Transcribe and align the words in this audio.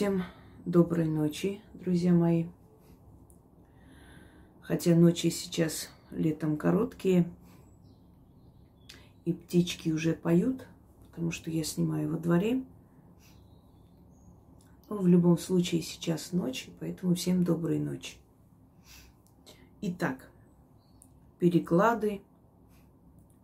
Всем 0.00 0.22
доброй 0.64 1.06
ночи, 1.06 1.60
друзья 1.74 2.14
мои. 2.14 2.46
Хотя 4.62 4.94
ночи 4.94 5.28
сейчас 5.28 5.90
летом 6.10 6.56
короткие, 6.56 7.30
и 9.26 9.34
птички 9.34 9.90
уже 9.90 10.14
поют, 10.14 10.66
потому 11.10 11.32
что 11.32 11.50
я 11.50 11.64
снимаю 11.64 12.10
во 12.10 12.16
дворе. 12.16 12.64
Но 14.88 14.96
в 14.96 15.06
любом 15.06 15.36
случае 15.36 15.82
сейчас 15.82 16.32
ночь, 16.32 16.70
поэтому 16.80 17.14
всем 17.14 17.44
доброй 17.44 17.78
ночи. 17.78 18.16
Итак, 19.82 20.30
переклады, 21.38 22.22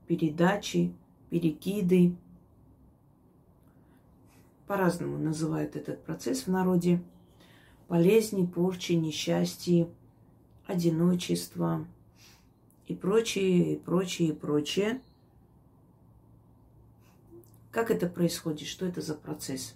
передачи, 0.06 0.94
перекиды– 1.28 2.16
по-разному 4.66 5.18
называют 5.18 5.76
этот 5.76 6.02
процесс 6.04 6.42
в 6.42 6.48
народе. 6.48 7.02
Болезни, 7.88 8.44
порчи, 8.44 8.92
несчастье, 8.92 9.88
одиночество 10.66 11.86
и 12.86 12.94
прочее, 12.94 13.74
и 13.74 13.78
прочее, 13.78 14.30
и 14.30 14.32
прочее. 14.32 15.00
Как 17.70 17.90
это 17.90 18.08
происходит? 18.08 18.68
Что 18.68 18.86
это 18.86 19.00
за 19.00 19.14
процесс? 19.14 19.74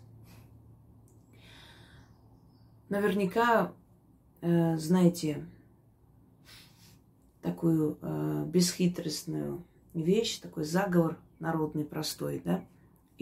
Наверняка 2.89 3.73
э, 4.41 4.77
знаете 4.77 5.47
такую 7.43 7.99
э, 8.03 8.45
бесхитростную 8.47 9.63
вещь, 9.95 10.39
такой 10.39 10.65
заговор 10.65 11.19
народный 11.39 11.85
простой, 11.85 12.43
да? 12.45 12.65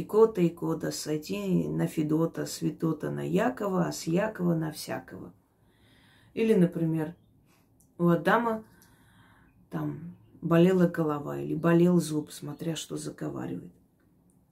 Икота, 0.00 0.46
икота, 0.46 0.92
сойти 0.92 1.66
на 1.66 1.88
Федота, 1.88 2.46
с 2.46 2.58
Федота 2.58 3.10
на 3.10 3.22
Якова, 3.22 3.86
а 3.88 3.92
с 3.92 4.06
Якова 4.06 4.54
на 4.54 4.70
всякого. 4.70 5.32
Или, 6.34 6.54
например, 6.54 7.16
у 7.98 8.06
Адама 8.06 8.62
там 9.70 10.14
болела 10.40 10.86
голова 10.86 11.40
или 11.40 11.56
болел 11.56 12.00
зуб, 12.00 12.30
смотря 12.30 12.76
что 12.76 12.96
заговаривает. 12.96 13.72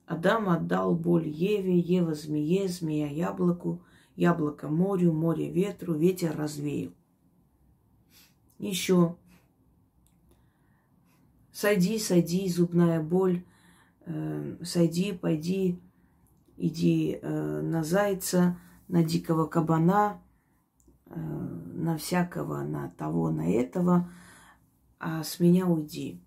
Адам 0.05 0.49
отдал 0.49 0.97
боль 0.97 1.29
Еве, 1.29 1.79
Ева 1.79 2.15
змее, 2.15 2.67
змея 2.67 3.07
яблоку, 3.07 3.81
яблоко 4.17 4.67
морю, 4.67 5.13
море 5.13 5.49
ветру, 5.49 5.95
ветер 5.95 6.37
развеял. 6.37 6.91
Еще. 8.59 9.15
Сойди, 11.53 12.01
сойди, 12.01 12.49
зубная 12.49 13.01
боль, 13.01 13.45
сойди, 14.63 15.13
пойди, 15.13 15.81
иди 16.57 17.19
э, 17.21 17.61
на 17.63 17.83
зайца, 17.83 18.59
на 18.89 19.03
дикого 19.03 19.47
кабана, 19.47 20.21
э, 21.07 21.19
на 21.19 21.97
всякого, 21.97 22.63
на 22.63 22.91
того, 22.97 23.31
на 23.31 23.51
этого, 23.51 24.11
а 24.99 25.23
с 25.23 25.41
меня 25.41 25.67
уйди. 25.67 26.21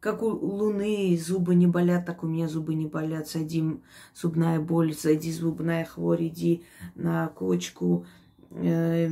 Как 0.00 0.22
у 0.22 0.28
луны 0.28 1.16
зубы 1.16 1.54
не 1.54 1.68
болят, 1.68 2.06
так 2.06 2.24
у 2.24 2.26
меня 2.26 2.48
зубы 2.48 2.74
не 2.74 2.86
болят. 2.86 3.28
Сойди 3.28 3.80
зубная 4.14 4.58
боль, 4.58 4.94
сойди 4.94 5.30
зубная 5.30 5.84
хворь, 5.84 6.26
иди 6.26 6.64
на 6.96 7.28
кочку, 7.28 8.04
э, 8.50 9.08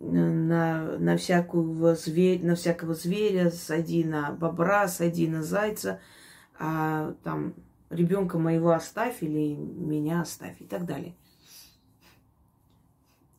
на, 0.00 0.98
на, 0.98 1.16
всякого 1.16 1.94
зверь, 1.94 2.44
на 2.44 2.56
всякого 2.56 2.94
зверя, 2.94 3.50
сойди 3.50 4.04
на 4.04 4.32
бобра, 4.32 4.86
сойди 4.88 5.28
на 5.28 5.42
зайца– 5.42 6.00
а 6.58 7.12
там 7.22 7.54
ребенка 7.90 8.38
моего 8.38 8.70
оставь 8.70 9.22
или 9.22 9.54
меня 9.54 10.20
оставь 10.20 10.60
и 10.60 10.66
так 10.66 10.86
далее. 10.86 11.14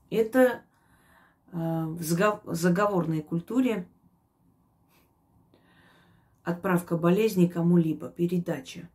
Это 0.09 0.61
э, 1.51 1.57
в 1.57 2.01
заговорной 2.55 3.21
культуре 3.21 3.87
отправка 6.43 6.95
болезни 6.97 7.47
кому-либо, 7.47 8.09
передача 8.09 8.87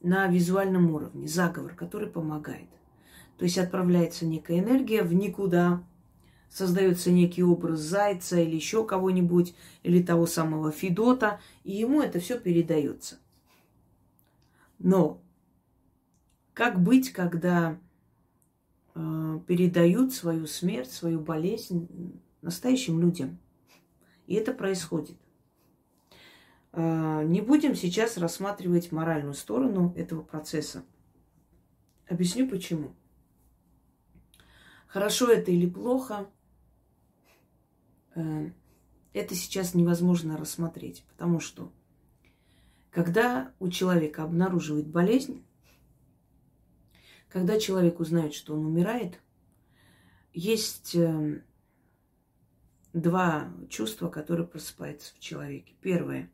на 0.00 0.26
визуальном 0.26 0.90
уровне, 0.90 1.26
заговор, 1.26 1.74
который 1.74 2.08
помогает. 2.08 2.68
То 3.38 3.44
есть 3.44 3.58
отправляется 3.58 4.26
некая 4.26 4.58
энергия 4.58 5.02
в 5.02 5.12
никуда, 5.12 5.82
создается 6.48 7.10
некий 7.10 7.42
образ 7.42 7.80
зайца 7.80 8.40
или 8.40 8.56
еще 8.56 8.86
кого-нибудь, 8.86 9.54
или 9.82 10.02
того 10.02 10.26
самого 10.26 10.72
Федота, 10.72 11.40
и 11.64 11.72
ему 11.72 12.00
это 12.00 12.20
все 12.20 12.38
передается. 12.38 13.18
Но 14.78 15.22
как 16.54 16.82
быть, 16.82 17.12
когда 17.12 17.78
э, 18.94 19.40
передают 19.46 20.12
свою 20.14 20.46
смерть, 20.46 20.90
свою 20.90 21.20
болезнь 21.20 22.20
настоящим 22.42 23.00
людям? 23.00 23.38
И 24.26 24.34
это 24.34 24.52
происходит. 24.52 25.16
Э, 26.72 27.22
не 27.24 27.40
будем 27.40 27.74
сейчас 27.74 28.16
рассматривать 28.16 28.92
моральную 28.92 29.34
сторону 29.34 29.94
этого 29.96 30.22
процесса. 30.22 30.84
Объясню 32.08 32.48
почему. 32.48 32.94
Хорошо 34.86 35.30
это 35.30 35.50
или 35.50 35.68
плохо, 35.68 36.26
это 39.12 39.34
сейчас 39.34 39.74
невозможно 39.74 40.36
рассмотреть, 40.36 41.04
потому 41.08 41.40
что 41.40 41.72
когда 42.90 43.52
у 43.58 43.68
человека 43.68 44.22
обнаруживает 44.22 44.86
болезнь, 44.86 45.44
когда 47.28 47.60
человек 47.60 48.00
узнает, 48.00 48.32
что 48.32 48.54
он 48.54 48.64
умирает, 48.64 49.20
есть 50.32 50.94
э, 50.94 51.42
два 52.94 53.52
чувства, 53.68 54.08
которые 54.08 54.46
просыпаются 54.46 55.14
в 55.14 55.18
человеке. 55.18 55.74
Первое. 55.82 56.30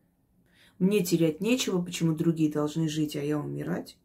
Мне 0.79 1.05
терять 1.05 1.41
нечего, 1.41 1.83
почему 1.83 2.15
другие 2.15 2.53
должны 2.53 2.89
жить, 2.89 3.17
а 3.17 3.23
я 3.23 3.39
умирать. 3.39 3.99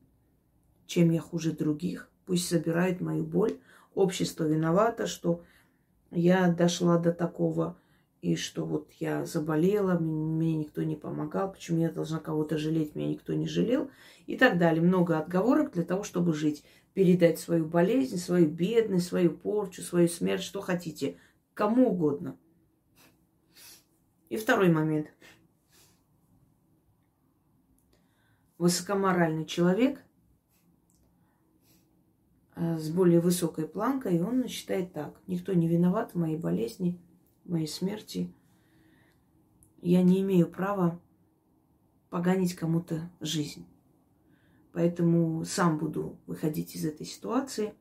Чем 0.87 1.11
я 1.11 1.21
хуже 1.21 1.51
других? 1.51 2.09
Пусть 2.25 2.49
забирают 2.49 3.01
мою 3.01 3.23
боль. 3.23 3.59
Общество 3.93 4.43
виновато, 4.43 5.07
что 5.07 5.43
я 6.11 6.51
дошла 6.51 6.97
до 6.97 7.11
такого, 7.11 7.77
и 8.21 8.35
что 8.35 8.65
вот 8.65 8.91
я 8.99 9.25
заболела, 9.25 9.97
мне 9.99 10.55
никто 10.55 10.83
не 10.83 10.95
помогал, 10.95 11.51
почему 11.51 11.81
я 11.81 11.91
должна 11.91 12.19
кого-то 12.19 12.57
жалеть, 12.57 12.95
меня 12.95 13.09
никто 13.09 13.33
не 13.33 13.47
жалел, 13.47 13.89
и 14.25 14.37
так 14.37 14.57
далее. 14.57 14.81
Много 14.81 15.19
отговорок 15.19 15.73
для 15.73 15.83
того, 15.83 16.03
чтобы 16.03 16.33
жить, 16.33 16.63
передать 16.93 17.39
свою 17.39 17.65
болезнь, 17.65 18.17
свою 18.17 18.49
бедность, 18.49 19.07
свою 19.07 19.31
порчу, 19.31 19.81
свою 19.81 20.07
смерть, 20.07 20.41
что 20.41 20.61
хотите, 20.61 21.17
кому 21.53 21.91
угодно. 21.91 22.37
И 24.29 24.37
второй 24.37 24.69
момент. 24.69 25.07
Высокоморальный 28.57 29.45
человек 29.45 30.01
с 32.57 32.89
более 32.89 33.19
высокой 33.19 33.67
планкой, 33.67 34.17
и 34.17 34.21
он 34.21 34.47
считает 34.47 34.93
так. 34.93 35.19
Никто 35.27 35.53
не 35.53 35.67
виноват 35.67 36.13
в 36.13 36.17
моей 36.17 36.37
болезни, 36.37 36.99
в 37.45 37.51
моей 37.51 37.67
смерти. 37.67 38.33
Я 39.81 40.01
не 40.01 40.21
имею 40.21 40.47
права 40.47 40.99
поганить 42.09 42.55
кому-то 42.55 43.09
жизнь. 43.19 43.65
Поэтому 44.73 45.45
сам 45.45 45.77
буду 45.77 46.17
выходить 46.25 46.75
из 46.75 46.85
этой 46.85 47.05
ситуации. 47.05 47.73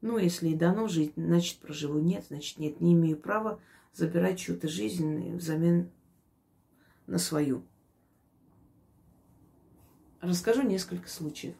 Ну, 0.00 0.18
если 0.18 0.48
и 0.48 0.56
дано 0.56 0.88
жить, 0.88 1.12
значит, 1.16 1.58
проживу. 1.58 1.98
Нет, 1.98 2.24
значит, 2.28 2.58
нет. 2.58 2.80
Не 2.80 2.94
имею 2.94 3.16
права 3.16 3.60
забирать 3.92 4.38
чью-то 4.38 4.68
жизнь 4.68 5.36
взамен 5.36 5.90
на 7.06 7.18
свою. 7.18 7.62
Расскажу 10.20 10.62
несколько 10.62 11.08
случаев. 11.08 11.54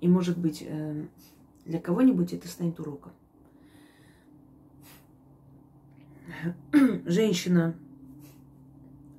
И, 0.00 0.08
может 0.08 0.38
быть, 0.38 0.62
э, 0.66 1.06
для 1.64 1.80
кого-нибудь 1.80 2.32
это 2.32 2.48
станет 2.48 2.78
уроком. 2.80 3.12
Женщина 7.04 7.76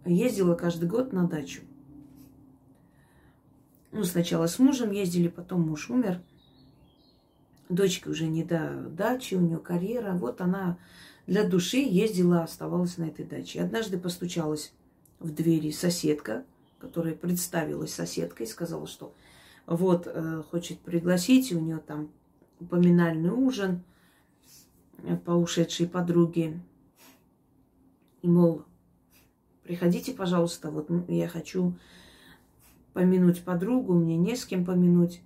ездила 0.06 0.56
каждый 0.56 0.88
год 0.88 1.14
на 1.14 1.28
дачу. 1.28 1.62
Ну, 3.92 4.04
сначала 4.04 4.48
с 4.48 4.60
мужем 4.60 4.92
ездили, 4.92 5.28
потом 5.28 5.68
муж 5.68 5.90
умер. 5.90 6.22
Дочка 7.70 8.10
уже 8.10 8.28
не 8.28 8.44
до 8.44 8.88
дачи, 8.90 9.36
у 9.36 9.42
нее 9.42 9.58
карьера. 9.58 10.14
Вот 10.14 10.42
она 10.42 10.78
для 11.28 11.48
души 11.48 11.78
ездила, 11.78 12.44
оставалась 12.44 12.98
на 12.98 13.06
этой 13.06 13.26
даче. 13.26 13.62
Однажды 13.62 13.98
постучалась 14.00 14.74
в 15.20 15.32
двери 15.32 15.72
соседка, 15.72 16.46
которая 16.80 17.14
представилась 17.14 17.94
соседкой, 17.94 18.48
сказала, 18.48 18.88
что 18.88 19.14
вот, 19.76 20.08
э, 20.08 20.42
хочет 20.50 20.80
пригласить, 20.80 21.54
у 21.54 21.60
нее 21.60 21.78
там 21.78 22.10
поминальный 22.72 23.30
ужин 23.30 23.84
э, 25.04 25.16
по 25.16 25.32
ушедшей 25.32 25.88
подруге. 25.88 26.60
И, 28.24 28.28
мол, 28.28 28.64
приходите, 29.64 30.14
пожалуйста, 30.14 30.72
вот 30.72 30.90
я 31.08 31.28
хочу 31.28 31.76
помянуть 32.94 33.44
подругу, 33.44 33.94
мне 33.94 34.18
не 34.18 34.36
с 34.36 34.44
кем 34.46 34.66
помянуть. 34.66 35.22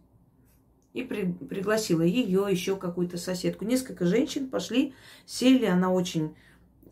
И 0.91 1.03
при, 1.03 1.31
пригласила 1.31 2.01
ее, 2.01 2.45
еще 2.51 2.75
какую-то 2.75 3.17
соседку. 3.17 3.63
Несколько 3.63 4.05
женщин 4.05 4.49
пошли, 4.49 4.93
сели, 5.25 5.65
она 5.65 5.89
очень 5.89 6.35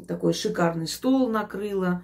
такой 0.08 0.34
шикарный 0.34 0.88
стол 0.88 1.30
накрыла, 1.30 2.02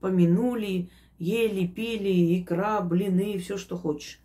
помянули, 0.00 0.88
ели, 1.18 1.66
пили, 1.66 2.40
икра, 2.40 2.80
блины, 2.80 3.38
все, 3.38 3.58
что 3.58 3.76
хочешь. 3.76 4.18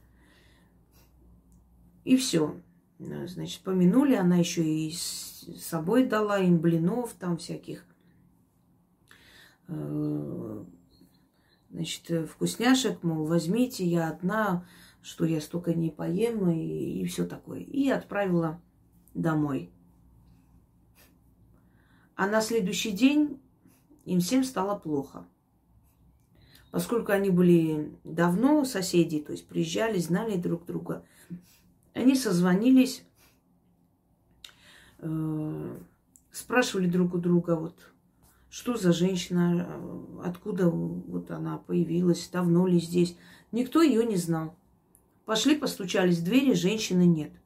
И 2.07 2.15
все. 2.15 2.56
Значит, 3.00 3.63
помянули, 3.63 4.15
она 4.15 4.38
еще 4.38 4.63
и 4.63 4.89
с 4.94 5.45
собой 5.59 6.06
дала 6.06 6.39
им 6.39 6.57
блинов, 6.57 7.13
там 7.19 7.36
всяких 7.36 7.86
э, 9.68 10.63
значит, 11.69 12.30
вкусняшек, 12.30 13.04
мол, 13.04 13.25
возьмите, 13.25 13.86
я 13.86 14.07
одна, 14.07 14.65
что 15.01 15.25
я 15.25 15.42
столько 15.42 15.74
не 15.74 15.89
поем 15.89 16.50
и, 16.50 17.01
и 17.01 17.06
все 17.07 17.25
такое. 17.25 17.59
И 17.59 17.89
отправила 17.89 18.62
домой. 19.13 19.69
А 22.15 22.25
на 22.25 22.39
следующий 22.39 22.92
день 22.92 23.38
им 24.06 24.21
всем 24.21 24.45
стало 24.45 24.80
плохо. 24.80 25.27
Поскольку 26.71 27.12
они 27.12 27.31
были 27.31 27.92
давно 28.06 28.63
соседи, 28.63 29.19
то 29.19 29.33
есть 29.33 29.45
приезжали, 29.45 30.00
знали 30.00 30.38
друг 30.38 30.65
друга, 30.65 31.03
они 31.97 32.15
созвонились, 32.15 33.03
э, 34.99 35.77
спрашивали 36.31 36.88
друг 36.88 37.13
у 37.13 37.17
друга, 37.17 37.55
вот, 37.55 37.75
что 38.49 38.77
за 38.77 38.94
женщина, 38.94 39.67
откуда 40.23 40.69
вот 40.69 41.31
она 41.31 41.57
появилась, 41.57 42.29
давно 42.31 42.67
ли 42.67 42.79
здесь. 42.79 43.17
Никто 43.51 43.81
ее 43.81 44.05
не 44.05 44.17
знал. 44.17 44.55
Пошли, 45.25 45.55
постучались 45.55 46.19
в 46.19 46.23
двери, 46.23 46.53
женщины 46.53 47.05
нет– 47.05 47.31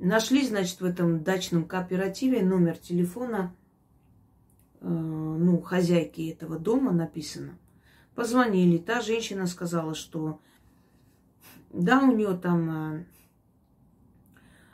Нашли, 0.00 0.46
значит, 0.46 0.80
в 0.80 0.84
этом 0.86 1.22
дачном 1.22 1.66
кооперативе 1.66 2.42
номер 2.42 2.78
телефона, 2.78 3.54
э, 4.80 4.88
ну, 4.88 5.60
хозяйки 5.60 6.30
этого 6.30 6.58
дома 6.58 6.90
написано. 6.90 7.58
Позвонили. 8.14 8.78
Та 8.78 9.02
женщина 9.02 9.46
сказала, 9.46 9.94
что 9.94 10.40
да, 11.72 12.00
у 12.00 12.12
нее 12.12 12.36
там 12.36 12.70
э, 12.96 13.04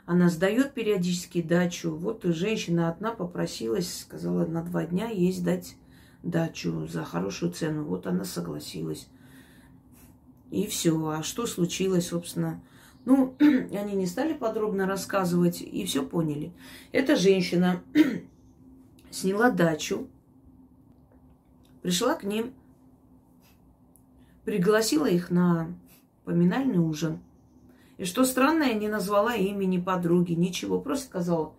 она 0.05 0.29
сдает 0.29 0.73
периодически 0.73 1.41
дачу. 1.41 1.95
Вот 1.95 2.23
женщина 2.23 2.89
одна 2.89 3.11
попросилась, 3.11 4.01
сказала, 4.01 4.45
на 4.45 4.63
два 4.63 4.85
дня 4.85 5.09
ей 5.09 5.31
сдать 5.31 5.75
дачу 6.23 6.87
за 6.87 7.03
хорошую 7.03 7.51
цену. 7.51 7.83
Вот 7.83 8.07
она 8.07 8.23
согласилась. 8.23 9.07
И 10.49 10.65
все. 10.65 11.09
А 11.09 11.23
что 11.23 11.45
случилось, 11.45 12.07
собственно? 12.07 12.61
Ну, 13.05 13.35
они 13.39 13.95
не 13.95 14.05
стали 14.05 14.33
подробно 14.33 14.87
рассказывать 14.87 15.61
и 15.61 15.85
все 15.85 16.03
поняли. 16.05 16.53
Эта 16.91 17.15
женщина 17.15 17.83
сняла 19.11 19.51
дачу, 19.51 20.07
пришла 21.81 22.15
к 22.15 22.23
ним, 22.23 22.53
пригласила 24.45 25.05
их 25.05 25.29
на 25.29 25.67
поминальный 26.27 26.77
ужин. 26.77 27.19
И 27.97 28.03
что 28.03 28.25
странно, 28.25 28.63
я 28.63 28.73
не 28.73 28.89
назвала 28.89 29.33
имени 29.35 29.79
подруги, 29.79 30.33
ничего. 30.33 30.77
Просто 30.81 31.05
сказала, 31.05 31.53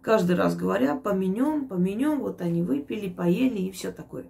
каждый 0.00 0.36
раз 0.36 0.56
говоря, 0.56 0.96
поменем, 0.96 1.68
поменем. 1.68 2.20
Вот 2.20 2.40
они 2.40 2.62
выпили, 2.62 3.10
поели 3.10 3.58
и 3.58 3.70
все 3.70 3.92
такое. 3.92 4.24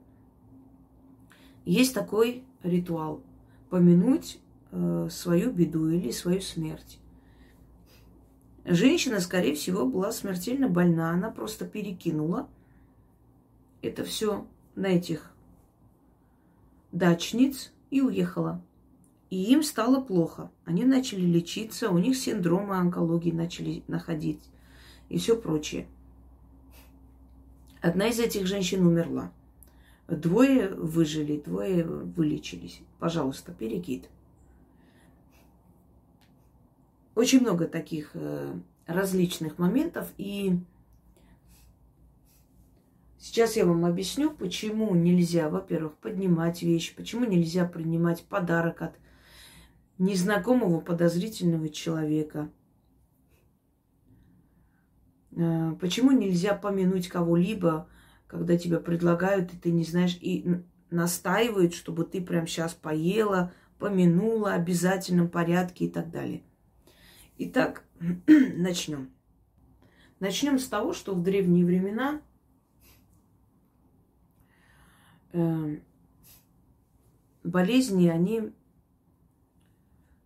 Есть 1.64 1.94
такой 1.94 2.42
ритуал. 2.64 3.22
Помянуть 3.70 4.40
э, 4.72 5.06
свою 5.08 5.52
беду 5.52 5.88
или 5.88 6.10
свою 6.10 6.40
смерть. 6.40 6.98
Женщина, 8.64 9.20
скорее 9.20 9.54
всего, 9.54 9.86
была 9.86 10.10
смертельно 10.10 10.68
больна. 10.68 11.12
Она 11.12 11.30
просто 11.30 11.64
перекинула 11.64 12.48
это 13.82 14.02
все 14.02 14.48
на 14.74 14.86
этих 14.86 15.30
дачниц 16.90 17.72
и 17.90 18.00
уехала. 18.00 18.60
И 19.30 19.52
им 19.52 19.62
стало 19.62 20.00
плохо. 20.00 20.50
Они 20.64 20.84
начали 20.84 21.24
лечиться, 21.24 21.90
у 21.90 21.98
них 21.98 22.16
синдромы 22.16 22.76
онкологии 22.76 23.30
начали 23.30 23.84
находить 23.86 24.42
и 25.08 25.18
все 25.18 25.36
прочее. 25.36 25.86
Одна 27.80 28.08
из 28.08 28.18
этих 28.18 28.46
женщин 28.46 28.86
умерла. 28.86 29.32
Двое 30.08 30.68
выжили, 30.68 31.40
двое 31.40 31.84
вылечились. 31.84 32.80
Пожалуйста, 32.98 33.52
перекид. 33.52 34.08
Очень 37.14 37.40
много 37.40 37.66
таких 37.66 38.10
э, 38.14 38.54
различных 38.86 39.58
моментов. 39.58 40.12
И 40.18 40.58
сейчас 43.18 43.56
я 43.56 43.64
вам 43.64 43.84
объясню, 43.84 44.30
почему 44.30 44.94
нельзя, 44.94 45.48
во-первых, 45.48 45.94
поднимать 45.98 46.62
вещи, 46.62 46.94
почему 46.96 47.24
нельзя 47.24 47.64
принимать 47.64 48.24
подарок 48.24 48.82
от 48.82 48.94
незнакомого 50.00 50.80
подозрительного 50.80 51.68
человека. 51.68 52.50
Э, 55.36 55.72
почему 55.78 56.10
нельзя 56.10 56.54
помянуть 56.54 57.08
кого-либо, 57.08 57.86
когда 58.26 58.56
тебя 58.56 58.80
предлагают, 58.80 59.52
и 59.52 59.58
ты 59.58 59.70
не 59.70 59.84
знаешь, 59.84 60.16
и 60.20 60.62
настаивают, 60.90 61.74
чтобы 61.74 62.04
ты 62.04 62.22
прямо 62.22 62.46
сейчас 62.46 62.72
поела, 62.72 63.52
помянула, 63.78 64.54
обязательном 64.54 65.28
порядке 65.28 65.84
и 65.84 65.90
так 65.90 66.10
далее. 66.10 66.42
Итак, 67.36 67.84
начнем. 68.26 69.10
Начнем 70.18 70.58
с 70.58 70.66
того, 70.66 70.94
что 70.94 71.14
в 71.14 71.22
древние 71.22 71.66
времена 71.66 72.22
э, 75.32 75.76
болезни, 77.44 78.08
они 78.08 78.52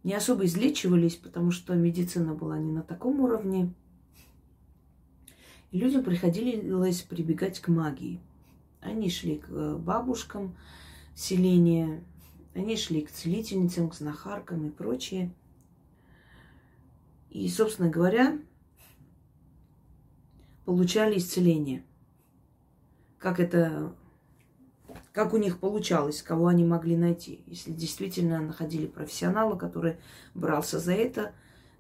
не 0.05 0.15
особо 0.15 0.45
излечивались, 0.45 1.17
потому 1.17 1.51
что 1.51 1.75
медицина 1.75 2.35
была 2.35 2.59
не 2.59 2.71
на 2.71 2.83
таком 2.83 3.21
уровне. 3.21 3.75
И 5.73 5.79
людям 5.79 6.05
приходилось 6.05 7.03
прибегать 7.03 7.59
к 7.59 7.67
магии. 7.67 8.21
Они 8.81 9.11
шли 9.11 9.39
к 9.39 9.49
э, 9.49 9.77
бабушкам 9.77 10.55
селения, 11.17 12.05
они 12.55 12.77
шли 12.77 13.03
к 13.03 13.11
целительницам, 13.11 13.91
к 13.91 13.95
знахаркам 13.95 14.69
и 14.69 14.71
прочее– 14.71 15.33
и, 17.35 17.49
собственно 17.49 17.91
говоря, 17.91 18.39
получали 20.65 21.19
исцеление. 21.19 21.85
Как 23.19 23.41
это, 23.41 23.93
как 25.15 25.33
у 25.33 25.37
них 25.37 25.61
получалось, 25.61 26.23
кого 26.23 26.49
они 26.49 26.65
могли 26.65 26.97
найти. 26.97 27.45
Если 27.47 27.71
действительно 27.71 28.41
находили 28.41 28.87
профессионала, 28.87 29.57
который 29.57 29.97
брался 30.35 30.81
за 30.81 30.93
это, 30.93 31.33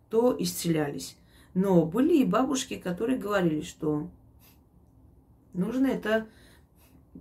то 0.08 0.34
исцелялись. 0.38 1.18
Но 1.52 1.84
были 1.84 2.18
и 2.18 2.24
бабушки, 2.24 2.76
которые 2.76 3.18
говорили, 3.18 3.62
что 3.62 4.08
нужно 5.52 5.88
это 5.88 6.28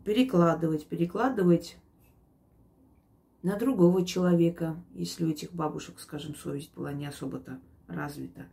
перекладывать, 0.06 0.86
перекладывать 0.86 1.78
на 3.42 3.58
другого 3.58 4.06
человека, 4.06 4.76
если 4.94 5.26
у 5.26 5.32
этих 5.32 5.52
бабушек, 5.52 6.00
скажем, 6.00 6.36
совесть 6.36 6.72
была 6.76 6.94
не 6.94 7.08
особо-то 7.08 7.60
развита. 7.88 8.46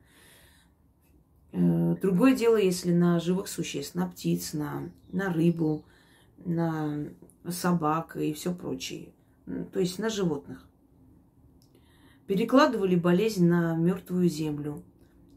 Э, 1.53 1.95
другое 2.01 2.35
дело, 2.35 2.57
если 2.57 2.95
на 2.95 3.21
живых 3.21 3.49
существ, 3.49 3.95
на 3.95 4.07
птиц, 4.07 4.55
на, 4.55 4.91
на 5.13 5.31
рыбу, 5.31 5.85
на 6.45 7.09
собак 7.49 8.17
и 8.17 8.33
все 8.33 8.55
прочее. 8.55 9.13
То 9.73 9.81
есть 9.81 9.99
на 9.99 10.09
животных. 10.09 10.67
Перекладывали 12.27 12.95
болезнь 12.95 13.47
на 13.47 13.75
мертвую 13.75 14.29
землю 14.29 14.83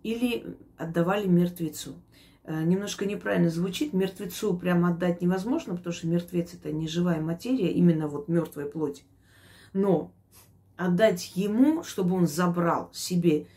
или 0.03 0.57
отдавали 0.77 1.27
мертвецу. 1.27 1.95
Э, 2.43 2.63
немножко 2.63 3.05
неправильно 3.05 3.49
звучит. 3.49 3.93
Мертвецу 3.93 4.55
прямо 4.55 4.89
отдать 4.89 5.21
невозможно, 5.21 5.75
потому 5.75 5.93
что 5.93 6.07
мертвец 6.07 6.53
это 6.53 6.71
не 6.71 6.87
живая 6.87 7.19
материя, 7.19 7.71
именно 7.71 8.07
вот 8.07 8.27
мертвая 8.27 8.67
плоть. 8.67 9.03
Но 9.73 10.13
отдать 10.75 11.35
ему, 11.35 11.83
чтобы 11.83 12.15
он 12.15 12.27
забрал 12.27 12.91
себе 12.93 13.47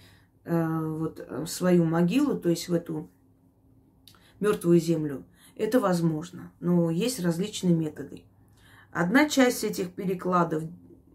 Э, 0.47 0.79
вот 0.81 1.19
э, 1.19 1.45
свою 1.47 1.85
могилу, 1.85 2.39
то 2.39 2.49
есть 2.49 2.69
в 2.69 2.73
эту 2.73 3.11
мертвую 4.39 4.79
землю, 4.79 5.25
это 5.57 5.81
возможно. 5.81 6.53
Но 6.61 6.91
есть 6.91 7.21
различные 7.21 7.75
методы. 7.75 8.23
Одна 8.93 9.29
часть 9.29 9.65
этих 9.65 9.93
перекладов 9.93 10.63
э, 10.63 10.69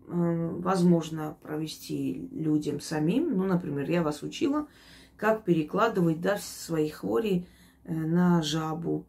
возможно 0.07 1.37
провести 1.41 2.27
людям 2.31 2.79
самим. 2.79 3.37
Ну, 3.37 3.43
например, 3.43 3.89
я 3.89 4.03
вас 4.03 4.23
учила, 4.23 4.67
как 5.15 5.43
перекладывать 5.43 6.21
да, 6.21 6.37
свои 6.37 6.89
хвори 6.89 7.45
на 7.85 8.41
жабу, 8.41 9.05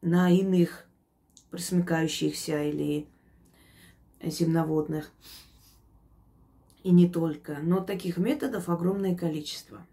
на 0.00 0.30
иных 0.30 0.86
присмыкающихся 1.50 2.62
или 2.64 3.08
земноводных. 4.22 5.12
И 6.82 6.90
не 6.90 7.08
только. 7.08 7.58
Но 7.62 7.80
таких 7.80 8.18
методов 8.18 8.68
огромное 8.68 9.16
количество. 9.16 9.86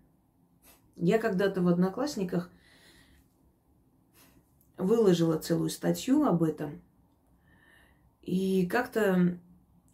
Я 0.96 1.18
когда-то 1.18 1.62
в 1.62 1.68
Одноклассниках 1.68 2.50
выложила 4.78 5.38
целую 5.38 5.70
статью 5.70 6.24
об 6.26 6.44
этом. 6.44 6.82
И 8.22 8.66
как-то 8.68 9.38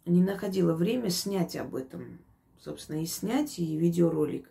не 0.04 0.22
находила 0.22 0.74
время 0.74 1.10
снять 1.10 1.56
об 1.56 1.74
этом. 1.74 2.18
Собственно, 2.58 3.02
и 3.02 3.06
снять, 3.06 3.58
и 3.58 3.76
видеоролик. 3.76 4.48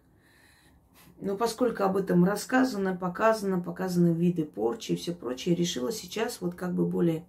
Но 1.20 1.38
поскольку 1.38 1.84
об 1.84 1.98
этом 1.98 2.26
рассказано, 2.26 2.96
показано, 2.96 3.60
показаны 3.60 4.14
виды 4.14 4.44
порчи 4.44 4.94
и 4.94 4.96
все 4.96 5.14
прочее, 5.14 5.56
решила 5.56 5.92
сейчас 5.92 6.42
вот 6.42 6.56
как 6.56 6.74
бы 6.74 6.86
более 6.86 7.26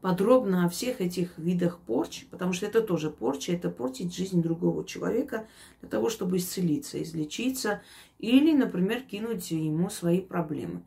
подробно 0.00 0.64
о 0.64 0.68
всех 0.68 1.00
этих 1.00 1.36
видах 1.38 1.78
порчи, 1.80 2.26
потому 2.26 2.52
что 2.52 2.66
это 2.66 2.80
тоже 2.80 3.10
порча, 3.10 3.52
это 3.52 3.70
портить 3.70 4.14
жизнь 4.14 4.42
другого 4.42 4.84
человека 4.84 5.46
для 5.80 5.88
того, 5.88 6.08
чтобы 6.08 6.38
исцелиться, 6.38 7.02
излечиться 7.02 7.82
или, 8.18 8.52
например, 8.56 9.02
кинуть 9.02 9.50
ему 9.50 9.90
свои 9.90 10.20
проблемы. 10.20 10.82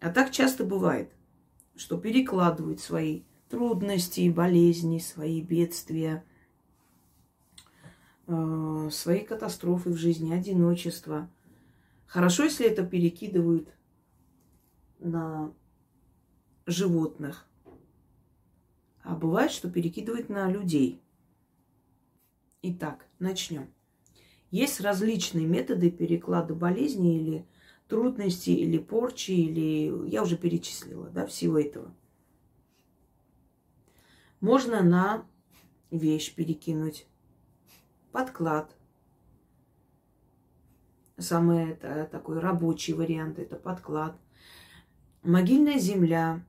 А 0.00 0.10
так 0.10 0.30
часто 0.30 0.64
бывает, 0.64 1.10
что 1.76 1.96
перекладывают 1.98 2.80
свои 2.80 3.22
трудности, 3.48 4.30
болезни, 4.30 4.98
свои 4.98 5.40
бедствия, 5.42 6.24
э, 8.26 8.88
свои 8.90 9.20
катастрофы 9.20 9.90
в 9.90 9.96
жизни, 9.96 10.32
одиночество. 10.32 11.28
Хорошо, 12.06 12.44
если 12.44 12.66
это 12.66 12.84
перекидывают 12.84 13.68
на 14.98 15.52
животных, 16.66 17.46
а 19.02 19.14
бывает, 19.14 19.50
что 19.50 19.70
перекидывает 19.70 20.28
на 20.28 20.50
людей. 20.50 21.00
Итак, 22.62 23.06
начнем. 23.18 23.72
Есть 24.50 24.80
различные 24.80 25.46
методы 25.46 25.90
переклада 25.90 26.54
болезни 26.54 27.18
или 27.18 27.46
трудности, 27.88 28.50
или 28.50 28.78
порчи, 28.78 29.32
или 29.32 30.08
я 30.08 30.22
уже 30.22 30.36
перечислила, 30.36 31.08
да, 31.10 31.26
всего 31.26 31.58
этого. 31.58 31.94
Можно 34.40 34.82
на 34.82 35.26
вещь 35.90 36.34
перекинуть, 36.34 37.06
подклад. 38.12 38.76
Самый 41.16 41.70
это, 41.70 42.08
такой 42.10 42.40
рабочий 42.40 42.92
вариант 42.92 43.38
это 43.38 43.56
подклад. 43.56 44.16
Могильная 45.22 45.78
земля, 45.78 46.44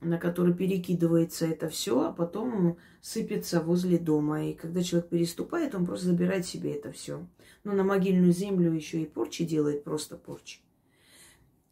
на 0.00 0.18
который 0.18 0.54
перекидывается 0.54 1.46
это 1.46 1.68
все, 1.68 2.02
а 2.02 2.12
потом 2.12 2.78
сыпется 3.00 3.60
возле 3.60 3.98
дома. 3.98 4.46
И 4.46 4.54
когда 4.54 4.82
человек 4.82 5.08
переступает, 5.08 5.74
он 5.74 5.86
просто 5.86 6.06
забирает 6.06 6.46
себе 6.46 6.74
это 6.74 6.92
все. 6.92 7.26
Но 7.64 7.72
на 7.72 7.82
могильную 7.82 8.32
землю 8.32 8.72
еще 8.72 9.02
и 9.02 9.06
порчи 9.06 9.44
делает, 9.44 9.84
просто 9.84 10.16
порчи. 10.16 10.60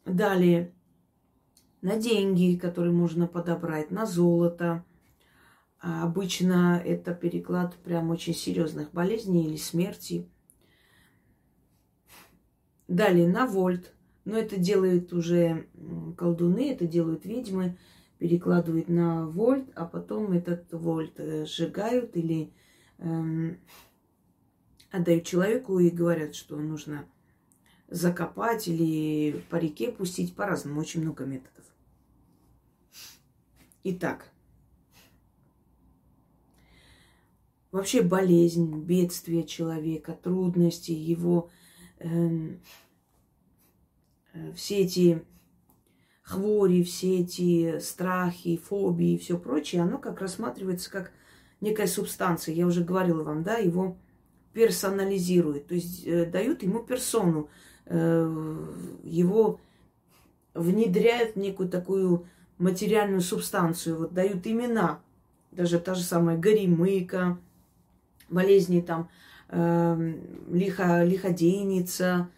Далее, 0.05 0.73
на 1.81 1.97
деньги, 1.97 2.57
которые 2.57 2.93
можно 2.93 3.27
подобрать, 3.27 3.91
на 3.91 4.05
золото. 4.05 4.83
А 5.79 6.03
обычно 6.03 6.81
это 6.83 7.13
переклад 7.13 7.75
прям 7.75 8.09
очень 8.09 8.33
серьезных 8.33 8.91
болезней 8.91 9.47
или 9.47 9.57
смерти. 9.57 10.27
Далее, 12.87 13.27
на 13.27 13.45
вольт. 13.45 13.93
Но 14.25 14.37
это 14.37 14.57
делают 14.57 15.13
уже 15.13 15.67
колдуны, 16.17 16.71
это 16.71 16.85
делают 16.85 17.25
ведьмы 17.25 17.77
перекладывают 18.19 18.89
на 18.89 19.27
вольт, 19.27 19.69
а 19.75 19.85
потом 19.85 20.31
этот 20.31 20.71
вольт 20.73 21.19
э, 21.19 21.45
сжигают 21.45 22.15
или 22.17 22.51
эм, 22.97 23.59
отдают 24.91 25.25
человеку 25.25 25.79
и 25.79 25.89
говорят, 25.89 26.35
что 26.35 26.57
нужно 26.57 27.05
закопать 27.87 28.67
или 28.67 29.43
по 29.49 29.57
реке 29.57 29.91
пустить 29.91 30.35
по-разному. 30.35 30.79
Очень 30.79 31.01
много 31.01 31.25
методов. 31.25 31.65
Итак, 33.83 34.31
вообще 37.71 38.01
болезнь, 38.01 38.81
бедствие 38.81 39.45
человека, 39.45 40.13
трудности, 40.13 40.91
его 40.91 41.49
эм, 41.99 42.59
э, 44.33 44.51
все 44.53 44.79
эти 44.79 45.23
хвори, 46.27 46.83
все 46.83 47.21
эти 47.21 47.79
страхи, 47.79 48.57
фобии 48.57 49.13
и 49.13 49.17
все 49.17 49.37
прочее, 49.37 49.81
оно 49.81 49.97
как 49.97 50.19
рассматривается 50.19 50.91
как 50.91 51.11
некая 51.61 51.87
субстанция. 51.87 52.53
Я 52.53 52.67
уже 52.67 52.83
говорила 52.83 53.23
вам, 53.23 53.43
да, 53.43 53.55
его 53.55 53.95
персонализируют, 54.51 55.67
то 55.67 55.75
есть 55.75 56.05
э, 56.05 56.25
дают 56.25 56.63
ему 56.63 56.79
персону, 56.79 57.49
э, 57.85 58.65
его 59.03 59.61
внедряют 60.53 61.35
в 61.35 61.39
некую 61.39 61.69
такую 61.69 62.25
материальную 62.57 63.21
субстанцию, 63.21 63.97
вот 63.97 64.13
дают 64.13 64.45
имена, 64.47 64.99
даже 65.51 65.79
та 65.79 65.93
же 65.93 66.03
самая 66.03 66.37
горемыка, 66.37 67.37
болезни 68.29 68.81
там, 68.81 69.09
э, 69.47 70.13
лихо, 70.51 71.05
лиходейница, 71.05 72.29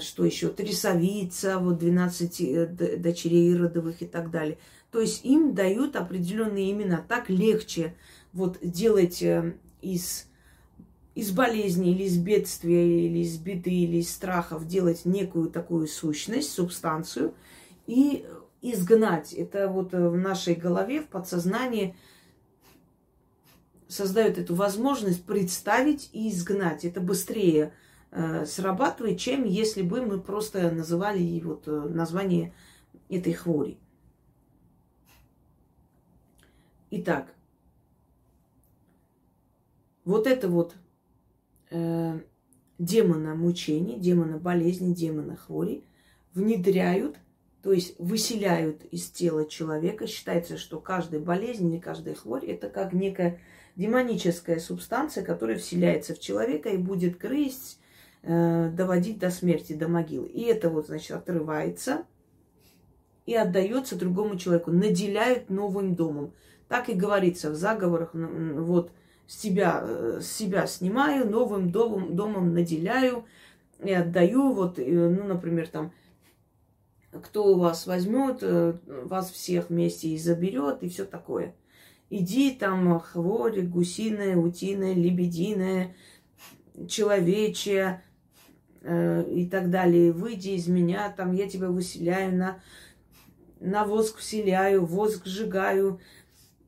что 0.00 0.24
еще, 0.24 0.48
трясовица, 0.48 1.58
вот 1.58 1.78
12 1.78 2.40
э, 2.40 2.66
дочерей 2.96 3.56
родовых 3.56 4.02
и 4.02 4.06
так 4.06 4.30
далее. 4.30 4.58
То 4.90 5.00
есть 5.00 5.24
им 5.24 5.54
дают 5.54 5.94
определенные 5.94 6.72
имена. 6.72 7.04
Так 7.06 7.30
легче 7.30 7.94
вот 8.32 8.58
делать 8.62 9.22
э, 9.22 9.54
из, 9.80 10.26
из 11.14 11.30
болезни 11.30 11.92
или 11.92 12.02
из 12.02 12.18
бедствия, 12.18 13.06
или 13.06 13.20
из 13.20 13.38
беды, 13.38 13.70
или 13.70 13.98
из 13.98 14.10
страхов, 14.12 14.66
делать 14.66 15.04
некую 15.04 15.48
такую 15.48 15.86
сущность, 15.86 16.50
субстанцию 16.50 17.32
и 17.86 18.26
изгнать. 18.62 19.32
Это 19.32 19.68
вот 19.68 19.92
в 19.92 20.16
нашей 20.16 20.56
голове, 20.56 21.02
в 21.02 21.06
подсознании 21.06 21.94
создает 23.86 24.36
эту 24.36 24.56
возможность 24.56 25.24
представить 25.24 26.10
и 26.12 26.28
изгнать. 26.30 26.84
Это 26.84 27.00
быстрее 27.00 27.66
э, 27.66 27.89
срабатывает, 28.12 29.20
чем 29.20 29.44
если 29.44 29.82
бы 29.82 30.02
мы 30.02 30.20
просто 30.20 30.70
называли 30.70 31.40
вот 31.40 31.68
э, 31.68 31.70
название 31.70 32.52
этой 33.08 33.32
хвори. 33.32 33.78
Итак, 36.90 37.32
вот 40.04 40.26
это 40.26 40.48
вот 40.48 40.74
э, 41.70 42.18
демона 42.80 43.36
мучений, 43.36 43.96
демона 43.96 44.38
болезни, 44.38 44.92
демона 44.92 45.36
хвори 45.36 45.84
внедряют, 46.34 47.16
то 47.62 47.72
есть 47.72 47.94
выселяют 48.00 48.84
из 48.86 49.08
тела 49.08 49.48
человека. 49.48 50.08
Считается, 50.08 50.58
что 50.58 50.80
каждая 50.80 51.20
болезнь 51.20 51.72
или 51.72 51.78
каждая 51.78 52.16
хворь 52.16 52.46
это 52.46 52.70
как 52.70 52.92
некая 52.92 53.38
демоническая 53.76 54.58
субстанция, 54.58 55.24
которая 55.24 55.58
вселяется 55.58 56.16
в 56.16 56.18
человека 56.18 56.70
и 56.70 56.76
будет 56.76 57.16
грызть, 57.16 57.76
Э, 57.76 57.89
доводить 58.22 59.18
до 59.18 59.30
смерти, 59.30 59.72
до 59.72 59.88
могилы. 59.88 60.28
И 60.28 60.42
это 60.42 60.68
вот, 60.68 60.86
значит, 60.86 61.12
отрывается 61.12 62.04
и 63.26 63.34
отдается 63.34 63.96
другому 63.96 64.36
человеку, 64.36 64.70
наделяют 64.70 65.50
новым 65.50 65.94
домом. 65.94 66.32
Так 66.68 66.88
и 66.88 66.94
говорится 66.94 67.50
в 67.50 67.54
заговорах, 67.54 68.10
вот 68.12 68.92
с 69.26 69.36
тебя, 69.36 69.80
э, 69.82 70.20
себя 70.22 70.66
снимаю, 70.66 71.30
новым 71.30 71.70
домом, 71.70 72.14
домом 72.16 72.52
наделяю 72.52 73.24
и 73.82 73.92
отдаю, 73.92 74.52
вот, 74.52 74.78
ну, 74.78 75.24
например, 75.24 75.68
там, 75.68 75.92
кто 77.12 77.54
у 77.54 77.58
вас 77.58 77.86
возьмет, 77.86 78.38
э, 78.42 78.74
вас 78.86 79.30
всех 79.30 79.70
вместе 79.70 80.08
и 80.08 80.18
заберет, 80.18 80.82
и 80.82 80.88
все 80.88 81.04
такое. 81.04 81.54
Иди 82.10 82.50
там, 82.50 82.98
хворь, 83.00 83.62
гусиная, 83.62 84.36
утиная, 84.36 84.94
лебединая, 84.94 85.94
человечья, 86.88 88.02
Э, 88.02 88.09
и 88.82 89.48
так 89.50 89.70
далее. 89.70 90.12
Выйди 90.12 90.50
из 90.50 90.66
меня, 90.66 91.10
там 91.10 91.32
я 91.32 91.48
тебя 91.48 91.68
выселяю, 91.68 92.34
на, 92.36 92.60
на 93.60 93.84
воск 93.84 94.18
вселяю, 94.18 94.84
воск 94.84 95.26
сжигаю, 95.26 96.00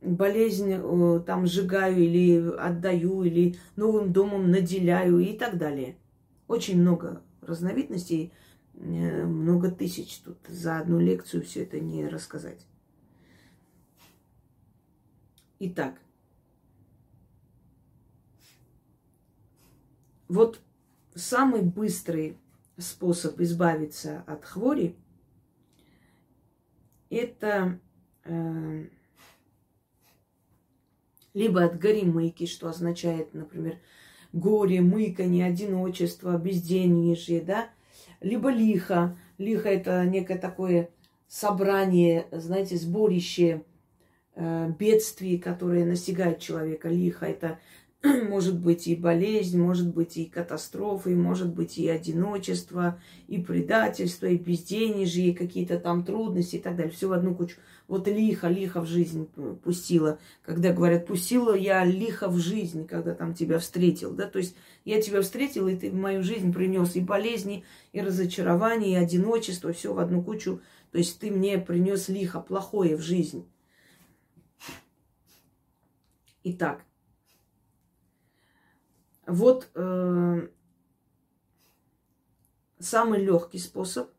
болезнь 0.02 0.73
э, 0.73 1.21
там 1.25 1.47
сжигаю 1.47 1.99
или 1.99 2.54
отдаю, 2.57 3.23
или 3.23 3.57
новым 3.76 4.12
домом 4.12 4.50
наделяю 4.50 5.19
и 5.21 5.33
так 5.37 5.59
далее. 5.59 5.97
Очень 6.49 6.81
много 6.81 7.23
разновидностей, 7.40 8.33
э, 8.75 9.25
много 9.25 9.71
тысяч 9.71 10.19
тут 10.19 10.38
за 10.49 10.78
одну 10.78 10.99
лекцию 10.99 11.42
все 11.42 11.62
это 11.62 11.81
не 11.81 12.09
рассказать. 12.09 12.66
Итак, 15.61 15.95
вот 20.28 20.61
самый 21.14 21.62
быстрый 21.62 22.37
способ 22.78 23.40
избавиться 23.40 24.25
от 24.26 24.45
хвори– 24.45 24.97
это 27.12 27.78
э, 28.25 28.85
либо 31.35 31.64
от 31.64 31.78
горемыки, 31.78 32.47
что 32.47 32.69
означает, 32.69 33.35
например, 33.35 33.78
горе, 34.33 34.81
мыканье, 34.81 35.45
одиночество, 35.45 36.38
безденежье, 36.38 37.42
да, 37.42 37.69
либо 38.21 38.50
лихо. 38.50 39.16
Лихо– 39.37 39.69
это 39.71 40.04
некое 40.07 40.38
такое 40.38 40.88
собрание, 41.28 42.26
знаете, 42.31 42.76
сборище 42.76 43.64
э, 44.35 44.73
бедствий, 44.78 45.38
которые 45.38 45.85
настигают 45.85 46.38
человека. 46.38 46.88
Лихо– 46.88 47.26
это 47.26 47.59
может 48.28 48.59
быть 48.59 48.88
и 48.88 48.97
болезнь, 48.97 49.61
может 49.61 49.94
быть 49.94 50.16
и 50.16 50.25
катастрофы, 50.25 51.14
может 51.14 51.54
быть 51.54 51.78
и 51.78 51.88
одиночество, 51.88 53.00
и 53.28 53.38
предательство, 53.38 54.26
и 54.26 54.37
безденежье, 54.37 55.28
и 55.28 55.35
какие-то 55.35 55.78
там 55.78 56.04
трудности 56.04 56.56
и 56.56 56.59
так 56.59 56.75
далее. 56.75 56.92
Все 56.92 57.06
в 57.06 57.12
одну 57.12 57.35
кучу. 57.35 57.56
Вот 57.87 58.09
лихо, 58.09 58.49
лихо 58.49 58.80
в 58.80 58.87
жизнь 58.87 59.28
пустила. 59.62 60.18
Когда 60.44 60.73
говорят, 60.73 61.06
пустила 61.06 61.54
я 61.54 61.85
лихо 61.85 62.28
в 62.28 62.38
жизнь, 62.38 62.88
когда 62.88 63.14
там 63.14 63.35
тебя 63.35 63.61
встретил. 63.61 64.12
Да? 64.12 64.26
То 64.26 64.38
есть 64.38 64.56
я 64.85 65.00
тебя 65.00 65.23
встретил, 65.23 65.68
и 65.68 65.76
ты 65.76 65.90
в 65.90 65.94
мою 65.94 66.25
жизнь 66.25 66.52
принес 66.52 66.97
и 66.97 67.00
болезни, 67.00 67.64
и 67.92 68.00
разочарование, 68.00 68.92
и 68.92 69.04
одиночество, 69.04 69.73
все 69.73 69.94
в 69.94 70.00
одну 70.00 70.23
кучу. 70.23 70.61
То 70.90 70.99
есть 70.99 71.21
ты 71.21 71.30
мне 71.30 71.56
принес 71.56 72.09
лихо, 72.09 72.40
плохое 72.40 72.97
в 72.97 73.00
жизнь. 73.00 73.47
Итак, 76.42 76.85
вот 79.26 79.71
э, 79.75 80.49
самый 82.79 83.23
легкий 83.23 83.59
способ, 83.59 84.11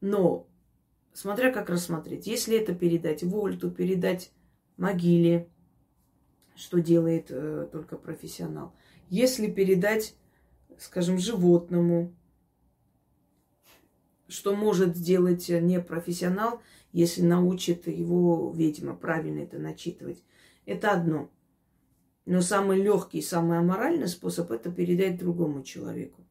но 0.00 0.48
смотря 1.12 1.52
как 1.52 1.68
рассмотреть. 1.68 2.26
Если 2.26 2.58
это 2.58 2.74
передать 2.74 3.22
Вольту, 3.22 3.70
передать 3.70 4.32
могиле, 4.76 5.48
что 6.56 6.80
делает 6.80 7.26
э, 7.30 7.68
только 7.70 7.96
профессионал. 7.96 8.74
Если 9.08 9.50
передать, 9.50 10.14
скажем, 10.78 11.18
животному, 11.18 12.14
что 14.28 14.54
может 14.54 14.96
сделать 14.96 15.48
не 15.48 15.80
профессионал, 15.80 16.62
если 16.92 17.22
научит 17.22 17.86
его 17.86 18.52
ведьма 18.54 18.94
правильно 18.94 19.40
это 19.40 19.58
начитывать. 19.58 20.22
Это 20.66 20.92
одно. 20.92 21.30
Но 22.30 22.42
самый 22.42 22.80
легкий, 22.80 23.22
самый 23.22 23.58
аморальный 23.58 24.06
способ 24.06 24.52
это 24.52 24.70
передать 24.70 25.18
другому 25.18 25.64
человеку. 25.64 26.24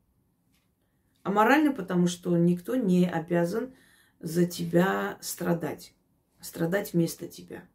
Аморально, 1.23 1.73
потому 1.73 2.07
что 2.07 2.37
никто 2.37 2.77
не 2.77 3.05
обязан 3.05 3.73
за 4.21 4.45
тебя 4.45 5.17
страдать. 5.19 5.93
Страдать 6.39 6.93
вместо 6.93 7.27
тебя. 7.27 7.65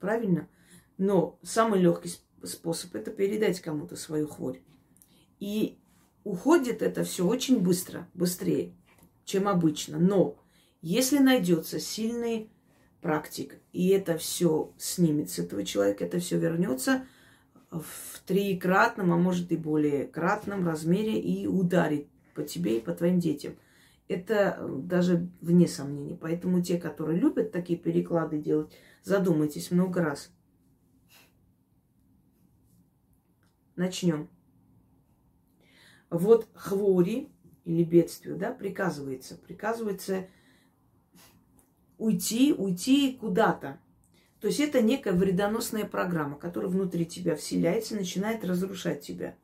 Правильно? 0.00 0.48
Но 0.96 1.38
самый 1.44 1.78
легкий 1.78 2.10
способ 2.42 2.96
это 2.96 3.12
передать 3.12 3.60
кому-то 3.60 3.94
свою 3.94 4.26
хворь. 4.26 4.60
И 5.38 5.78
уходит 6.24 6.82
это 6.82 7.04
все 7.04 7.24
очень 7.24 7.60
быстро, 7.60 8.08
быстрее, 8.12 8.74
чем 9.24 9.46
обычно. 9.46 10.00
Но 10.00 10.36
если 10.80 11.18
найдется 11.18 11.78
сильный 11.78 12.50
практик, 13.00 13.54
и 13.72 13.90
это 13.90 14.18
все 14.18 14.72
снимет 14.78 15.30
с 15.30 15.38
этого 15.38 15.64
человека, 15.64 16.04
это 16.06 16.18
все 16.18 16.38
вернется– 16.38 17.06
в 17.70 18.20
трикратном, 18.26 19.12
а 19.12 19.16
может 19.16 19.52
и 19.52 19.56
более 19.56 20.06
кратном 20.06 20.66
размере 20.66 21.20
и 21.20 21.46
ударит 21.46 22.08
по 22.34 22.42
тебе 22.42 22.78
и 22.78 22.80
по 22.80 22.92
твоим 22.92 23.18
детям. 23.18 23.54
Это 24.08 24.56
э, 24.58 24.78
даже 24.84 25.28
вне 25.40 25.68
сомнений. 25.68 26.16
Поэтому 26.20 26.62
те, 26.62 26.78
которые 26.78 27.18
любят 27.18 27.52
такие 27.52 27.78
переклады 27.78 28.38
делать, 28.38 28.72
задумайтесь 29.02 29.70
много 29.70 30.02
раз. 30.02 30.30
Начнем. 33.76 34.28
Вот 36.10 36.48
хвори 36.54 37.28
или 37.64 37.84
бедствию, 37.84 38.36
да, 38.36 38.50
приказывается. 38.50 39.36
Приказывается 39.36 40.26
уйти, 41.98 42.54
уйти 42.54 43.12
куда-то. 43.20 43.78
То 44.40 44.46
есть 44.46 44.60
это 44.60 44.80
некая 44.80 45.12
вредоносная 45.12 45.84
программа, 45.84 46.36
которая 46.36 46.70
внутри 46.70 47.06
тебя 47.06 47.34
вселяется 47.34 47.94
и 47.94 47.98
начинает 47.98 48.44
разрушать 48.44 49.00
тебя. 49.00 49.34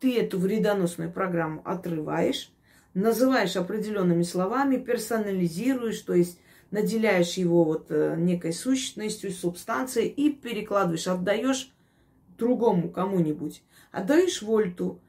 Ты 0.00 0.18
эту 0.18 0.38
вредоносную 0.38 1.10
программу 1.10 1.62
отрываешь, 1.64 2.52
называешь 2.92 3.56
определенными 3.56 4.22
словами, 4.22 4.76
персонализируешь, 4.76 6.00
то 6.00 6.14
есть 6.14 6.38
наделяешь 6.70 7.34
его 7.34 7.64
вот 7.64 7.86
э, 7.90 8.16
некой 8.18 8.52
сущностью, 8.52 9.30
субстанцией 9.30 10.08
и 10.08 10.30
перекладываешь, 10.30 11.06
отдаешь 11.06 11.72
другому 12.36 12.90
кому-нибудь. 12.90 13.62
Отдаешь 13.92 14.42
вольту, 14.42 15.00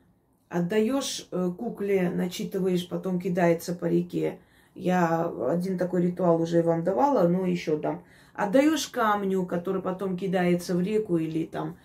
отдаешь 0.48 1.28
э, 1.32 1.52
кукле, 1.58 2.10
начитываешь, 2.10 2.88
потом 2.88 3.19
кидается 3.19 3.74
по 3.74 3.86
реке. 3.86 4.39
Я 4.76 5.26
один 5.50 5.78
такой 5.78 6.04
ритуал 6.04 6.41
уже 6.41 6.62
вам 6.62 6.84
давала, 6.84 7.28
но 7.28 7.45
еще 7.45 7.78
дам. 7.78 8.04
Отдаешь 8.36 8.88
камню, 8.89 9.45
который 9.45 9.82
потом 9.82 10.17
кидается 10.17 10.76
в 10.76 10.82
реку 10.82 11.17
или 11.17 11.45
там 11.45 11.78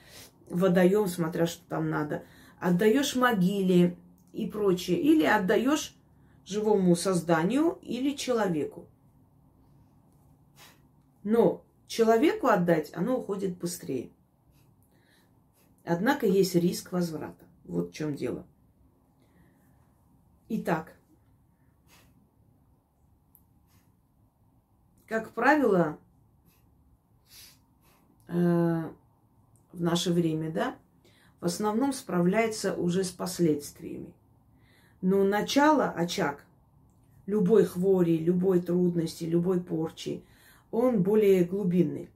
водоем, 0.49 1.07
смотря 1.07 1.47
что 1.47 1.65
там 1.69 1.91
надо. 1.91 2.25
Отдаешь 2.59 3.15
могиле 3.15 3.97
и 4.33 4.49
прочее. 4.49 5.01
Или 5.01 5.25
отдаешь 5.25 5.95
живому 6.45 6.97
созданию 6.97 7.79
или 7.83 8.17
человеку. 8.17 8.89
Но 11.23 11.65
человеку 11.87 12.49
отдать, 12.49 12.91
оно 12.95 13.19
уходит 13.19 13.57
быстрее. 13.57 14.11
Однако 15.85 16.27
есть 16.27 16.57
риск 16.57 16.91
возврата. 16.91 17.45
Вот 17.65 17.91
в 17.91 17.93
чем 17.93 18.17
дело. 18.17 18.45
Итак, 20.49 20.97
как 25.07 25.31
правило, 25.33 26.01
э, 28.31 28.83
в 29.73 29.81
наше 29.81 30.13
время, 30.13 30.51
да, 30.51 30.77
в 31.41 31.45
основном 31.45 31.93
справляется 31.93 32.75
уже 32.75 33.05
с 33.05 33.11
последствиями. 33.11 34.13
Но 35.03 35.25
начало, 35.25 35.91
очаг, 35.91 36.45
любой 37.27 37.65
хвори, 37.65 38.19
любой 38.19 38.61
трудности, 38.61 39.25
любой 39.25 39.61
порчи, 39.61 40.23
он 40.71 41.03
более 41.03 41.45
глубинный. 41.45 42.11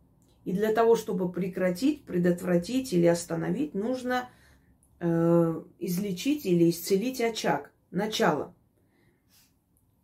И 0.45 0.53
для 0.53 0.73
того, 0.73 0.95
чтобы 0.95 1.33
прекратить, 1.33 2.05
предотвратить 2.05 2.93
или 2.93 3.07
остановить, 3.07 3.75
нужно 3.75 4.29
э, 5.01 5.63
излечить 5.79 6.45
или 6.45 6.69
исцелить 6.69 7.21
очаг, 7.21 7.73
начало. 7.91 8.55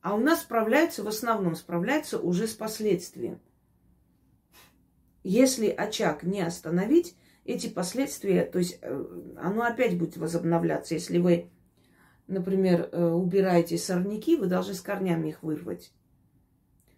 А 0.00 0.14
у 0.14 0.18
нас 0.18 0.40
справляются, 0.40 1.04
в 1.04 1.08
основном 1.08 1.54
справляются 1.54 2.18
уже 2.18 2.46
с 2.46 2.54
последствием. 2.54 3.38
Если 5.22 5.68
очаг 5.68 6.22
не 6.22 6.40
остановить, 6.40 7.16
эти 7.44 7.68
последствия, 7.68 8.44
то 8.44 8.58
есть 8.58 8.78
э, 8.80 9.04
оно 9.36 9.62
опять 9.62 9.98
будет 9.98 10.16
возобновляться. 10.16 10.94
Если 10.94 11.18
вы, 11.18 11.50
например, 12.26 12.88
э, 12.92 13.06
убираете 13.08 13.78
сорняки, 13.78 14.36
вы 14.36 14.46
должны 14.46 14.74
с 14.74 14.80
корнями 14.80 15.30
их 15.30 15.42
вырвать. 15.42 15.92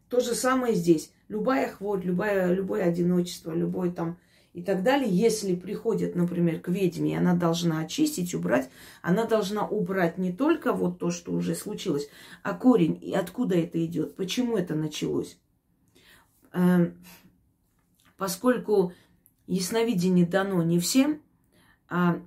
То 0.08 0.20
же 0.20 0.34
самое 0.34 0.74
здесь. 0.74 1.12
Любая 1.28 1.68
хворь, 1.70 2.04
любое, 2.04 2.52
любое 2.52 2.84
одиночество, 2.84 3.52
любой 3.52 3.92
там 3.92 4.18
и 4.52 4.62
так 4.62 4.82
далее, 4.82 5.08
если 5.08 5.54
приходит, 5.54 6.14
например, 6.14 6.60
к 6.60 6.68
ведьме, 6.68 7.12
и 7.12 7.16
она 7.16 7.34
должна 7.34 7.80
очистить, 7.80 8.34
убрать, 8.34 8.68
она 9.00 9.24
должна 9.24 9.66
убрать 9.66 10.18
не 10.18 10.30
только 10.30 10.74
вот 10.74 10.98
то, 10.98 11.10
что 11.10 11.32
уже 11.32 11.54
случилось, 11.54 12.10
а 12.42 12.52
корень, 12.52 12.98
и 13.00 13.14
откуда 13.14 13.54
это 13.56 13.82
идет, 13.82 14.14
почему 14.14 14.58
это 14.58 14.74
началось. 14.74 15.38
Поскольку 18.16 18.92
ясновидение 19.46 20.26
дано 20.26 20.62
не 20.62 20.78
всем, 20.78 21.20
а 21.88 22.20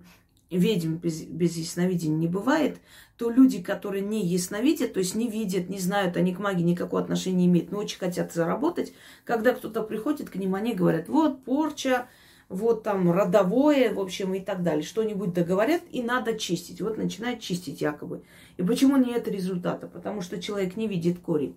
ведьм 0.50 0.96
без, 0.96 1.24
без 1.24 1.58
ясновидения 1.58 2.18
не 2.18 2.28
бывает, 2.28 2.80
то 3.18 3.30
люди, 3.30 3.62
которые 3.62 4.02
не 4.02 4.26
ясновидят, 4.26 4.94
то 4.94 5.00
есть 5.00 5.16
не 5.16 5.30
видят, 5.30 5.70
не 5.70 5.80
знают, 5.80 6.18
они 6.18 6.34
к 6.34 6.40
магии 6.40 6.64
никакого 6.64 7.02
отношения 7.02 7.38
не 7.38 7.46
имеют, 7.48 7.72
но 7.72 7.80
очень 7.80 8.00
хотят 8.00 8.34
заработать, 8.34 8.94
когда 9.24 9.54
кто-то 9.54 9.84
приходит 9.84 10.30
к 10.30 10.36
ним, 10.36 10.56
они 10.56 10.74
говорят, 10.74 11.08
вот 11.08 11.44
порча, 11.44 12.08
вот 12.50 12.84
там 12.84 13.12
родовое, 13.12 13.94
в 13.94 14.00
общем, 14.00 14.34
и 14.36 14.40
так 14.40 14.62
далее. 14.62 14.84
Что-нибудь 14.84 15.34
договорят, 15.34 15.82
и 15.92 16.04
надо 16.04 16.38
чистить. 16.38 16.82
Вот 16.82 16.98
начинают 16.98 17.40
чистить 17.40 17.82
якобы. 17.82 18.24
И 18.58 18.64
почему 18.64 18.98
нет 18.98 19.28
результата? 19.28 19.88
Потому 19.88 20.22
что 20.22 20.40
человек 20.40 20.76
не 20.76 20.88
видит 20.88 21.20
корень. 21.20 21.56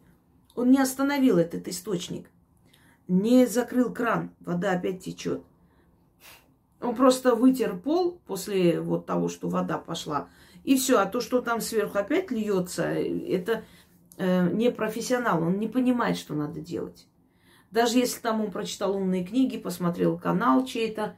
Он 0.54 0.70
не 0.70 0.80
остановил 0.80 1.36
этот 1.36 1.68
источник. 1.68 2.30
Не 3.08 3.46
закрыл 3.46 3.92
кран, 3.92 4.30
вода 4.40 4.72
опять 4.72 5.02
течет. 5.02 5.42
Он 6.80 6.94
просто 6.94 7.34
вытер 7.34 7.76
пол 7.76 8.20
после 8.26 8.80
вот 8.80 9.06
того, 9.06 9.28
что 9.28 9.48
вода 9.48 9.78
пошла. 9.78 10.28
И 10.62 10.76
все, 10.76 10.98
а 10.98 11.06
то, 11.06 11.20
что 11.20 11.40
там 11.40 11.60
сверху 11.60 11.98
опять 11.98 12.30
льется, 12.30 12.84
это 12.84 13.64
э, 14.18 14.50
не 14.50 14.70
профессионал, 14.70 15.42
он 15.42 15.58
не 15.58 15.66
понимает, 15.66 16.18
что 16.18 16.34
надо 16.34 16.60
делать. 16.60 17.08
Даже 17.70 17.98
если 17.98 18.20
там 18.20 18.42
он 18.42 18.50
прочитал 18.50 18.94
умные 18.94 19.24
книги, 19.24 19.56
посмотрел 19.56 20.18
канал 20.18 20.64
чей-то, 20.64 21.16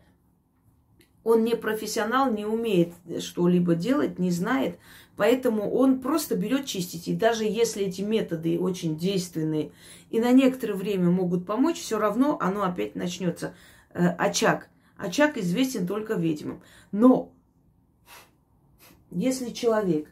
он 1.23 1.45
не 1.45 1.55
профессионал, 1.55 2.33
не 2.33 2.47
умеет 2.47 2.95
что-либо 3.21 3.75
делать, 3.75 4.19
не 4.19 4.31
знает, 4.31 4.79
поэтому 5.21 5.71
он 5.71 6.01
просто 6.01 6.35
берет 6.35 6.65
чистить. 6.65 7.07
И 7.07 7.15
даже 7.15 7.45
если 7.45 7.85
эти 7.85 8.01
методы 8.01 8.59
очень 8.59 8.97
действенные 8.97 9.71
и 10.09 10.19
на 10.19 10.33
некоторое 10.33 10.73
время 10.73 11.11
могут 11.11 11.45
помочь, 11.45 11.79
все 11.79 11.99
равно 11.99 12.39
оно 12.41 12.63
опять 12.63 12.95
начнется. 12.95 13.53
Э, 13.93 14.07
очаг. 14.17 14.71
Очаг 14.97 15.37
известен 15.37 15.87
только 15.87 16.15
ведьмам. 16.15 16.63
Но 16.91 17.35
если 19.11 19.51
человек 19.51 20.09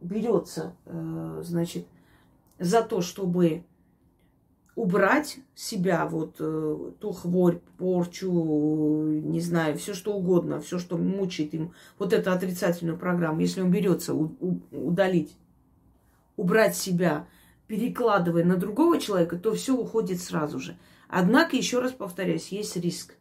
берется, 0.00 0.74
э, 0.84 1.42
значит, 1.44 1.86
за 2.58 2.82
то, 2.82 3.00
чтобы 3.00 3.62
убрать 4.78 5.40
себя, 5.56 6.06
вот 6.06 6.36
э, 6.38 6.92
ту 7.00 7.10
хворь, 7.10 7.58
порчу, 7.78 9.08
не 9.08 9.40
знаю, 9.40 9.76
все 9.76 9.92
что 9.92 10.14
угодно, 10.14 10.60
все, 10.60 10.78
что 10.78 10.96
мучает 10.96 11.52
им, 11.52 11.72
вот 11.98 12.12
эту 12.12 12.30
отрицательную 12.30 12.96
программу, 12.96 13.40
если 13.40 13.60
он 13.60 13.72
берется 13.72 14.14
удалить, 14.14 15.36
убрать 16.36 16.76
себя, 16.76 17.26
перекладывая 17.66 18.44
на 18.44 18.56
другого 18.56 19.00
человека, 19.00 19.36
то 19.36 19.52
все 19.52 19.76
уходит 19.76 20.20
сразу 20.20 20.60
же. 20.60 20.78
Однако, 21.08 21.56
еще 21.56 21.80
раз 21.80 21.90
повторяюсь, 21.90 22.52
есть 22.52 22.76
риск. 22.76 23.16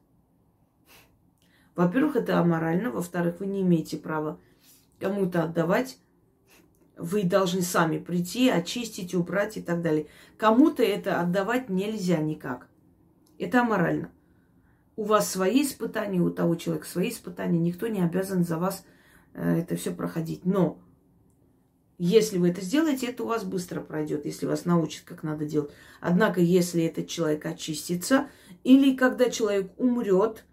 Во-первых, 1.75 2.17
это 2.17 2.37
аморально, 2.37 2.91
во-вторых, 2.91 3.39
вы 3.39 3.47
не 3.47 3.61
имеете 3.61 3.97
права 3.97 4.39
кому-то 4.99 5.45
отдавать 5.45 5.97
вы 6.97 7.23
должны 7.23 7.61
сами 7.61 7.99
прийти, 7.99 8.49
очистить, 8.49 9.13
убрать 9.13 9.57
и 9.57 9.61
так 9.61 9.81
далее. 9.81 10.07
Кому-то 10.37 10.83
это 10.83 11.19
отдавать 11.19 11.69
нельзя 11.69 12.17
никак. 12.17 12.67
Это 13.37 13.61
аморально. 13.61 14.11
У 14.95 15.03
вас 15.03 15.29
свои 15.29 15.61
испытания, 15.61 16.19
у 16.19 16.31
того 16.31 16.55
человека 16.55 16.87
свои 16.87 17.09
испытания. 17.09 17.59
Никто 17.59 17.87
не 17.87 18.01
обязан 18.01 18.43
за 18.43 18.57
вас 18.57 18.83
э, 19.33 19.59
это 19.59 19.75
все 19.75 19.91
проходить. 19.91 20.45
Но 20.45 20.79
если 21.99 22.37
вы 22.37 22.49
это 22.49 22.61
сделаете, 22.61 23.07
это 23.07 23.23
у 23.23 23.27
вас 23.27 23.43
быстро 23.43 23.81
пройдет, 23.81 24.25
если 24.25 24.45
вас 24.45 24.65
научат, 24.65 25.03
как 25.03 25.23
надо 25.23 25.45
делать. 25.45 25.71
Однако, 25.99 26.41
если 26.41 26.83
этот 26.83 27.07
человек 27.07 27.45
очистится, 27.45 28.27
или 28.63 28.95
когда 28.95 29.29
человек 29.29 29.71
умрет, 29.77 30.45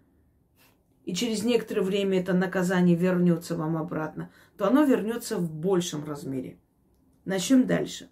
и 1.05 1.13
через 1.13 1.43
некоторое 1.43 1.81
время 1.81 2.19
это 2.19 2.33
наказание 2.33 2.95
вернется 2.95 3.55
вам 3.55 3.77
обратно, 3.77 4.31
то 4.57 4.67
оно 4.67 4.83
вернется 4.83 5.37
в 5.37 5.51
большем 5.51 6.05
размере. 6.05 6.59
Начнем 7.25 7.65
дальше. 7.67 8.09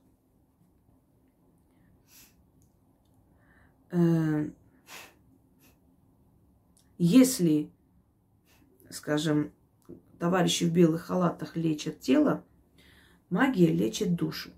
Э, 3.92 4.50
если, 6.98 7.72
скажем, 8.90 9.54
товарищи 10.20 10.64
в 10.64 10.74
белых 10.74 11.04
халатах 11.04 11.56
лечат 11.56 12.00
тело, 12.00 12.44
магия 13.30 13.68
лечит 13.68 14.16
душу 14.16 14.52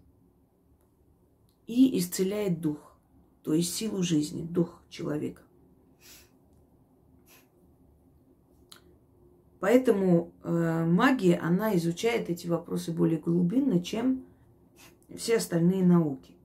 и 1.68 1.98
исцеляет 2.00 2.62
дух, 2.62 2.98
то 3.44 3.54
есть 3.54 3.76
силу 3.76 4.02
жизни, 4.04 4.44
дух 4.44 4.82
человека. 4.90 5.45
Поэтому 9.66 10.32
э, 10.44 10.86
магия, 10.86 11.38
она 11.38 11.76
изучает 11.76 12.30
эти 12.30 12.46
вопросы 12.46 12.92
более 12.92 13.18
глубинно, 13.18 13.84
чем 13.84 14.24
все 15.18 15.38
остальные 15.38 15.84
науки. 15.84 16.36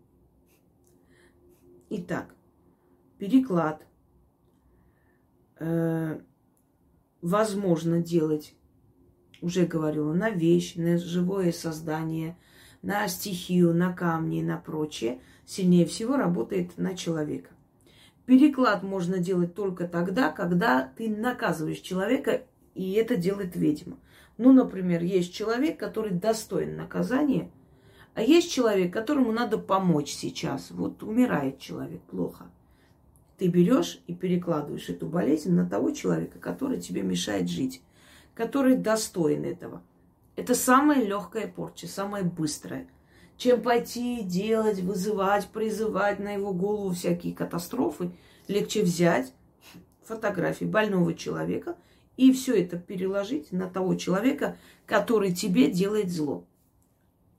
Итак, 1.90 2.34
переклад 3.18 3.86
э, 5.58 6.18
возможно 7.20 8.00
делать, 8.00 8.54
уже 9.42 9.66
говорила, 9.66 10.14
на 10.14 10.30
вещь, 10.30 10.76
на 10.76 10.96
живое 10.96 11.52
создание, 11.52 12.38
на 12.80 13.06
стихию, 13.06 13.74
на 13.74 13.92
камни, 13.92 14.40
на 14.40 14.56
прочее. 14.56 15.20
Сильнее 15.44 15.84
всего 15.84 16.16
работает 16.16 16.78
на 16.78 16.96
человека. 16.96 17.50
Переклад 18.24 18.82
можно 18.82 19.18
делать 19.18 19.54
только 19.54 19.86
тогда, 19.86 20.30
когда 20.30 20.90
ты 20.96 21.10
наказываешь 21.10 21.80
человека 21.80 22.46
и 22.74 22.92
это 22.92 23.16
делает 23.16 23.56
ведьма. 23.56 23.98
Ну, 24.38 24.52
например, 24.52 25.02
есть 25.02 25.34
человек, 25.34 25.78
который 25.78 26.12
достоин 26.12 26.76
наказания, 26.76 27.50
а 28.14 28.22
есть 28.22 28.50
человек, 28.50 28.92
которому 28.92 29.32
надо 29.32 29.58
помочь 29.58 30.10
сейчас. 30.12 30.70
Вот 30.70 31.02
умирает 31.02 31.58
человек 31.58 32.00
плохо. 32.02 32.46
Ты 33.38 33.48
берешь 33.48 34.00
и 34.06 34.14
перекладываешь 34.14 34.88
эту 34.88 35.06
болезнь 35.06 35.52
на 35.52 35.68
того 35.68 35.90
человека, 35.90 36.38
который 36.38 36.80
тебе 36.80 37.02
мешает 37.02 37.48
жить, 37.48 37.82
который 38.34 38.76
достоин 38.76 39.44
этого. 39.44 39.82
Это 40.36 40.54
самая 40.54 41.04
легкая 41.04 41.46
порча, 41.46 41.86
самая 41.86 42.22
быстрая. 42.22 42.86
Чем 43.36 43.62
пойти 43.62 44.22
делать, 44.22 44.80
вызывать, 44.80 45.48
призывать 45.48 46.18
на 46.18 46.32
его 46.32 46.52
голову 46.52 46.90
всякие 46.92 47.34
катастрофы, 47.34 48.10
легче 48.48 48.82
взять 48.82 49.32
фотографии 50.02 50.64
больного 50.64 51.14
человека– 51.14 51.76
и 52.20 52.32
все 52.32 52.62
это 52.62 52.76
переложить 52.76 53.50
на 53.50 53.66
того 53.66 53.94
человека, 53.94 54.58
который 54.84 55.32
тебе 55.32 55.70
делает 55.70 56.10
зло. 56.10 56.44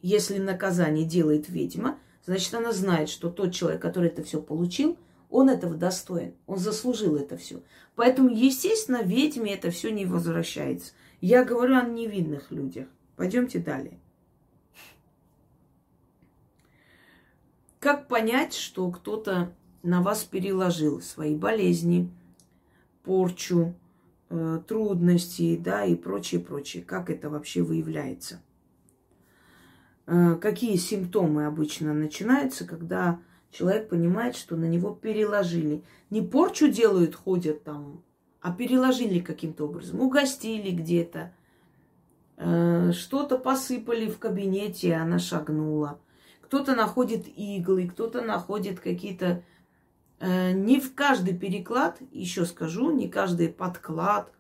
Если 0.01 0.39
наказание 0.39 1.05
делает 1.05 1.49
ведьма, 1.49 1.99
значит, 2.25 2.51
она 2.55 2.71
знает, 2.71 3.07
что 3.07 3.29
тот 3.29 3.53
человек, 3.53 3.79
который 3.79 4.09
это 4.09 4.23
все 4.23 4.41
получил, 4.41 4.97
он 5.29 5.49
этого 5.49 5.75
достоин, 5.75 6.33
он 6.47 6.57
заслужил 6.57 7.15
это 7.15 7.37
все. 7.37 7.61
Поэтому, 7.95 8.29
естественно, 8.29 9.03
ведьме 9.03 9.53
это 9.53 9.69
все 9.69 9.91
не 9.91 10.07
возвращается. 10.07 10.93
Я 11.21 11.45
говорю 11.45 11.77
о 11.77 11.83
невинных 11.83 12.49
людях. 12.49 12.87
Пойдемте 13.17 13.59
далее. 13.59 13.99
Как 17.77 18.07
понять, 18.07 18.55
что 18.55 18.89
кто-то 18.89 19.53
на 19.83 20.01
вас 20.01 20.23
переложил 20.23 21.01
свои 21.01 21.35
болезни, 21.35 22.09
порчу, 23.03 23.75
трудностей, 24.67 25.57
да, 25.57 25.85
и 25.85 25.95
прочее, 25.95 26.41
прочее. 26.41 26.83
Как 26.83 27.09
это 27.09 27.29
вообще 27.29 27.61
выявляется? 27.61 28.41
Э, 30.07 30.35
какие 30.35 30.75
симптомы 30.77 31.45
обычно 31.45 31.93
начинаются, 31.93 32.65
когда 32.65 33.19
человек 33.51 33.89
понимает, 33.89 34.35
что 34.35 34.55
на 34.55 34.65
него 34.65 34.91
переложили. 34.91 35.83
Не 36.09 36.21
порчу 36.21 36.69
делают, 36.69 37.15
ходят 37.15 37.63
там, 37.63 38.03
а 38.41 38.51
переложили 38.51 39.19
каким-то 39.19 39.65
образом. 39.65 39.99
Угостили 39.99 40.71
где-то, 40.71 41.33
э, 42.37 42.91
что-то 42.93 43.37
посыпали 43.37 44.09
в 44.09 44.17
кабинете, 44.17 44.95
она 44.95 45.19
шагнула. 45.19 45.99
Кто-то 46.41 46.75
находит 46.75 47.27
иглы, 47.27 47.87
кто-то 47.87 48.21
находит 48.21 48.79
какие-то 48.79 49.27
Э, 49.27 49.43
не 50.21 50.79
в 50.79 50.93
каждый 50.93 51.35
переклад, 51.35 51.99
еще 52.11 52.45
скажу, 52.45 52.91
не 52.91 53.09
каждый 53.09 53.49
подклад 53.49 54.31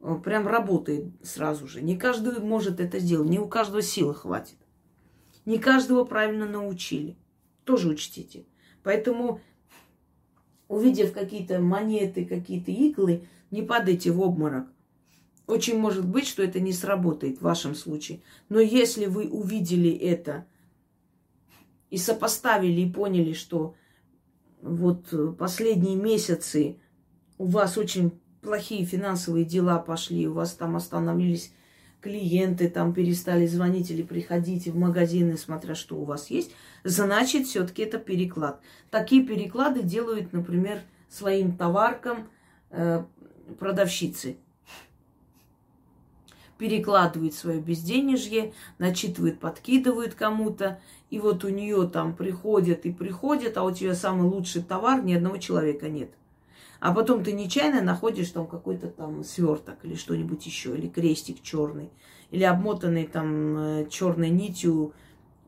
э, 0.00 0.14
прям 0.22 0.46
работает 0.46 1.06
сразу 1.22 1.66
же. 1.66 1.80
Не 1.80 1.96
каждый 1.96 2.38
может 2.40 2.80
это 2.80 2.98
сделать, 2.98 3.30
не 3.30 3.38
у 3.38 3.48
каждого 3.48 3.80
силы 3.80 4.14
хватит. 4.14 4.58
Не 5.46 5.58
каждого 5.58 6.04
правильно 6.04 6.46
научили. 6.46 7.16
Тоже 7.64 7.88
учтите. 7.88 8.44
Поэтому, 8.82 9.40
увидев 10.68 11.12
какие-то 11.12 11.60
монеты, 11.60 12.26
какие-то 12.26 12.70
иглы, 12.70 13.26
не 13.50 13.62
падайте 13.62 14.10
в 14.10 14.20
обморок. 14.20 14.66
Очень 15.46 15.78
может 15.78 16.06
быть, 16.06 16.26
что 16.26 16.42
это 16.42 16.60
не 16.60 16.72
сработает 16.72 17.38
в 17.38 17.42
вашем 17.42 17.74
случае. 17.74 18.20
Но 18.48 18.60
если 18.60 19.06
вы 19.06 19.28
увидели 19.28 19.90
это 19.90 20.46
и 21.88 21.96
сопоставили 21.96 22.82
и 22.82 22.92
поняли, 22.92 23.32
что 23.32 23.76
вот 24.66 25.12
э, 25.12 25.32
последние 25.38 25.96
месяцы 25.96 26.76
у 27.38 27.46
вас 27.46 27.78
очень 27.78 28.18
плохие 28.42 28.84
финансовые 28.84 29.44
дела 29.44 29.78
пошли, 29.78 30.26
у 30.26 30.32
вас 30.32 30.54
там 30.54 30.76
остановились 30.76 31.52
клиенты, 32.00 32.68
там 32.68 32.92
перестали 32.92 33.46
звонить 33.46 33.90
или 33.90 34.02
приходить 34.02 34.66
в 34.68 34.76
магазины, 34.76 35.36
смотря 35.36 35.74
что 35.74 35.96
у 35.96 36.04
вас 36.04 36.30
есть, 36.30 36.52
значит, 36.84 37.46
все-таки 37.46 37.82
это 37.82 37.98
переклад. 37.98 38.60
Такие 38.90 39.24
переклады 39.24 39.82
делают, 39.82 40.32
например, 40.32 40.80
своим 41.08 41.56
товаркам 41.56 42.28
э, 42.70 43.04
продавщицы 43.58 44.36
перекладывает 46.58 47.34
свое 47.34 47.60
безденежье, 47.60 48.52
начитывает, 48.78 49.38
подкидывает 49.38 50.14
кому-то, 50.14 50.80
и 51.10 51.18
вот 51.18 51.44
у 51.44 51.48
нее 51.48 51.88
там 51.88 52.14
приходят 52.14 52.86
и 52.86 52.92
приходят, 52.92 53.56
а 53.56 53.64
у 53.64 53.70
тебя 53.70 53.94
самый 53.94 54.28
лучший 54.28 54.62
товар, 54.62 55.02
ни 55.04 55.14
одного 55.14 55.38
человека 55.38 55.88
нет. 55.88 56.10
А 56.80 56.92
потом 56.92 57.24
ты 57.24 57.32
нечаянно 57.32 57.82
находишь 57.82 58.30
там 58.30 58.46
какой-то 58.46 58.88
там 58.88 59.24
сверток 59.24 59.76
или 59.84 59.94
что-нибудь 59.94 60.44
еще, 60.44 60.76
или 60.76 60.88
крестик 60.88 61.42
черный, 61.42 61.90
или 62.30 62.44
обмотанный 62.44 63.06
там 63.06 63.56
э, 63.56 63.86
черной 63.88 64.30
нитью 64.30 64.92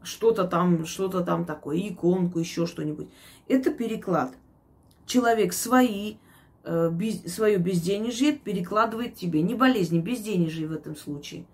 что-то 0.02 0.44
там, 0.44 0.86
что-то 0.86 1.22
там 1.22 1.44
такое, 1.44 1.78
иконку, 1.78 2.38
еще 2.38 2.66
что-нибудь. 2.66 3.08
Это 3.46 3.70
переклад. 3.70 4.32
Человек 5.06 5.52
свои, 5.52 6.16
без, 6.64 7.22
свое 7.32 7.58
безденежье 7.58 8.32
перекладывает 8.32 9.14
тебе. 9.14 9.42
Не 9.42 9.54
болезни, 9.54 10.00
безденежье 10.00 10.66
в 10.66 10.72
этом 10.72 10.96
случае. 10.96 11.44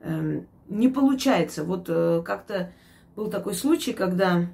Э, 0.00 0.42
не 0.68 0.88
получается. 0.88 1.64
Вот 1.64 1.86
э, 1.88 2.22
как-то 2.24 2.72
был 3.14 3.30
такой 3.30 3.54
случай, 3.54 3.92
когда 3.92 4.48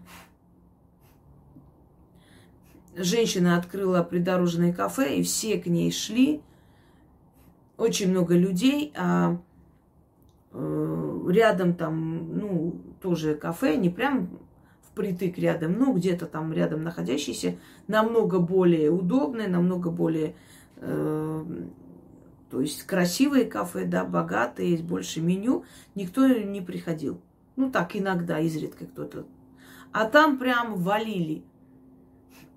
женщина 2.97 3.57
открыла 3.57 4.03
придорожное 4.03 4.73
кафе, 4.73 5.17
и 5.17 5.23
все 5.23 5.59
к 5.59 5.67
ней 5.67 5.91
шли. 5.91 6.43
Очень 7.77 8.11
много 8.11 8.37
людей, 8.37 8.93
а 8.95 9.38
э, 10.53 11.21
рядом 11.29 11.75
там, 11.75 12.38
ну, 12.38 12.81
тоже 13.01 13.35
кафе, 13.35 13.77
не 13.77 13.91
прям 13.91 14.38
впритык 14.93 15.39
рядом, 15.39 15.79
ну, 15.79 15.95
где-то 15.95 16.27
там 16.27 16.53
рядом 16.53 16.83
находящийся, 16.83 17.59
намного 17.89 18.39
более 18.39 18.91
удобное, 18.91 19.49
намного 19.49 19.91
более, 19.91 20.35
э, 20.77 21.45
то 22.51 22.61
есть 22.61 22.83
красивые 22.83 23.47
кафе, 23.47 23.87
да, 23.87 24.05
богатые, 24.05 24.73
есть 24.73 24.85
больше 24.85 25.21
меню, 25.21 25.65
никто 25.95 26.27
не 26.27 26.61
приходил. 26.61 27.21
Ну, 27.57 27.71
так 27.71 27.97
иногда, 27.97 28.39
изредка 28.39 28.87
кто-то. 28.87 29.27
А 29.93 30.05
там 30.05 30.39
прям 30.39 30.77
валили. 30.77 31.45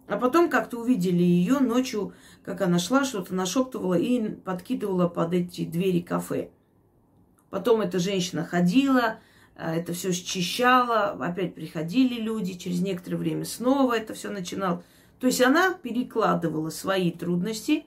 А 0.08 0.18
потом 0.18 0.50
как-то 0.50 0.80
увидели 0.80 1.24
ее 1.24 1.60
ночью, 1.60 2.14
как 2.44 2.62
она 2.62 2.80
шла, 2.80 3.04
что-то 3.06 3.34
нашептывала 3.34 3.96
и 3.96 4.36
подкидывала 4.36 5.08
под 5.08 5.34
эти 5.34 5.66
двери 5.66 6.02
кафе. 6.02 6.52
Потом 7.50 7.82
эта 7.82 8.00
женщина 8.00 8.44
ходила, 8.44 9.20
это 9.58 9.94
все 9.94 10.12
счищала, 10.12 11.12
опять 11.12 11.56
приходили 11.56 12.20
люди, 12.22 12.54
через 12.54 12.82
некоторое 12.82 13.18
время 13.18 13.46
снова 13.46 13.98
это 13.98 14.14
все 14.14 14.30
начинал. 14.30 14.84
То 15.20 15.28
есть 15.28 15.42
она 15.42 15.74
перекладывала 15.74 16.70
свои 16.70 17.12
трудности, 17.12 17.86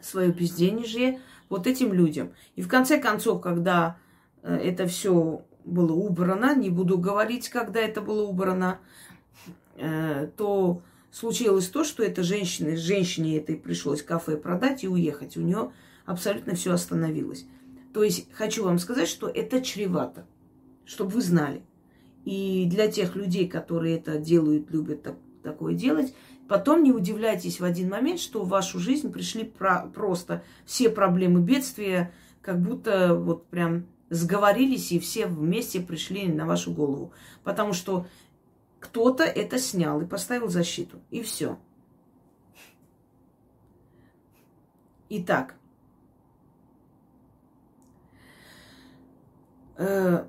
свое 0.00 0.30
безденежье 0.30 1.20
вот 1.48 1.66
этим 1.66 1.92
людям. 1.92 2.32
И 2.54 2.62
в 2.62 2.68
конце 2.68 3.00
концов, 3.00 3.40
когда 3.40 3.96
э, 4.42 4.54
это 4.54 4.86
все 4.86 5.44
было 5.64 5.92
убрано, 5.92 6.54
не 6.54 6.70
буду 6.70 6.96
говорить, 6.96 7.48
когда 7.48 7.80
это 7.80 8.00
было 8.00 8.22
убрано, 8.22 8.78
э, 9.76 10.28
то 10.36 10.80
случилось 11.10 11.68
то, 11.68 11.82
что 11.82 12.04
эта 12.04 12.22
женщина, 12.22 12.76
женщине 12.76 13.38
этой 13.38 13.56
пришлось 13.56 14.02
кафе 14.02 14.36
продать 14.36 14.84
и 14.84 14.88
уехать. 14.88 15.36
У 15.36 15.40
нее 15.40 15.72
абсолютно 16.06 16.54
все 16.54 16.72
остановилось. 16.72 17.46
То 17.92 18.04
есть 18.04 18.32
хочу 18.32 18.62
вам 18.62 18.78
сказать, 18.78 19.08
что 19.08 19.28
это 19.28 19.60
чревато 19.60 20.24
чтобы 20.88 21.10
вы 21.10 21.20
знали. 21.20 21.62
И 22.24 22.66
для 22.68 22.88
тех 22.88 23.14
людей, 23.14 23.46
которые 23.46 23.98
это 23.98 24.18
делают, 24.18 24.70
любят 24.70 25.02
так, 25.02 25.16
такое 25.42 25.74
делать, 25.74 26.14
потом 26.48 26.82
не 26.82 26.92
удивляйтесь 26.92 27.60
в 27.60 27.64
один 27.64 27.90
момент, 27.90 28.20
что 28.20 28.42
в 28.42 28.48
вашу 28.48 28.78
жизнь 28.78 29.12
пришли 29.12 29.44
про, 29.44 29.86
просто 29.94 30.42
все 30.64 30.88
проблемы 30.88 31.42
бедствия, 31.42 32.12
как 32.40 32.60
будто 32.60 33.14
вот 33.14 33.46
прям 33.48 33.86
сговорились 34.08 34.90
и 34.90 34.98
все 34.98 35.26
вместе 35.26 35.80
пришли 35.80 36.26
на 36.26 36.46
вашу 36.46 36.72
голову. 36.72 37.12
Потому 37.44 37.74
что 37.74 38.06
кто-то 38.80 39.24
это 39.24 39.58
снял 39.58 40.00
и 40.00 40.06
поставил 40.06 40.48
защиту. 40.48 41.00
И 41.10 41.22
все. 41.22 41.58
Итак, 45.10 45.54
э, 49.76 50.26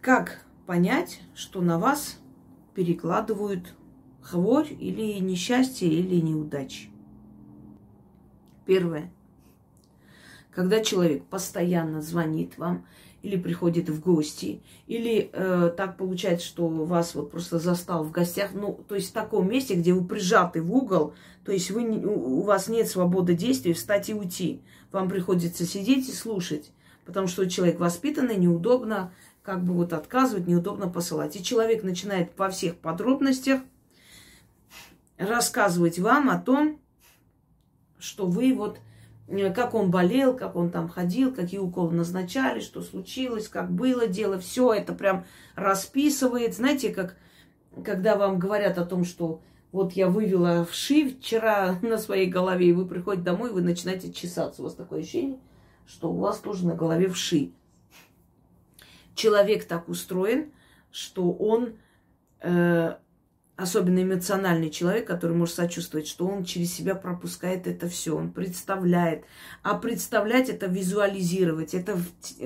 как 0.00 0.44
понять, 0.66 1.20
что 1.34 1.60
на 1.60 1.78
вас 1.78 2.18
перекладывают 2.74 3.74
хворь 4.22 4.68
или 4.78 5.18
несчастье, 5.18 5.88
или 5.88 6.20
неудачи? 6.20 6.90
Первое. 8.66 9.12
Когда 10.52 10.82
человек 10.82 11.24
постоянно 11.24 12.02
звонит 12.02 12.58
вам 12.58 12.86
или 13.22 13.36
приходит 13.36 13.88
в 13.90 14.00
гости, 14.00 14.62
или 14.86 15.30
э, 15.32 15.72
так 15.76 15.96
получается, 15.96 16.46
что 16.46 16.68
вас 16.68 17.14
вот 17.14 17.30
просто 17.30 17.58
застал 17.58 18.02
в 18.02 18.10
гостях, 18.10 18.52
ну, 18.54 18.82
то 18.88 18.94
есть 18.94 19.10
в 19.10 19.12
таком 19.12 19.48
месте, 19.48 19.74
где 19.74 19.92
вы 19.92 20.04
прижаты 20.04 20.62
в 20.62 20.74
угол, 20.74 21.14
то 21.44 21.52
есть 21.52 21.70
вы, 21.70 21.84
у 21.84 22.40
вас 22.42 22.68
нет 22.68 22.88
свободы 22.88 23.34
действий, 23.34 23.74
встать 23.74 24.08
и 24.08 24.14
уйти. 24.14 24.62
Вам 24.92 25.08
приходится 25.08 25.66
сидеть 25.66 26.08
и 26.08 26.12
слушать, 26.12 26.72
потому 27.04 27.26
что 27.26 27.48
человек 27.48 27.78
воспитанный, 27.78 28.36
неудобно, 28.36 29.12
как 29.42 29.64
бы 29.64 29.72
вот 29.72 29.92
отказывать, 29.92 30.46
неудобно 30.46 30.88
посылать. 30.88 31.36
И 31.36 31.42
человек 31.42 31.82
начинает 31.82 32.30
во 32.36 32.50
всех 32.50 32.76
подробностях 32.76 33.60
рассказывать 35.16 35.98
вам 35.98 36.30
о 36.30 36.38
том, 36.38 36.78
что 37.98 38.26
вы 38.26 38.54
вот, 38.54 38.78
э, 39.28 39.52
как 39.52 39.74
он 39.74 39.90
болел, 39.90 40.36
как 40.36 40.56
он 40.56 40.70
там 40.70 40.88
ходил, 40.88 41.34
какие 41.34 41.60
уколы 41.60 41.92
назначали, 41.92 42.60
что 42.60 42.82
случилось, 42.82 43.48
как 43.48 43.70
было 43.70 44.06
дело, 44.06 44.38
все 44.38 44.72
это 44.72 44.94
прям 44.94 45.24
расписывает. 45.54 46.54
Знаете, 46.54 46.90
как 46.90 47.16
когда 47.84 48.16
вам 48.16 48.38
говорят 48.38 48.78
о 48.78 48.84
том, 48.84 49.04
что 49.04 49.40
вот 49.72 49.92
я 49.92 50.08
вывела 50.08 50.64
вши 50.64 51.08
вчера 51.08 51.78
на 51.82 51.98
своей 51.98 52.28
голове, 52.28 52.68
и 52.68 52.72
вы 52.72 52.86
приходите 52.86 53.24
домой, 53.24 53.52
вы 53.52 53.62
начинаете 53.62 54.12
чесаться. 54.12 54.62
У 54.62 54.64
вас 54.64 54.74
такое 54.74 55.00
ощущение, 55.00 55.38
что 55.86 56.10
у 56.10 56.18
вас 56.18 56.38
тоже 56.38 56.66
на 56.66 56.74
голове 56.74 57.08
вши 57.08 57.52
человек 59.20 59.64
так 59.64 59.88
устроен, 59.88 60.50
что 60.90 61.30
он, 61.32 61.74
э, 62.40 62.94
особенно 63.56 64.02
эмоциональный 64.02 64.70
человек, 64.70 65.06
который 65.06 65.36
может 65.36 65.54
сочувствовать, 65.54 66.06
что 66.06 66.26
он 66.26 66.44
через 66.44 66.72
себя 66.72 66.94
пропускает 66.94 67.66
это 67.66 67.86
все, 67.88 68.16
он 68.16 68.30
представляет. 68.32 69.24
А 69.62 69.74
представлять 69.74 70.48
это 70.48 70.66
визуализировать, 70.66 71.74
это 71.74 71.98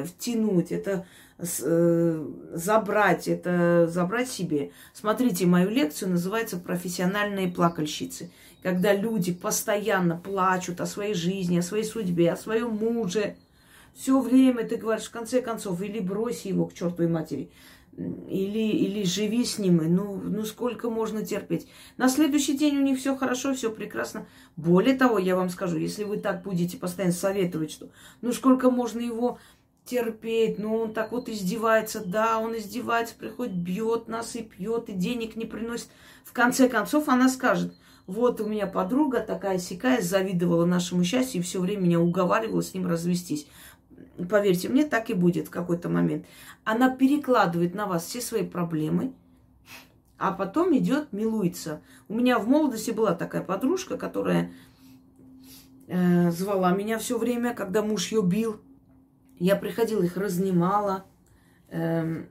втянуть, 0.04 0.72
это 0.72 1.06
э, 1.38 2.26
забрать, 2.54 3.28
это 3.28 3.86
забрать 3.86 4.28
себе. 4.28 4.72
Смотрите, 4.92 5.46
мою 5.46 5.70
лекцию 5.70 6.10
называется 6.10 6.56
«Профессиональные 6.56 7.48
плакальщицы». 7.48 8.32
Когда 8.64 8.94
люди 8.94 9.32
постоянно 9.32 10.16
плачут 10.16 10.80
о 10.80 10.86
своей 10.86 11.14
жизни, 11.14 11.58
о 11.58 11.62
своей 11.62 11.84
судьбе, 11.84 12.32
о 12.32 12.36
своем 12.36 12.70
муже, 12.70 13.36
все 13.94 14.20
время 14.20 14.64
ты 14.64 14.76
говоришь, 14.76 15.06
в 15.06 15.10
конце 15.10 15.40
концов, 15.40 15.80
или 15.80 16.00
брось 16.00 16.42
его 16.42 16.66
к 16.66 16.74
чертовой 16.74 17.10
матери, 17.10 17.50
или, 17.96 18.58
или 18.58 19.04
живи 19.04 19.44
с 19.44 19.58
ним, 19.58 19.76
ну, 19.94 20.20
ну 20.20 20.44
сколько 20.44 20.90
можно 20.90 21.24
терпеть. 21.24 21.68
На 21.96 22.08
следующий 22.08 22.56
день 22.56 22.76
у 22.78 22.82
них 22.82 22.98
все 22.98 23.16
хорошо, 23.16 23.54
все 23.54 23.70
прекрасно. 23.70 24.26
Более 24.56 24.96
того, 24.96 25.18
я 25.18 25.36
вам 25.36 25.48
скажу, 25.48 25.78
если 25.78 26.02
вы 26.02 26.16
так 26.16 26.42
будете 26.42 26.76
постоянно 26.76 27.14
советовать, 27.14 27.70
что 27.70 27.90
ну 28.20 28.32
сколько 28.32 28.70
можно 28.70 28.98
его 28.98 29.38
терпеть, 29.84 30.58
ну 30.58 30.76
он 30.76 30.94
так 30.94 31.12
вот 31.12 31.28
издевается, 31.28 32.04
да, 32.04 32.40
он 32.40 32.56
издевается, 32.56 33.14
приходит, 33.14 33.54
бьет 33.54 34.08
нас 34.08 34.34
и 34.34 34.42
пьет, 34.42 34.88
и 34.88 34.92
денег 34.92 35.36
не 35.36 35.44
приносит. 35.44 35.88
В 36.24 36.32
конце 36.32 36.68
концов 36.68 37.08
она 37.08 37.28
скажет, 37.28 37.74
вот 38.06 38.40
у 38.40 38.46
меня 38.46 38.66
подруга 38.66 39.20
такая 39.20 39.58
сякая 39.58 40.02
завидовала 40.02 40.64
нашему 40.64 41.04
счастью 41.04 41.40
и 41.40 41.44
все 41.44 41.60
время 41.60 41.82
меня 41.82 42.00
уговаривала 42.00 42.62
с 42.62 42.74
ним 42.74 42.86
развестись 42.86 43.46
поверьте 44.28 44.68
мне, 44.68 44.84
так 44.84 45.10
и 45.10 45.14
будет 45.14 45.48
в 45.48 45.50
какой-то 45.50 45.88
момент. 45.88 46.26
Она 46.64 46.94
перекладывает 46.94 47.74
на 47.74 47.86
вас 47.86 48.04
все 48.04 48.20
свои 48.20 48.44
проблемы, 48.44 49.12
а 50.18 50.32
потом 50.32 50.76
идет, 50.76 51.12
милуется. 51.12 51.82
У 52.08 52.14
меня 52.14 52.38
в 52.38 52.48
молодости 52.48 52.90
была 52.90 53.14
такая 53.14 53.42
подружка, 53.42 53.96
которая 53.96 54.52
э, 55.88 56.30
звала 56.30 56.72
меня 56.72 56.98
все 56.98 57.18
время, 57.18 57.54
когда 57.54 57.82
муж 57.82 58.12
ее 58.12 58.22
бил. 58.22 58.60
Я 59.38 59.56
приходила, 59.56 60.02
их 60.02 60.16
разнимала, 60.16 61.04
э, 61.68 62.24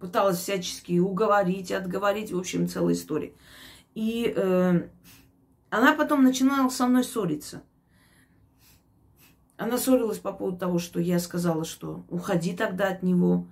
пыталась 0.00 0.38
всячески 0.38 0.98
уговорить, 0.98 1.70
отговорить, 1.70 2.32
в 2.32 2.38
общем, 2.38 2.68
целая 2.68 2.94
история. 2.94 3.32
И 3.94 4.32
э, 4.36 4.88
она 5.70 5.94
потом 5.94 6.24
начинала 6.24 6.68
со 6.68 6.86
мной 6.86 7.04
ссориться– 7.04 7.62
она 9.56 9.78
ссорилась 9.78 10.18
по 10.18 10.32
поводу 10.32 10.58
того, 10.58 10.78
что 10.78 11.00
я 11.00 11.18
сказала, 11.18 11.64
что 11.64 12.04
уходи 12.08 12.54
тогда 12.54 12.88
от 12.88 13.02
него. 13.02 13.46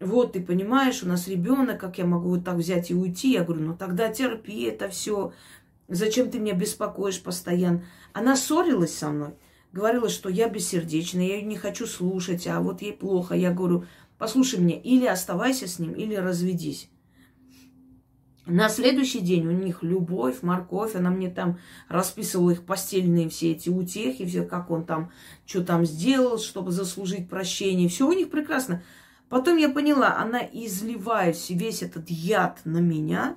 Вот, 0.00 0.32
ты 0.32 0.42
понимаешь, 0.42 1.02
у 1.02 1.08
нас 1.08 1.28
ребенок, 1.28 1.80
как 1.80 1.98
я 1.98 2.04
могу 2.04 2.30
вот 2.30 2.44
так 2.44 2.56
взять 2.56 2.90
и 2.90 2.94
уйти? 2.94 3.32
Я 3.32 3.44
говорю, 3.44 3.62
ну 3.62 3.76
тогда 3.76 4.08
терпи 4.12 4.62
это 4.62 4.88
все. 4.88 5.32
Зачем 5.88 6.30
ты 6.30 6.38
меня 6.38 6.54
беспокоишь 6.54 7.22
постоянно? 7.22 7.84
Она 8.12 8.36
ссорилась 8.36 8.96
со 8.96 9.10
мной, 9.10 9.34
говорила, 9.72 10.08
что 10.08 10.28
я 10.28 10.48
бессердечная, 10.48 11.26
я 11.26 11.36
ее 11.36 11.42
не 11.42 11.56
хочу 11.56 11.86
слушать, 11.86 12.46
а 12.46 12.60
вот 12.60 12.80
ей 12.82 12.92
плохо. 12.92 13.34
Я 13.34 13.52
говорю, 13.52 13.84
послушай 14.18 14.60
меня, 14.60 14.78
или 14.78 15.06
оставайся 15.06 15.66
с 15.66 15.78
ним, 15.78 15.92
или 15.92 16.14
разведись. 16.14 16.88
На 18.46 18.68
следующий 18.68 19.20
день 19.20 19.46
у 19.46 19.52
них 19.52 19.82
любовь, 19.82 20.42
морковь, 20.42 20.94
она 20.94 21.10
мне 21.10 21.30
там 21.30 21.58
расписывала 21.88 22.50
их 22.50 22.64
постельные 22.64 23.30
все 23.30 23.52
эти 23.52 23.70
утехи, 23.70 24.26
все, 24.26 24.42
как 24.42 24.70
он 24.70 24.84
там, 24.84 25.10
что 25.46 25.64
там 25.64 25.86
сделал, 25.86 26.38
чтобы 26.38 26.70
заслужить 26.70 27.30
прощение. 27.30 27.88
Все 27.88 28.06
у 28.06 28.12
них 28.12 28.30
прекрасно. 28.30 28.82
Потом 29.30 29.56
я 29.56 29.70
поняла, 29.70 30.18
она 30.18 30.40
изливает 30.40 31.36
весь 31.48 31.82
этот 31.82 32.10
яд 32.10 32.60
на 32.64 32.78
меня, 32.78 33.36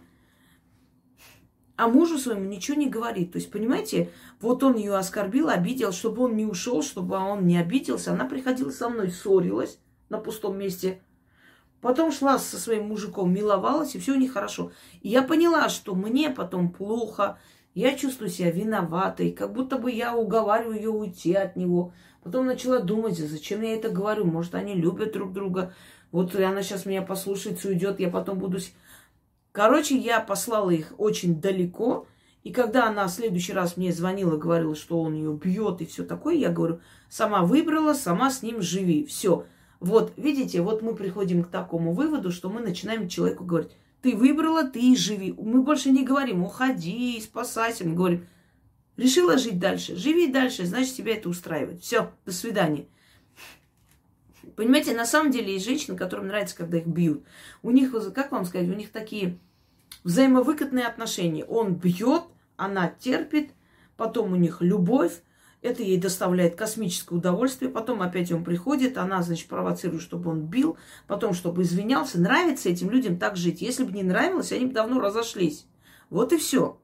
а 1.77 1.87
мужу 1.87 2.17
своему 2.17 2.43
ничего 2.43 2.75
не 2.75 2.89
говорит. 2.89 3.31
То 3.31 3.37
есть, 3.37 3.49
понимаете, 3.49 4.11
вот 4.41 4.61
он 4.63 4.75
ее 4.75 4.95
оскорбил, 4.95 5.47
обидел, 5.47 5.93
чтобы 5.93 6.23
он 6.23 6.35
не 6.35 6.45
ушел, 6.45 6.83
чтобы 6.83 7.15
он 7.15 7.47
не 7.47 7.57
обиделся. 7.57 8.11
Она 8.11 8.25
приходила 8.25 8.71
со 8.71 8.89
мной, 8.89 9.11
ссорилась 9.11 9.79
на 10.09 10.17
пустом 10.17 10.57
месте. 10.57 11.01
Потом 11.81 12.11
шла 12.11 12.39
со 12.39 12.57
своим 12.57 12.87
мужиком, 12.87 13.31
миловалась, 13.31 13.95
и 13.95 13.99
все 13.99 14.13
у 14.13 14.19
них 14.19 14.33
хорошо. 14.33 14.71
И 15.01 15.09
я 15.09 15.21
поняла, 15.21 15.69
что 15.69 15.93
мне 15.93 16.29
потом 16.29 16.71
плохо, 16.71 17.37
я 17.75 17.95
чувствую 17.95 18.29
себя 18.29 18.49
виноватой, 18.49 19.31
как 19.31 19.53
будто 19.53 19.77
бы 19.77 19.91
я 19.91 20.15
уговариваю 20.15 20.75
ее 20.75 20.89
уйти 20.89 21.33
от 21.33 21.55
него. 21.55 21.93
Потом 22.23 22.47
начала 22.47 22.79
думать, 22.79 23.17
зачем 23.17 23.61
я 23.61 23.75
это 23.75 23.89
говорю, 23.89 24.25
может, 24.25 24.55
они 24.55 24.73
любят 24.73 25.13
друг 25.13 25.33
друга. 25.33 25.73
Вот 26.11 26.33
она 26.35 26.63
сейчас 26.63 26.85
меня 26.85 27.03
послушается, 27.03 27.67
уйдет, 27.67 27.99
я 27.99 28.09
потом 28.09 28.39
буду... 28.39 28.57
Короче, 29.51 29.95
я 29.95 30.19
послала 30.19 30.71
их 30.71 30.93
очень 30.97 31.39
далеко, 31.39 32.07
и 32.43 32.51
когда 32.51 32.87
она 32.87 33.07
в 33.07 33.11
следующий 33.11 33.53
раз 33.53 33.77
мне 33.77 33.91
звонила, 33.91 34.37
говорила, 34.37 34.75
что 34.75 35.01
он 35.01 35.13
ее 35.13 35.33
бьет 35.33 35.81
и 35.81 35.85
все 35.85 36.03
такое, 36.03 36.35
я 36.35 36.49
говорю, 36.49 36.79
сама 37.09 37.43
выбрала, 37.43 37.93
сама 37.93 38.31
с 38.31 38.41
ним 38.41 38.61
живи. 38.61 39.05
Все. 39.05 39.45
Вот, 39.79 40.13
видите, 40.17 40.61
вот 40.61 40.81
мы 40.81 40.95
приходим 40.95 41.43
к 41.43 41.49
такому 41.49 41.93
выводу, 41.93 42.31
что 42.31 42.49
мы 42.49 42.61
начинаем 42.61 43.07
человеку 43.07 43.43
говорить, 43.43 43.71
ты 44.01 44.15
выбрала, 44.15 44.63
ты 44.63 44.79
и 44.79 44.95
живи. 44.95 45.33
Мы 45.33 45.61
больше 45.61 45.91
не 45.91 46.03
говорим, 46.03 46.43
уходи, 46.43 47.19
спасайся. 47.21 47.85
Мы 47.85 47.95
говорим, 47.95 48.27
решила 48.95 49.37
жить 49.37 49.59
дальше, 49.59 49.95
живи 49.95 50.27
дальше, 50.27 50.65
значит, 50.65 50.95
тебя 50.95 51.15
это 51.15 51.29
устраивает. 51.29 51.81
Все, 51.81 52.11
до 52.25 52.31
свидания. 52.31 52.87
Понимаете, 54.55 54.95
на 54.95 55.05
самом 55.05 55.31
деле 55.31 55.53
есть 55.53 55.65
женщины, 55.65 55.95
которым 55.95 56.27
нравится, 56.27 56.55
когда 56.55 56.77
их 56.77 56.87
бьют. 56.87 57.23
У 57.61 57.71
них, 57.71 57.93
как 58.13 58.31
вам 58.31 58.45
сказать, 58.45 58.69
у 58.69 58.73
них 58.73 58.91
такие 58.91 59.37
взаимовыгодные 60.03 60.85
отношения. 60.85 61.45
Он 61.45 61.75
бьет, 61.75 62.23
она 62.55 62.87
терпит, 62.87 63.51
потом 63.97 64.33
у 64.33 64.35
них 64.35 64.61
любовь, 64.61 65.21
это 65.67 65.83
ей 65.83 65.97
доставляет 65.97 66.55
космическое 66.55 67.15
удовольствие. 67.15 67.69
Потом 67.69 68.01
опять 68.01 68.31
он 68.31 68.43
приходит, 68.43 68.97
она, 68.97 69.21
значит, 69.21 69.47
провоцирует, 69.47 70.01
чтобы 70.01 70.31
он 70.31 70.41
бил, 70.41 70.77
потом, 71.07 71.33
чтобы 71.33 71.63
извинялся. 71.63 72.19
Нравится 72.19 72.69
этим 72.69 72.89
людям 72.89 73.17
так 73.17 73.35
жить. 73.37 73.61
Если 73.61 73.83
бы 73.83 73.91
не 73.91 74.03
нравилось, 74.03 74.51
они 74.51 74.65
бы 74.65 74.73
давно 74.73 74.99
разошлись. 74.99 75.65
Вот 76.09 76.33
и 76.33 76.37
все. 76.37 76.79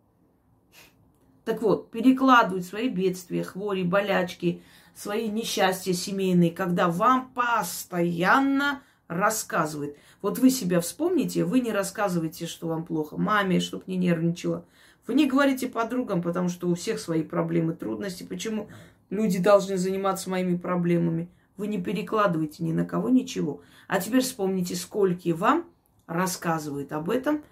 Так 1.46 1.62
вот, 1.62 1.92
перекладывать 1.92 2.66
свои 2.66 2.90
бедствия, 2.90 3.44
хвори, 3.44 3.84
болячки, 3.84 4.62
свои 4.96 5.30
несчастья 5.30 5.94
семейные, 5.94 6.52
когда 6.52 6.88
вам 6.88 7.32
постоянно 7.34 8.82
рассказывают. 9.08 9.98
Вот 10.22 10.40
вы 10.40 10.50
себя 10.50 10.80
вспомните, 10.80 11.44
вы 11.44 11.60
не 11.60 11.72
рассказываете, 11.72 12.48
что 12.48 12.68
вам 12.68 12.86
плохо. 12.86 13.18
Маме, 13.18 13.60
чтобы 13.60 13.84
не 13.88 13.98
нервничала. 13.98 14.66
Вы 15.06 15.16
не 15.16 15.28
говорите 15.28 15.68
подругам, 15.68 16.22
потому 16.22 16.50
что 16.50 16.70
у 16.70 16.76
всех 16.76 17.00
свои 17.00 17.24
проблемы, 17.24 17.74
трудности. 17.74 18.24
Почему 18.24 18.70
люди 19.10 19.40
должны 19.40 19.78
заниматься 19.78 20.30
моими 20.30 20.56
проблемами? 20.56 21.30
Вы 21.58 21.68
не 21.68 21.82
перекладываете 21.82 22.64
ни 22.64 22.72
на 22.72 22.86
кого 22.86 23.10
ничего. 23.10 23.62
А 23.88 24.00
теперь 24.00 24.22
вспомните, 24.22 24.76
сколько 24.76 25.34
вам 25.36 25.66
рассказывают 26.08 26.92
об 26.92 27.10
этом 27.10 27.44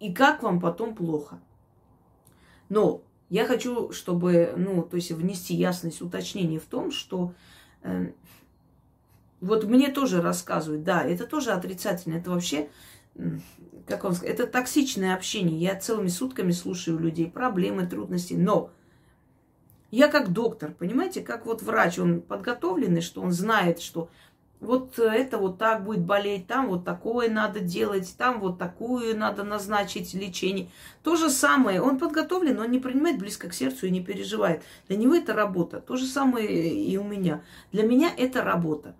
и 0.00 0.12
как 0.12 0.42
вам 0.42 0.60
потом 0.60 0.94
плохо. 0.94 1.38
Но 2.68 3.02
я 3.28 3.46
хочу, 3.46 3.92
чтобы, 3.92 4.54
ну, 4.56 4.82
то 4.82 4.96
есть 4.96 5.10
внести 5.12 5.54
ясность, 5.54 6.02
уточнение 6.02 6.60
в 6.60 6.64
том, 6.64 6.90
что 6.90 7.34
э, 7.82 8.12
вот 9.40 9.64
мне 9.64 9.88
тоже 9.88 10.22
рассказывают, 10.22 10.82
да, 10.84 11.02
это 11.02 11.26
тоже 11.26 11.52
отрицательно, 11.52 12.16
это 12.16 12.30
вообще 12.30 12.68
как 13.86 14.04
вам 14.04 14.14
сказать, 14.14 14.34
это 14.34 14.46
токсичное 14.46 15.14
общение. 15.14 15.58
Я 15.58 15.78
целыми 15.78 16.08
сутками 16.08 16.50
слушаю 16.50 16.98
людей, 16.98 17.30
проблемы, 17.30 17.86
трудности, 17.86 18.34
но 18.34 18.70
я 19.90 20.08
как 20.08 20.32
доктор, 20.32 20.72
понимаете, 20.72 21.22
как 21.22 21.46
вот 21.46 21.62
врач, 21.62 21.98
он 21.98 22.20
подготовленный, 22.20 23.00
что 23.00 23.22
он 23.22 23.30
знает, 23.30 23.80
что 23.80 24.10
вот 24.58 24.98
это 24.98 25.38
вот 25.38 25.58
так 25.58 25.84
будет 25.84 26.00
болеть, 26.00 26.46
там 26.46 26.68
вот 26.68 26.84
такое 26.84 27.30
надо 27.30 27.60
делать, 27.60 28.14
там 28.18 28.40
вот 28.40 28.58
такую 28.58 29.16
надо 29.16 29.44
назначить 29.44 30.14
лечение. 30.14 30.70
То 31.02 31.14
же 31.14 31.30
самое, 31.30 31.80
он 31.80 31.98
подготовлен, 31.98 32.58
он 32.58 32.70
не 32.70 32.78
принимает 32.78 33.18
близко 33.18 33.48
к 33.48 33.54
сердцу 33.54 33.86
и 33.86 33.90
не 33.90 34.02
переживает. 34.02 34.62
Для 34.88 34.96
него 34.96 35.14
это 35.14 35.34
работа. 35.34 35.80
То 35.80 35.96
же 35.96 36.06
самое 36.06 36.48
и 36.74 36.96
у 36.96 37.04
меня. 37.04 37.42
Для 37.70 37.84
меня 37.84 38.10
это 38.16 38.42
работа. 38.42 38.96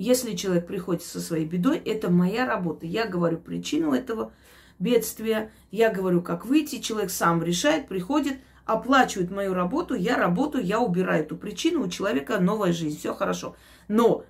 Если 0.00 0.34
человек 0.34 0.66
приходит 0.66 1.02
со 1.02 1.20
своей 1.20 1.44
бедой, 1.44 1.76
это 1.76 2.10
моя 2.10 2.46
работа. 2.46 2.86
Я 2.86 3.04
говорю 3.06 3.36
причину 3.36 3.92
этого 3.92 4.32
бедствия, 4.78 5.52
я 5.70 5.92
говорю, 5.92 6.22
как 6.22 6.46
выйти, 6.46 6.80
человек 6.80 7.10
сам 7.10 7.42
решает, 7.42 7.86
приходит, 7.86 8.38
оплачивает 8.64 9.30
мою 9.30 9.52
работу, 9.52 9.94
я 9.94 10.16
работаю, 10.16 10.64
я 10.64 10.80
убираю 10.80 11.24
эту 11.24 11.36
причину, 11.36 11.84
у 11.84 11.88
человека 11.90 12.40
новая 12.40 12.72
жизнь, 12.72 12.98
все 12.98 13.14
хорошо. 13.14 13.56
Но 13.88 14.24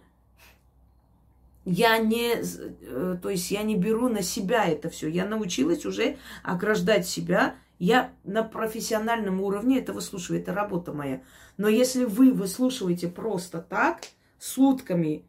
я 1.64 1.98
не, 1.98 2.34
э, 2.34 3.18
то 3.22 3.30
есть 3.30 3.48
я 3.52 3.62
не 3.62 3.76
беру 3.76 4.08
на 4.08 4.22
себя 4.22 4.66
это 4.66 4.90
все. 4.90 5.06
Я 5.06 5.24
научилась 5.24 5.86
уже 5.86 6.16
ограждать 6.42 7.06
себя. 7.06 7.54
Я 7.78 8.10
на 8.24 8.42
профессиональном 8.42 9.40
уровне 9.40 9.78
это 9.78 9.92
выслушиваю, 9.92 10.42
это 10.42 10.52
работа 10.52 10.92
моя. 10.92 11.22
Но 11.58 11.68
если 11.68 12.06
вы 12.06 12.32
выслушиваете 12.32 13.06
просто 13.06 13.60
так, 13.60 14.00
сутками, 14.40 15.22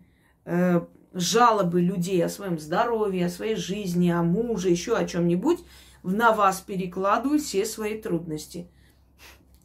э, 0.46 0.82
жалобы 1.14 1.82
людей 1.82 2.24
о 2.24 2.30
своем 2.30 2.60
здоровье, 2.60 3.26
о 3.26 3.30
своей 3.30 3.56
жизни, 3.56 4.10
о 4.10 4.24
муже, 4.24 4.70
еще 4.70 4.96
о 4.96 5.06
чем-нибудь, 5.06 5.60
на 6.04 6.32
вас 6.32 6.62
перекладывают 6.62 7.42
все 7.42 7.66
свои 7.66 8.00
трудности. 8.00 8.68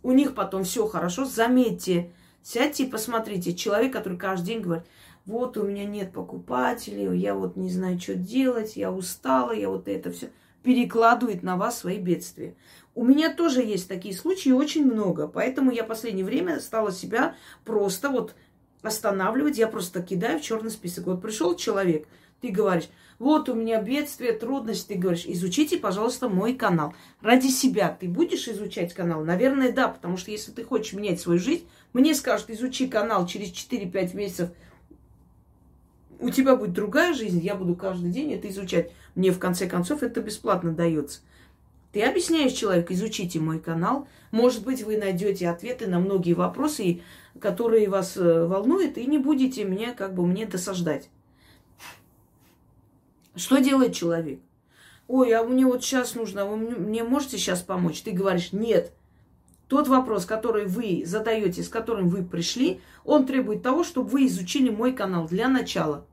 У 0.02 0.12
них 0.12 0.34
потом 0.34 0.64
все 0.64 0.86
хорошо. 0.86 1.24
Заметьте, 1.24 2.12
сядьте 2.42 2.84
и 2.84 2.90
посмотрите. 2.90 3.54
Человек, 3.54 3.92
который 3.92 4.18
каждый 4.18 4.46
день 4.46 4.60
говорит, 4.60 4.86
вот 5.24 5.56
у 5.56 5.64
меня 5.64 5.84
нет 5.84 6.12
покупателей, 6.12 7.18
я 7.18 7.34
вот 7.34 7.56
не 7.56 7.68
знаю, 7.68 7.98
что 7.98 8.14
делать, 8.14 8.76
я 8.76 8.92
устала, 8.92 9.50
я 9.52 9.68
вот 9.68 9.88
это 9.88 10.12
все 10.12 10.30
перекладывает 10.62 11.42
на 11.42 11.56
вас 11.56 11.78
свои 11.78 11.98
бедствия. 11.98 12.56
У 12.96 13.04
меня 13.04 13.32
тоже 13.32 13.62
есть 13.62 13.88
такие 13.88 14.16
случаи, 14.16 14.50
очень 14.50 14.84
много. 14.84 15.28
Поэтому 15.28 15.70
я 15.70 15.84
в 15.84 15.86
последнее 15.86 16.24
время 16.24 16.60
стала 16.60 16.90
себя 16.90 17.36
просто 17.64 18.08
вот 18.08 18.34
останавливать, 18.82 19.58
я 19.58 19.68
просто 19.68 20.02
кидаю 20.02 20.38
в 20.38 20.42
черный 20.42 20.70
список. 20.70 21.06
Вот 21.06 21.22
пришел 21.22 21.56
человек, 21.56 22.06
ты 22.40 22.50
говоришь, 22.50 22.88
вот 23.18 23.48
у 23.48 23.54
меня 23.54 23.80
бедствие, 23.80 24.32
трудности, 24.32 24.88
ты 24.88 24.94
говоришь, 24.98 25.24
изучите, 25.26 25.78
пожалуйста, 25.78 26.28
мой 26.28 26.54
канал. 26.54 26.94
Ради 27.22 27.48
себя 27.48 27.96
ты 27.98 28.08
будешь 28.08 28.46
изучать 28.46 28.92
канал? 28.92 29.24
Наверное, 29.24 29.72
да, 29.72 29.88
потому 29.88 30.16
что 30.16 30.30
если 30.30 30.52
ты 30.52 30.64
хочешь 30.64 30.92
менять 30.92 31.20
свою 31.20 31.38
жизнь, 31.38 31.66
мне 31.92 32.14
скажут, 32.14 32.50
изучи 32.50 32.88
канал 32.88 33.26
через 33.26 33.48
4-5 33.52 34.14
месяцев, 34.14 34.50
у 36.18 36.30
тебя 36.30 36.56
будет 36.56 36.72
другая 36.72 37.14
жизнь, 37.14 37.40
я 37.40 37.54
буду 37.54 37.74
каждый 37.74 38.10
день 38.10 38.32
это 38.32 38.48
изучать. 38.48 38.92
Мне, 39.14 39.30
в 39.30 39.38
конце 39.38 39.66
концов, 39.66 40.02
это 40.02 40.20
бесплатно 40.20 40.72
дается. 40.72 41.20
Ты 41.92 42.02
объясняешь 42.02 42.52
человеку, 42.52 42.92
изучите 42.92 43.40
мой 43.40 43.58
канал. 43.58 44.06
Может 44.30 44.64
быть, 44.64 44.82
вы 44.82 44.98
найдете 44.98 45.48
ответы 45.48 45.86
на 45.86 45.98
многие 45.98 46.34
вопросы, 46.34 47.00
которые 47.40 47.88
вас 47.88 48.16
э, 48.16 48.46
волнуют, 48.46 48.98
и 48.98 49.06
не 49.06 49.18
будете 49.18 49.64
мне, 49.64 49.92
как 49.92 50.14
бы, 50.14 50.26
мне 50.26 50.46
досаждать. 50.46 51.08
Что 53.34 53.58
делает 53.58 53.94
человек? 53.94 54.40
Ой, 55.08 55.32
а 55.32 55.44
мне 55.44 55.66
вот 55.66 55.84
сейчас 55.84 56.14
нужно, 56.14 56.46
вы 56.46 56.56
мне 56.56 57.04
можете 57.04 57.38
сейчас 57.38 57.62
помочь? 57.62 58.02
Ты 58.02 58.10
говоришь, 58.10 58.52
нет. 58.52 58.92
Тот 59.68 59.88
вопрос, 59.88 60.26
который 60.26 60.66
вы 60.66 61.02
задаете, 61.04 61.62
с 61.62 61.68
которым 61.68 62.08
вы 62.08 62.24
пришли, 62.24 62.80
он 63.04 63.26
требует 63.26 63.62
того, 63.62 63.84
чтобы 63.84 64.08
вы 64.08 64.26
изучили 64.26 64.70
мой 64.70 64.92
канал 64.92 65.26
для 65.26 65.48
начала. 65.48 66.06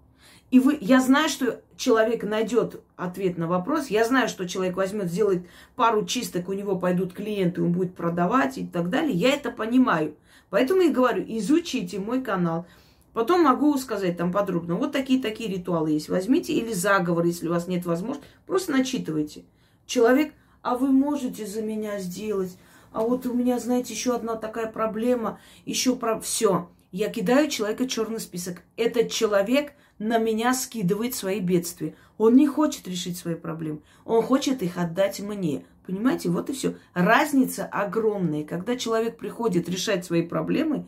И 0.51 0.59
вы, 0.59 0.77
я 0.81 1.01
знаю, 1.01 1.29
что 1.29 1.61
человек 1.77 2.23
найдет 2.23 2.81
ответ 2.95 3.37
на 3.37 3.47
вопрос, 3.47 3.87
я 3.87 4.05
знаю, 4.05 4.27
что 4.29 4.47
человек 4.47 4.75
возьмет, 4.75 5.07
сделает 5.07 5.47
пару 5.75 6.05
чисток, 6.05 6.49
у 6.49 6.53
него 6.53 6.77
пойдут 6.77 7.13
клиенты, 7.13 7.63
он 7.63 7.71
будет 7.71 7.95
продавать 7.95 8.59
и 8.59 8.67
так 8.67 8.89
далее. 8.89 9.13
Я 9.13 9.33
это 9.33 9.49
понимаю. 9.49 10.15
Поэтому 10.53 10.81
я 10.81 10.91
говорю, 10.91 11.25
изучите 11.27 11.97
мой 11.97 12.21
канал. 12.21 12.67
Потом 13.13 13.41
могу 13.41 13.75
сказать 13.79 14.17
там 14.17 14.31
подробно, 14.31 14.75
вот 14.75 14.91
такие-такие 14.91 15.49
ритуалы 15.49 15.89
есть. 15.89 16.09
Возьмите 16.09 16.53
или 16.53 16.71
заговор, 16.73 17.25
если 17.25 17.47
у 17.47 17.49
вас 17.49 17.67
нет 17.67 17.87
возможности, 17.87 18.29
просто 18.45 18.71
начитывайте. 18.71 19.45
Человек, 19.87 20.31
а 20.61 20.77
вы 20.77 20.91
можете 20.91 21.47
за 21.47 21.63
меня 21.63 21.97
сделать? 21.97 22.55
А 22.91 23.01
вот 23.01 23.25
у 23.25 23.33
меня, 23.33 23.57
знаете, 23.57 23.95
еще 23.95 24.13
одна 24.13 24.35
такая 24.35 24.71
проблема, 24.71 25.39
еще 25.65 25.95
про 25.95 26.19
все. 26.19 26.69
Я 26.91 27.09
кидаю 27.09 27.49
человека 27.49 27.87
черный 27.87 28.19
список. 28.19 28.61
Этот 28.77 29.09
человек 29.09 29.73
на 29.97 30.19
меня 30.19 30.53
скидывает 30.53 31.15
свои 31.15 31.39
бедствия. 31.39 31.95
Он 32.19 32.35
не 32.35 32.45
хочет 32.45 32.87
решить 32.87 33.17
свои 33.17 33.33
проблемы. 33.33 33.79
Он 34.05 34.21
хочет 34.21 34.61
их 34.61 34.77
отдать 34.77 35.19
мне. 35.19 35.65
Понимаете, 35.85 36.29
вот 36.29 36.49
и 36.49 36.53
все. 36.53 36.75
Разница 36.93 37.65
огромная. 37.65 38.43
Когда 38.43 38.75
человек 38.77 39.17
приходит 39.17 39.67
решать 39.67 40.05
свои 40.05 40.21
проблемы, 40.21 40.85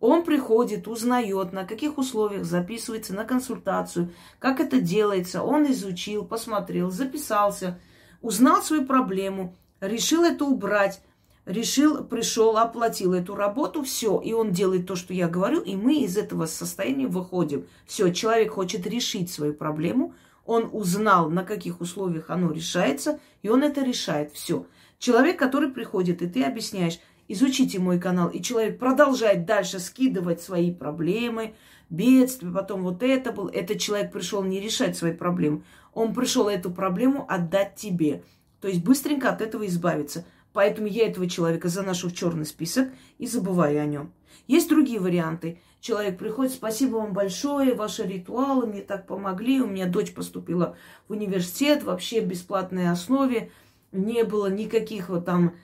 Он 0.00 0.24
приходит, 0.24 0.86
узнает, 0.86 1.52
на 1.52 1.64
каких 1.64 1.98
условиях 1.98 2.44
записывается 2.44 3.14
на 3.14 3.24
консультацию, 3.24 4.12
как 4.38 4.60
это 4.60 4.80
делается. 4.80 5.42
Он 5.42 5.70
изучил, 5.72 6.24
посмотрел, 6.24 6.90
записался, 6.90 7.80
узнал 8.22 8.62
свою 8.62 8.86
проблему, 8.86 9.56
решил 9.80 10.22
это 10.22 10.44
убрать, 10.44 11.00
решил, 11.44 12.04
пришел, 12.04 12.56
оплатил 12.56 13.14
эту 13.14 13.34
работу, 13.34 13.82
все, 13.82 14.20
и 14.20 14.32
он 14.32 14.52
делает 14.52 14.86
то, 14.86 14.96
что 14.96 15.14
я 15.14 15.28
говорю, 15.28 15.60
и 15.60 15.74
мы 15.74 16.00
из 16.02 16.16
этого 16.16 16.46
состояния 16.46 17.06
выходим. 17.06 17.66
Все, 17.86 18.12
человек 18.12 18.52
хочет 18.52 18.86
решить 18.86 19.30
свою 19.30 19.54
проблему, 19.54 20.14
он 20.46 20.68
узнал, 20.72 21.30
на 21.30 21.44
каких 21.44 21.80
условиях 21.80 22.30
оно 22.30 22.50
решается, 22.52 23.20
и 23.42 23.48
он 23.48 23.62
это 23.62 23.82
решает. 23.82 24.32
Все. 24.32 24.66
Человек, 24.98 25.38
который 25.38 25.70
приходит, 25.70 26.22
и 26.22 26.26
ты 26.26 26.42
объясняешь, 26.44 26.98
изучите 27.28 27.78
мой 27.78 28.00
канал, 28.00 28.28
и 28.28 28.40
человек 28.40 28.78
продолжает 28.78 29.44
дальше 29.44 29.78
скидывать 29.78 30.40
свои 30.40 30.72
проблемы, 30.72 31.54
бедствия, 31.90 32.50
потом 32.50 32.82
вот 32.82 33.02
это 33.02 33.32
был, 33.32 33.48
этот 33.48 33.78
человек 33.78 34.12
пришел 34.12 34.42
не 34.42 34.60
решать 34.60 34.96
свои 34.96 35.12
проблемы, 35.12 35.62
он 35.92 36.14
пришел 36.14 36.48
эту 36.48 36.70
проблему 36.70 37.26
отдать 37.28 37.76
тебе. 37.76 38.22
То 38.60 38.68
есть 38.68 38.82
быстренько 38.82 39.30
от 39.30 39.40
этого 39.40 39.66
избавиться. 39.66 40.24
Поэтому 40.52 40.86
я 40.86 41.06
этого 41.06 41.28
человека 41.28 41.68
заношу 41.68 42.08
в 42.08 42.14
черный 42.14 42.46
список 42.46 42.88
и 43.18 43.26
забываю 43.26 43.82
о 43.82 43.84
нем. 43.84 44.12
Есть 44.46 44.68
другие 44.68 45.00
варианты. 45.00 45.60
Человек 45.80 46.18
приходит, 46.18 46.52
спасибо 46.52 46.96
вам 46.96 47.12
большое, 47.12 47.74
ваши 47.74 48.02
ритуалы 48.02 48.66
мне 48.66 48.82
так 48.82 49.06
помогли. 49.06 49.60
У 49.60 49.66
меня 49.66 49.86
дочь 49.86 50.12
поступила 50.12 50.76
в 51.06 51.12
университет 51.12 51.82
вообще 51.84 52.20
бесплатной 52.20 52.90
основе. 52.90 53.50
Не 53.92 54.24
было 54.24 54.48
никаких 54.48 55.08
вот 55.08 55.24
там 55.24 55.54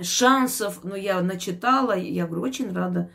шансов, 0.00 0.84
но 0.84 0.96
я 0.96 1.20
начитала, 1.22 1.96
я 1.96 2.26
говорю, 2.26 2.42
очень 2.42 2.72
рада 2.72 3.10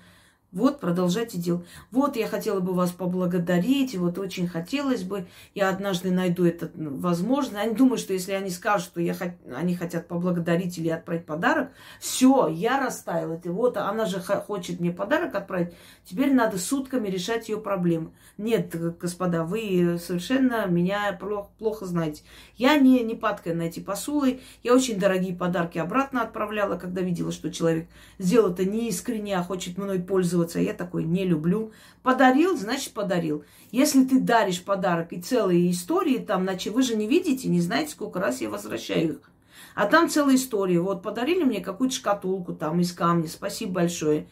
вот, 0.52 0.80
продолжайте 0.80 1.38
делать. 1.38 1.68
Вот, 1.91 2.16
я 2.16 2.28
хотела 2.28 2.60
бы 2.60 2.74
вас 2.74 2.91
поблагодарить, 2.91 3.95
вот 3.95 4.18
очень 4.18 4.47
хотелось 4.47 5.04
бы, 5.04 5.28
я 5.54 5.70
однажды 5.70 6.10
найду 6.10 6.43
это 6.43 6.72
возможно. 6.74 7.62
Они 7.62 7.76
думают, 7.76 8.02
что 8.02 8.14
если 8.14 8.32
они 8.32 8.50
скажут, 8.50 8.88
что 8.88 9.00
я, 9.00 9.16
они 9.56 9.76
хотят 9.76 10.08
поблагодарить 10.08 10.76
или 10.80 10.89
отправить 10.89 11.28
подарок, 11.28 11.70
все, 12.00 12.47
я 12.47 12.84
растаяла. 12.84 13.34
Это 13.34 13.52
вот, 13.52 13.78
она 13.78 14.06
же 14.06 14.20
хочет 14.20 14.80
мне 14.80 14.91
подарок 14.91 15.36
отправить, 15.36 15.76
теперь 16.04 16.34
надо 16.34 16.58
сутками 16.58 17.10
решать 17.10 17.47
ее 17.47 17.60
проблемы. 17.60 18.12
Нет, 18.39 18.76
господа, 19.00 19.43
вы 19.43 20.00
совершенно 20.04 20.66
меня 20.66 21.16
плохо, 21.20 21.50
плохо 21.60 21.86
знаете. 21.86 22.24
Я 22.56 22.78
не, 22.80 23.04
не 23.04 23.14
падкая 23.14 23.54
на 23.54 23.64
эти 23.64 23.82
посулы, 23.82 24.39
я 24.64 24.74
очень 24.74 24.97
дорогие 24.97 25.36
подарки 25.36 25.78
обратно 25.78 26.24
отправляла, 26.24 26.78
когда 26.78 27.02
видела, 27.02 27.32
что 27.32 27.52
человек 27.52 27.88
сделал 28.18 28.52
это 28.52 28.66
неискренне, 28.66 29.38
а 29.38 29.43
хочет 29.43 29.78
мной 29.78 30.00
пользоваться 30.00 30.39
пользоваться. 30.40 30.60
Я 30.60 30.74
такой 30.74 31.04
не 31.04 31.26
люблю. 31.26 31.72
Подарил, 32.04 32.58
значит 32.58 32.94
подарил. 32.94 33.44
Если 33.72 34.04
ты 34.06 34.20
даришь 34.20 34.64
подарок 34.64 35.12
и 35.12 35.22
целые 35.22 35.70
истории 35.72 36.18
там, 36.18 36.44
значит, 36.44 36.74
вы 36.74 36.84
же 36.84 36.96
не 36.96 37.08
видите, 37.08 37.50
не 37.50 37.62
знаете, 37.62 37.92
сколько 37.92 38.20
раз 38.20 38.42
я 38.42 38.50
возвращаю 38.50 39.14
их. 39.14 39.32
А 39.76 39.86
там 39.86 40.10
целая 40.10 40.36
история. 40.36 40.80
Вот 40.80 41.04
подарили 41.04 41.44
мне 41.44 41.62
какую-то 41.62 41.96
шкатулку 41.96 42.54
там 42.54 42.80
из 42.80 42.92
камня. 42.94 43.28
Спасибо 43.28 43.74
большое. 43.74 44.28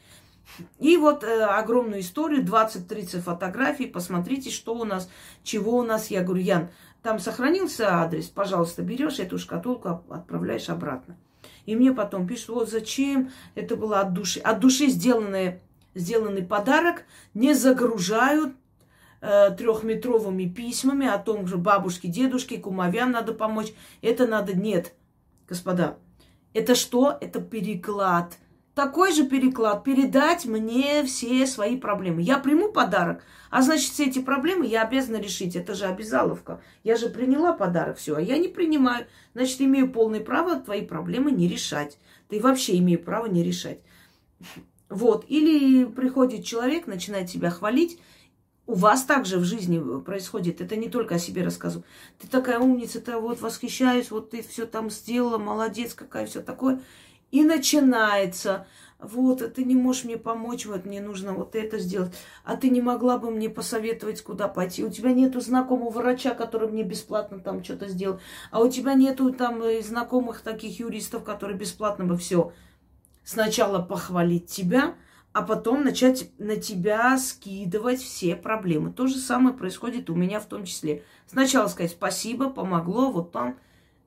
И 0.80 0.96
вот 0.98 1.24
э, 1.24 1.44
огромную 1.44 2.00
историю, 2.00 2.44
20-30 2.44 3.22
фотографий. 3.22 3.88
Посмотрите, 3.88 4.50
что 4.50 4.74
у 4.74 4.86
нас, 4.86 5.10
чего 5.44 5.78
у 5.78 5.84
нас. 5.84 6.10
Я 6.10 6.24
говорю, 6.24 6.42
Ян, 6.42 6.70
там 7.04 7.20
сохранился 7.20 8.02
адрес, 8.02 8.28
пожалуйста, 8.28 8.82
берешь 8.82 9.20
эту 9.20 9.38
шкатулку, 9.38 10.04
отправляешь 10.10 10.70
обратно. 10.70 11.18
И 11.66 11.76
мне 11.76 11.92
потом 11.92 12.26
пишут, 12.28 12.50
вот 12.50 12.70
зачем 12.70 13.30
это 13.54 13.76
было 13.76 14.00
от 14.00 14.14
души. 14.14 14.40
От 14.40 14.60
души 14.60 14.88
сделанное 14.88 15.62
сделанный 15.98 16.44
подарок 16.44 17.04
не 17.34 17.54
загружают 17.54 18.54
э, 19.22 19.52
трехметровыми 19.52 20.46
письмами 20.46 21.08
о 21.08 21.18
том, 21.18 21.48
что 21.48 21.58
бабушке, 21.58 22.08
дедушке, 22.08 22.58
кумовям 22.58 23.12
надо 23.12 23.34
помочь. 23.34 23.74
Это 24.02 24.28
надо... 24.28 24.54
Нет, 24.56 24.94
господа. 25.48 25.98
Это 26.54 26.76
что? 26.76 27.18
Это 27.20 27.42
переклад. 27.42 28.38
Такой 28.74 29.12
же 29.12 29.28
переклад. 29.28 29.84
Передать 29.84 30.46
мне 30.46 31.04
все 31.04 31.48
свои 31.48 31.78
проблемы. 31.78 32.22
Я 32.22 32.38
приму 32.38 32.72
подарок, 32.72 33.24
а 33.50 33.64
значит, 33.64 33.92
все 33.92 34.06
эти 34.06 34.20
проблемы 34.20 34.68
я 34.68 34.84
обязана 34.84 35.18
решить. 35.18 35.56
Это 35.56 35.74
же 35.74 35.86
обязаловка. 35.86 36.62
Я 36.84 36.96
же 36.96 37.10
приняла 37.10 37.54
подарок, 37.54 37.98
все, 37.98 38.16
а 38.16 38.22
я 38.22 38.38
не 38.38 38.48
принимаю. 38.48 39.08
Значит, 39.34 39.62
имею 39.62 39.92
полное 39.92 40.20
право 40.20 40.60
твои 40.60 40.86
проблемы 40.86 41.32
не 41.32 41.48
решать. 41.48 41.98
Ты 42.30 42.40
вообще 42.40 42.78
имею 42.78 43.02
право 43.02 43.26
не 43.26 43.44
решать. 43.44 43.80
Вот. 44.90 45.26
Или 45.28 45.86
приходит 45.86 46.46
человек, 46.46 46.88
начинает 46.88 47.30
себя 47.30 47.50
хвалить. 47.50 48.00
У 48.66 48.74
вас 48.74 49.04
также 49.04 49.38
в 49.38 49.44
жизни 49.44 50.02
происходит. 50.02 50.60
Это 50.60 50.76
не 50.76 50.90
только 50.90 51.16
о 51.16 51.20
себе 51.20 51.44
рассказываю. 51.44 51.86
Ты 52.20 52.28
такая 52.28 52.60
умница, 52.60 53.00
ты 53.00 53.16
вот 53.18 53.40
восхищаюсь, 53.40 54.12
вот 54.12 54.32
ты 54.32 54.44
все 54.44 54.66
там 54.66 54.90
сделала, 54.90 55.38
молодец, 55.38 55.94
какая 55.94 56.26
все 56.26 56.42
такое. 56.42 56.82
И 57.32 57.44
начинается. 57.44 58.68
Вот, 59.00 59.54
ты 59.54 59.64
не 59.64 59.76
можешь 59.76 60.06
мне 60.06 60.18
помочь, 60.18 60.66
вот 60.66 60.86
мне 60.86 61.00
нужно 61.02 61.34
вот 61.34 61.56
это 61.56 61.78
сделать. 61.78 62.12
А 62.44 62.58
ты 62.58 62.70
не 62.70 62.82
могла 62.82 63.20
бы 63.20 63.30
мне 63.30 63.48
посоветовать, 63.48 64.24
куда 64.24 64.48
пойти. 64.48 64.84
У 64.84 64.90
тебя 64.90 65.12
нету 65.14 65.40
знакомого 65.40 65.92
врача, 65.92 66.34
который 66.34 66.68
мне 66.68 66.84
бесплатно 66.84 67.40
там 67.40 67.64
что-то 67.64 67.88
сделал. 67.90 68.20
А 68.50 68.60
у 68.60 68.70
тебя 68.70 68.96
нету 68.96 69.32
там 69.32 69.62
э, 69.62 69.82
знакомых 69.84 70.42
таких 70.42 70.80
юристов, 70.80 71.24
которые 71.24 71.58
бесплатно 71.58 72.06
бы 72.06 72.18
все 72.18 72.54
сначала 73.28 73.80
похвалить 73.82 74.48
тебя, 74.48 74.96
а 75.34 75.42
потом 75.42 75.84
начать 75.84 76.32
на 76.38 76.56
тебя 76.56 77.18
скидывать 77.18 78.00
все 78.00 78.38
проблемы. 78.38 78.94
То 78.94 79.06
же 79.06 79.18
самое 79.18 79.54
происходит 79.54 80.10
у 80.10 80.16
меня 80.16 80.40
в 80.40 80.46
том 80.46 80.64
числе. 80.64 81.04
Сначала 81.28 81.68
сказать 81.68 81.92
спасибо, 81.92 82.50
помогло, 82.50 83.12
вот 83.12 83.34
там, 83.34 83.60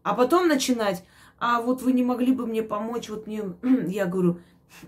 а 0.03 0.14
потом 0.14 0.49
начинать, 0.49 1.05
а 1.39 1.61
вот 1.61 1.83
вы 1.83 1.93
не 1.93 2.03
могли 2.03 2.33
бы 2.33 2.47
мне 2.47 2.62
помочь, 2.62 3.11
вот 3.11 3.27
мне, 3.27 3.43
я 3.89 4.07
говорю, 4.07 4.41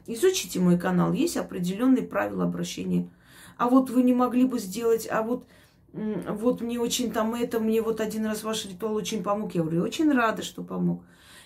изучите 0.06 0.60
мой 0.60 0.78
канал, 0.78 1.12
есть 1.12 1.36
определенные 1.36 2.02
правила 2.02 2.44
обращения. 2.44 3.10
А 3.58 3.68
вот 3.68 3.90
вы 3.90 4.02
не 4.02 4.14
могли 4.14 4.46
бы 4.46 4.58
сделать, 4.58 5.06
а 5.10 5.22
вот, 5.22 5.44
вот 5.92 6.62
мне 6.62 6.80
очень 6.80 7.12
там 7.12 7.34
это, 7.34 7.60
мне 7.60 7.82
вот 7.82 8.00
один 8.00 8.24
раз 8.24 8.44
ваш 8.44 8.64
ритуал 8.64 8.94
очень 8.94 9.22
помог. 9.22 9.54
Я 9.54 9.60
говорю, 9.60 9.82
очень 9.82 10.10
рада, 10.10 10.42
что 10.42 10.62
помог. 10.62 11.02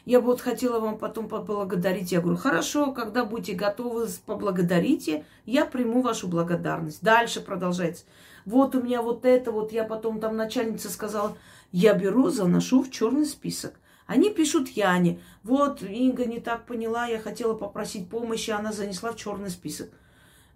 Я 0.06 0.20
бы 0.20 0.26
вот 0.26 0.40
хотела 0.40 0.78
вам 0.78 0.98
потом 0.98 1.28
поблагодарить. 1.28 2.12
Я 2.12 2.20
говорю, 2.20 2.38
хорошо, 2.38 2.92
когда 2.92 3.24
будете 3.24 3.54
готовы, 3.54 4.06
поблагодарите, 4.24 5.24
я 5.44 5.66
приму 5.66 6.00
вашу 6.00 6.28
благодарность. 6.28 7.02
Дальше 7.02 7.40
продолжается. 7.40 8.04
Вот 8.44 8.76
у 8.76 8.82
меня 8.82 9.02
вот 9.02 9.24
это, 9.24 9.50
вот 9.50 9.72
я 9.72 9.82
потом 9.82 10.20
там 10.20 10.36
начальница 10.36 10.90
сказала, 10.90 11.36
я 11.72 11.92
беру, 11.92 12.30
заношу 12.30 12.84
в 12.84 12.90
черный 12.92 13.26
список. 13.26 13.74
Они 14.06 14.30
пишут 14.30 14.68
Яне, 14.68 15.20
вот 15.42 15.82
Инга 15.82 16.24
не 16.24 16.38
так 16.38 16.66
поняла, 16.66 17.06
я 17.06 17.18
хотела 17.18 17.54
попросить 17.54 18.08
помощи, 18.08 18.50
она 18.50 18.72
занесла 18.72 19.10
в 19.10 19.16
черный 19.16 19.50
список. 19.50 19.90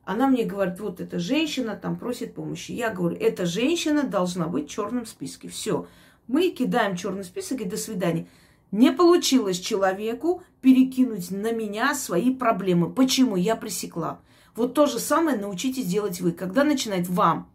Она 0.05 0.29
мне 0.29 0.45
говорит, 0.45 0.79
вот 0.79 1.01
эта 1.01 1.19
женщина 1.19 1.75
там 1.75 1.99
просит 1.99 2.35
помощи. 2.35 2.71
Я 2.71 2.91
говорю, 2.91 3.17
эта 3.17 3.47
женщина 3.47 4.05
должна 4.05 4.47
быть 4.47 4.69
в 4.69 4.73
черном 4.73 5.07
списке. 5.07 5.49
Все. 5.49 5.89
Мы 6.29 6.51
кидаем 6.51 6.95
черный 6.95 7.25
список 7.25 7.61
и 7.61 7.65
до 7.65 7.77
свидания. 7.77 8.29
Не 8.73 8.93
получилось 8.93 9.59
человеку 9.59 10.43
перекинуть 10.61 11.31
на 11.31 11.53
меня 11.53 11.95
свои 11.95 12.33
проблемы. 12.33 12.91
Почему? 12.91 13.37
Я 13.37 13.57
пресекла. 13.57 14.21
Вот 14.55 14.75
то 14.75 14.87
же 14.87 14.99
самое 14.99 15.37
научитесь 15.37 15.87
делать 15.87 16.21
вы. 16.21 16.33
Когда 16.33 16.63
начинает 16.63 17.09
вам 17.09 17.51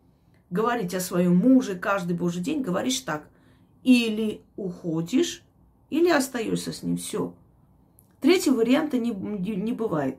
говорить 0.49 0.93
о 0.93 0.99
своем 0.99 1.38
муже 1.38 1.76
каждый 1.76 2.18
божий 2.18 2.41
день, 2.41 2.61
говоришь 2.61 2.99
так. 2.99 3.30
Или 3.84 4.41
уходишь, 4.55 5.43
или 5.89 6.09
остаешься 6.09 6.74
с 6.74 6.84
ним. 6.84 6.97
Все. 6.97 7.34
Третьего 8.20 8.55
варианта 8.55 8.97
не, 8.97 9.11
не, 9.11 9.55
не 9.55 9.72
бывает. 9.72 10.18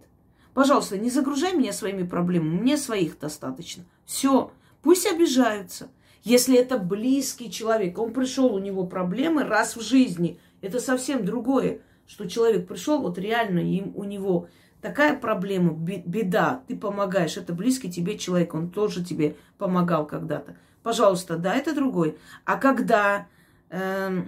Пожалуйста, 0.55 0.97
не 0.97 1.11
загружай 1.11 1.55
меня 1.55 1.73
своими 1.73 2.05
проблемами. 2.05 2.61
Мне 2.61 2.77
своих 2.79 3.19
достаточно. 3.19 3.85
Все. 4.07 4.51
Пусть 4.83 5.07
обижаются. 5.07 5.91
Если 6.23 6.57
это 6.57 6.79
близкий 6.79 7.51
человек, 7.51 7.99
он 7.99 8.13
пришел, 8.13 8.55
у 8.55 8.59
него 8.59 8.87
проблемы 8.87 9.45
раз 9.45 9.77
в 9.77 9.83
жизни– 9.83 10.41
это 10.61 10.81
совсем 10.81 11.25
другое, 11.25 11.81
что 12.07 12.29
человек 12.29 12.69
пришел, 12.69 13.01
вот 13.01 13.19
реально 13.19 13.61
им, 13.61 13.93
у 13.95 14.05
него 14.05 14.49
такая 14.81 15.19
проблема, 15.19 15.73
беда, 15.73 16.63
ты 16.69 16.77
помогаешь, 16.77 17.37
это 17.37 17.53
близкий 17.53 17.91
тебе 17.91 18.19
человек, 18.19 18.55
он 18.55 18.71
тоже 18.71 19.05
тебе 19.05 19.37
помогал 19.59 20.07
когда-то. 20.07 20.57
Пожалуйста, 20.83 21.37
да, 21.37 21.55
это 21.55 21.75
другой. 21.75 22.17
А 22.45 22.57
когда 22.57 23.27
э, 23.71 24.23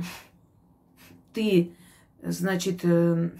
ты, 1.33 1.73
значит, 2.23 2.81
э, 2.83 3.31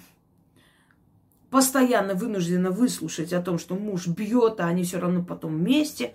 постоянно 1.51 2.15
вынуждена 2.15 2.71
выслушать 2.71 3.33
о 3.33 3.43
том, 3.43 3.59
что 3.59 3.75
муж 3.75 4.07
бьет, 4.07 4.61
а 4.61 4.67
они 4.67 4.85
все 4.85 5.01
равно 5.01 5.25
потом 5.25 5.57
вместе, 5.57 6.15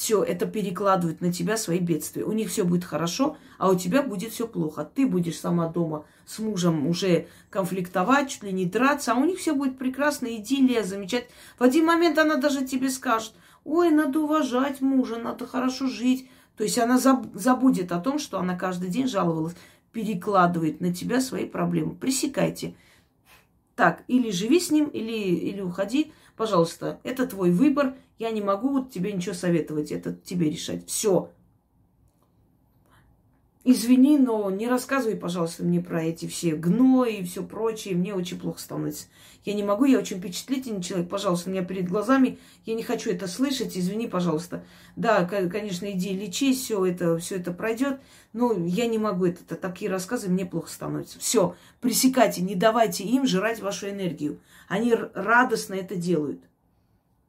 все 0.00 0.22
это 0.22 0.46
перекладывают 0.46 1.20
на 1.20 1.30
тебя 1.30 1.58
свои 1.58 1.78
бедствия. 1.78 2.24
У 2.24 2.32
них 2.32 2.48
все 2.48 2.64
будет 2.64 2.84
хорошо, 2.86 3.36
а 3.58 3.68
у 3.68 3.74
тебя 3.74 4.02
будет 4.02 4.32
все 4.32 4.48
плохо. 4.48 4.90
Ты 4.94 5.06
будешь 5.06 5.38
сама 5.38 5.68
дома 5.68 6.06
с 6.24 6.38
мужем 6.38 6.86
уже 6.86 7.26
конфликтовать, 7.50 8.30
чуть 8.30 8.42
ли 8.42 8.50
не 8.50 8.64
драться, 8.64 9.12
а 9.12 9.16
у 9.16 9.26
них 9.26 9.38
все 9.40 9.54
будет 9.54 9.76
прекрасно, 9.76 10.34
идиллия, 10.34 10.84
замечательно. 10.84 11.34
В 11.58 11.62
один 11.62 11.84
момент 11.84 12.16
она 12.16 12.36
даже 12.36 12.64
тебе 12.64 12.88
скажет, 12.88 13.34
ой, 13.62 13.90
надо 13.90 14.20
уважать 14.20 14.80
мужа, 14.80 15.16
надо 15.16 15.46
хорошо 15.46 15.86
жить. 15.86 16.30
То 16.56 16.64
есть 16.64 16.78
она 16.78 16.96
забудет 16.96 17.92
о 17.92 18.00
том, 18.00 18.18
что 18.18 18.38
она 18.38 18.56
каждый 18.56 18.88
день 18.88 19.06
жаловалась, 19.06 19.54
перекладывает 19.92 20.80
на 20.80 20.94
тебя 20.94 21.20
свои 21.20 21.44
проблемы. 21.44 21.94
Пресекайте. 21.94 22.74
Так, 23.76 24.02
или 24.08 24.30
живи 24.30 24.60
с 24.60 24.70
ним, 24.70 24.86
или, 24.86 25.12
или 25.12 25.60
уходи. 25.60 26.14
Пожалуйста, 26.38 27.00
это 27.02 27.26
твой 27.26 27.50
выбор. 27.50 27.96
Я 28.20 28.32
не 28.32 28.42
могу 28.42 28.84
тебе 28.84 29.14
ничего 29.14 29.34
советовать. 29.34 29.90
Это 29.90 30.12
тебе 30.12 30.50
решать. 30.50 30.86
Все. 30.86 31.30
Извини, 33.64 34.18
но 34.18 34.50
не 34.50 34.68
рассказывай, 34.68 35.16
пожалуйста, 35.16 35.64
мне 35.64 35.80
про 35.80 36.02
эти 36.02 36.26
все 36.26 36.54
гнои 36.54 37.16
и 37.16 37.24
все 37.24 37.42
прочее. 37.42 37.94
Мне 37.94 38.14
очень 38.14 38.38
плохо 38.38 38.60
становится. 38.60 39.06
Я 39.46 39.54
не 39.54 39.62
могу, 39.62 39.86
я 39.86 39.98
очень 39.98 40.18
впечатлительный 40.18 40.82
человек. 40.82 41.08
Пожалуйста, 41.08 41.48
у 41.48 41.52
меня 41.54 41.64
перед 41.64 41.88
глазами. 41.88 42.38
Я 42.66 42.74
не 42.74 42.82
хочу 42.82 43.10
это 43.10 43.26
слышать. 43.26 43.78
Извини, 43.78 44.06
пожалуйста. 44.06 44.64
Да, 44.96 45.24
конечно, 45.24 45.90
иди 45.90 46.12
лечись, 46.12 46.60
все 46.60 46.84
это, 46.84 47.16
все 47.16 47.36
это 47.36 47.52
пройдет. 47.54 48.00
Но 48.34 48.52
я 48.52 48.86
не 48.86 48.98
могу 48.98 49.24
это. 49.24 49.56
Такие 49.56 49.90
рассказы 49.90 50.28
мне 50.28 50.44
плохо 50.44 50.68
становится. 50.68 51.18
Все, 51.18 51.56
пресекайте, 51.80 52.42
не 52.42 52.54
давайте 52.54 53.02
им 53.02 53.26
жрать 53.26 53.60
вашу 53.60 53.88
энергию. 53.88 54.40
Они 54.68 54.94
радостно 54.94 55.72
это 55.72 55.96
делают. 55.96 56.49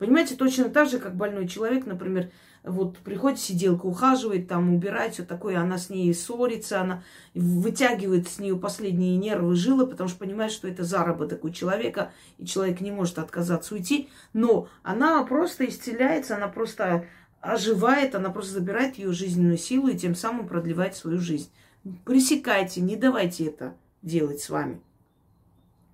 Понимаете, 0.01 0.35
точно 0.35 0.67
так 0.71 0.89
же, 0.89 0.97
как 0.97 1.15
больной 1.15 1.47
человек, 1.47 1.85
например, 1.85 2.31
вот 2.63 2.97
приходит 2.97 3.39
сиделка, 3.39 3.85
ухаживает, 3.85 4.47
там 4.47 4.73
убирает, 4.73 5.13
все 5.13 5.23
такое, 5.23 5.59
она 5.59 5.77
с 5.77 5.91
ней 5.91 6.11
ссорится, 6.15 6.81
она 6.81 7.03
вытягивает 7.35 8.27
с 8.27 8.39
нее 8.39 8.57
последние 8.57 9.15
нервы, 9.17 9.53
жилы, 9.53 9.85
потому 9.85 10.09
что 10.09 10.17
понимает, 10.17 10.51
что 10.53 10.67
это 10.67 10.83
заработок 10.83 11.43
у 11.43 11.51
человека, 11.51 12.13
и 12.39 12.47
человек 12.47 12.81
не 12.81 12.89
может 12.89 13.19
отказаться 13.19 13.75
уйти, 13.75 14.09
но 14.33 14.67
она 14.81 15.23
просто 15.23 15.67
исцеляется, 15.67 16.35
она 16.35 16.47
просто 16.47 17.05
оживает, 17.39 18.15
она 18.15 18.31
просто 18.31 18.53
забирает 18.53 18.95
ее 18.95 19.11
жизненную 19.11 19.59
силу 19.59 19.89
и 19.89 19.97
тем 19.99 20.15
самым 20.15 20.47
продлевает 20.47 20.95
свою 20.95 21.19
жизнь. 21.19 21.51
Пресекайте, 22.05 22.81
не 22.81 22.95
давайте 22.95 23.45
это 23.45 23.75
делать 24.01 24.39
с 24.39 24.49
вами. 24.49 24.81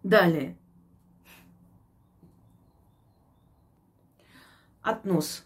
Далее. 0.01 0.55
Относ. 4.87 5.43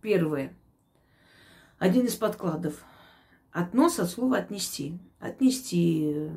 Первое. 0.00 0.52
Один 1.78 2.06
из 2.06 2.16
подкладов. 2.16 2.82
Относ 3.52 4.00
от 4.00 4.10
слова 4.10 4.38
отнести. 4.38 4.98
Отнести, 5.20 6.28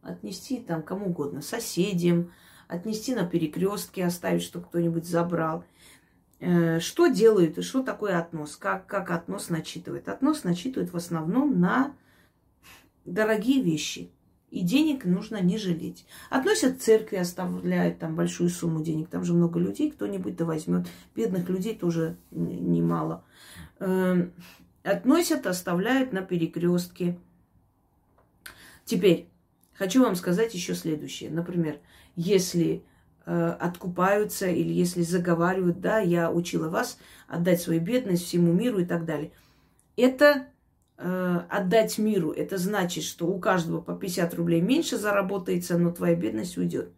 отнести 0.00 0.60
там 0.60 0.84
кому 0.84 1.06
угодно, 1.06 1.42
соседям, 1.42 2.30
отнести 2.68 3.12
на 3.16 3.26
перекрестке, 3.26 4.04
оставить, 4.04 4.44
чтобы 4.44 4.66
кто-нибудь 4.66 5.04
забрал. 5.04 5.64
Э, 6.38 6.78
что 6.78 7.08
делают 7.08 7.58
и 7.58 7.62
что 7.62 7.82
такое 7.82 8.20
относ? 8.20 8.54
Как, 8.54 8.86
как 8.86 9.10
относ 9.10 9.48
начитывает? 9.48 10.08
Относ 10.08 10.44
начитывает 10.44 10.92
в 10.92 10.96
основном 10.96 11.58
на 11.58 11.96
дорогие 13.04 13.60
вещи. 13.64 14.12
И 14.54 14.60
денег 14.60 15.04
нужно 15.04 15.40
не 15.40 15.58
жалеть. 15.58 16.06
Относят 16.30 16.76
к 16.76 16.80
церкви, 16.80 17.16
оставляют 17.16 17.98
там 17.98 18.14
большую 18.14 18.50
сумму 18.50 18.84
денег. 18.84 19.08
Там 19.08 19.24
же 19.24 19.34
много 19.34 19.58
людей, 19.58 19.90
кто-нибудь 19.90 20.36
да 20.36 20.44
возьмет. 20.44 20.86
Бедных 21.16 21.48
людей 21.48 21.74
тоже 21.74 22.16
немало. 22.30 23.24
Эм, 23.80 24.32
относят, 24.84 25.48
оставляют 25.48 26.12
на 26.12 26.22
перекрестке. 26.22 27.18
Теперь 28.84 29.28
хочу 29.72 30.04
вам 30.04 30.14
сказать 30.14 30.54
еще 30.54 30.76
следующее. 30.76 31.30
Например, 31.30 31.80
если 32.14 32.84
э, 33.26 33.56
откупаются 33.58 34.46
или 34.46 34.72
если 34.72 35.02
заговаривают, 35.02 35.80
да, 35.80 35.98
я 35.98 36.30
учила 36.30 36.68
вас 36.68 36.98
отдать 37.26 37.60
свою 37.60 37.80
бедность 37.80 38.22
всему 38.22 38.52
миру 38.52 38.78
и 38.78 38.84
так 38.84 39.04
далее. 39.04 39.32
Это 39.96 40.46
отдать 40.96 41.98
миру, 41.98 42.30
это 42.30 42.56
значит, 42.56 43.04
что 43.04 43.26
у 43.26 43.38
каждого 43.38 43.80
по 43.80 43.94
50 43.94 44.34
рублей 44.34 44.60
меньше 44.60 44.96
заработается, 44.96 45.76
но 45.76 45.90
твоя 45.90 46.14
бедность 46.14 46.56
уйдет. 46.56 46.92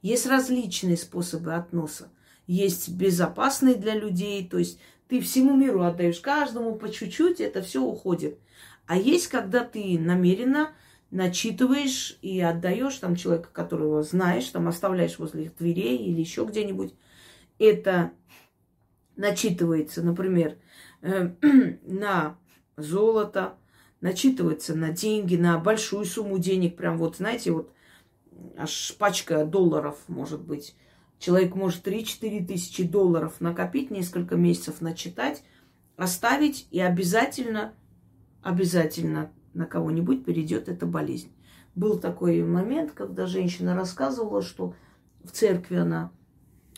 Есть 0.00 0.26
различные 0.26 0.96
способы 0.96 1.54
относа. 1.54 2.10
Есть 2.46 2.88
безопасные 2.90 3.74
для 3.74 3.94
людей, 3.94 4.46
то 4.48 4.58
есть 4.58 4.78
ты 5.08 5.20
всему 5.20 5.56
миру 5.56 5.82
отдаешь 5.82 6.20
каждому 6.20 6.76
по 6.76 6.88
чуть-чуть, 6.88 7.40
это 7.40 7.62
все 7.62 7.82
уходит. 7.82 8.38
А 8.86 8.96
есть, 8.96 9.28
когда 9.28 9.64
ты 9.64 9.98
намеренно 9.98 10.72
начитываешь 11.10 12.18
и 12.22 12.40
отдаешь 12.40 12.96
там 12.96 13.14
человека, 13.14 13.50
которого 13.52 14.02
знаешь, 14.02 14.48
там 14.48 14.66
оставляешь 14.66 15.18
возле 15.18 15.44
их 15.44 15.56
дверей 15.56 15.98
или 15.98 16.20
еще 16.20 16.44
где-нибудь. 16.44 16.94
Это 17.58 18.12
начитывается, 19.14 20.02
например, 20.02 20.56
э, 21.02 21.34
на 21.82 22.38
золото, 22.76 23.54
начитывается 24.00 24.74
на 24.74 24.90
деньги, 24.90 25.36
на 25.36 25.58
большую 25.58 26.04
сумму 26.04 26.38
денег, 26.38 26.76
прям 26.76 26.98
вот, 26.98 27.16
знаете, 27.16 27.52
вот 27.52 27.72
аж 28.56 28.94
пачка 28.98 29.44
долларов, 29.44 29.98
может 30.08 30.42
быть. 30.42 30.76
Человек 31.18 31.54
может 31.54 31.86
3-4 31.86 32.46
тысячи 32.46 32.82
долларов 32.82 33.40
накопить, 33.40 33.90
несколько 33.90 34.36
месяцев 34.36 34.80
начитать, 34.80 35.44
оставить, 35.96 36.66
и 36.70 36.80
обязательно, 36.80 37.74
обязательно 38.42 39.32
на 39.54 39.66
кого-нибудь 39.66 40.24
перейдет 40.24 40.68
эта 40.68 40.84
болезнь. 40.84 41.32
Был 41.74 41.98
такой 41.98 42.42
момент, 42.42 42.92
когда 42.92 43.26
женщина 43.26 43.74
рассказывала, 43.74 44.42
что 44.42 44.74
в 45.22 45.30
церкви 45.30 45.76
она 45.76 46.12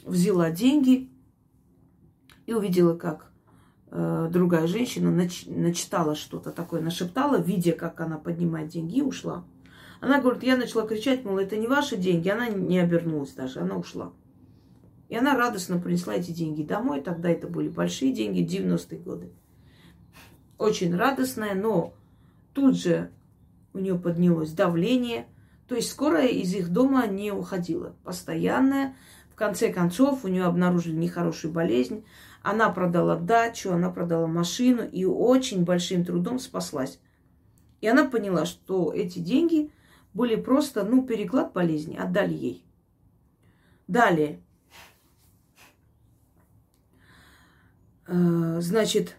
взяла 0.04 0.50
деньги 0.50 1.10
и 2.46 2.52
увидела, 2.52 2.96
как 2.96 3.32
другая 3.94 4.66
женщина 4.66 5.10
нач, 5.10 5.44
начитала 5.46 6.16
что-то 6.16 6.50
такое, 6.50 6.80
нашептала, 6.80 7.40
видя, 7.40 7.72
как 7.72 8.00
она 8.00 8.18
поднимает 8.18 8.68
деньги, 8.68 8.98
и 8.98 9.02
ушла. 9.02 9.44
Она 10.00 10.20
говорит, 10.20 10.42
я 10.42 10.56
начала 10.56 10.86
кричать, 10.86 11.24
мол, 11.24 11.38
это 11.38 11.56
не 11.56 11.68
ваши 11.68 11.96
деньги. 11.96 12.28
Она 12.28 12.48
не 12.48 12.78
обернулась 12.80 13.32
даже, 13.32 13.60
она 13.60 13.76
ушла. 13.76 14.12
И 15.08 15.16
она 15.16 15.36
радостно 15.36 15.78
принесла 15.78 16.14
эти 16.14 16.32
деньги 16.32 16.62
домой. 16.62 17.00
Тогда 17.00 17.30
это 17.30 17.46
были 17.46 17.68
большие 17.68 18.12
деньги, 18.12 18.44
90-е 18.44 18.98
годы. 18.98 19.32
Очень 20.58 20.94
радостная, 20.96 21.54
но 21.54 21.94
тут 22.52 22.76
же 22.76 23.12
у 23.72 23.78
нее 23.78 23.98
поднялось 23.98 24.52
давление. 24.52 25.26
То 25.68 25.76
есть 25.76 25.90
скорая 25.90 26.28
из 26.28 26.52
их 26.52 26.70
дома 26.70 27.06
не 27.06 27.30
уходила. 27.30 27.94
Постоянная. 28.02 28.96
В 29.30 29.36
конце 29.36 29.72
концов, 29.72 30.24
у 30.24 30.28
нее 30.28 30.44
обнаружили 30.44 30.96
нехорошую 30.96 31.52
болезнь. 31.54 32.04
Она 32.44 32.68
продала 32.68 33.16
дачу, 33.16 33.72
она 33.72 33.90
продала 33.90 34.26
машину 34.26 34.86
и 34.86 35.06
очень 35.06 35.64
большим 35.64 36.04
трудом 36.04 36.38
спаслась. 36.38 37.00
И 37.80 37.88
она 37.88 38.04
поняла, 38.04 38.44
что 38.44 38.92
эти 38.92 39.18
деньги 39.18 39.72
были 40.12 40.36
просто, 40.36 40.84
ну, 40.84 41.06
переклад 41.06 41.54
болезни, 41.54 41.96
отдали 41.96 42.34
ей. 42.34 42.66
Далее. 43.88 44.42
Э, 48.06 48.60
значит, 48.60 49.16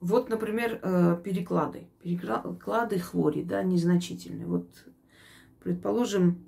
вот, 0.00 0.28
например, 0.28 0.80
э, 0.82 1.20
переклады. 1.22 1.86
Переклады 2.02 2.98
хвори, 2.98 3.44
да, 3.44 3.62
незначительные. 3.62 4.48
Вот, 4.48 4.66
предположим, 5.60 6.47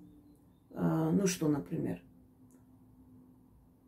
ну 0.74 1.26
что, 1.26 1.48
например? 1.48 2.00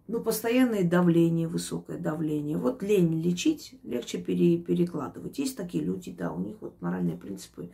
Ну, 0.08 0.20
постоянное 0.20 0.84
давление, 0.84 1.48
высокое 1.48 1.96
давление. 1.96 2.58
Вот 2.58 2.82
лень 2.82 3.22
лечить, 3.22 3.78
легче 3.82 4.18
пере, 4.18 4.58
перекладывать. 4.58 5.38
Есть 5.38 5.56
такие 5.56 5.82
люди, 5.82 6.12
да, 6.12 6.32
у 6.32 6.40
них 6.40 6.56
вот 6.60 6.80
моральные 6.82 7.16
принципы, 7.16 7.70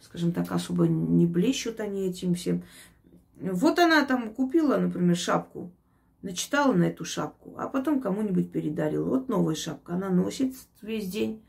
скажем 0.00 0.32
так, 0.32 0.50
особо 0.52 0.86
не 0.86 1.26
блещут 1.26 1.80
они 1.80 2.08
этим 2.08 2.34
всем. 2.34 2.62
Вот 3.38 3.78
она 3.78 4.04
там 4.06 4.32
купила, 4.32 4.78
например, 4.78 5.16
шапку, 5.16 5.70
начитала 6.22 6.72
на 6.72 6.84
эту 6.84 7.04
шапку, 7.04 7.56
а 7.58 7.68
потом 7.68 8.00
кому-нибудь 8.00 8.50
передарила. 8.50 9.08
Вот 9.08 9.28
новая 9.28 9.54
шапка, 9.54 9.94
она 9.94 10.08
носит 10.08 10.54
весь 10.80 11.10
день, 11.10 11.42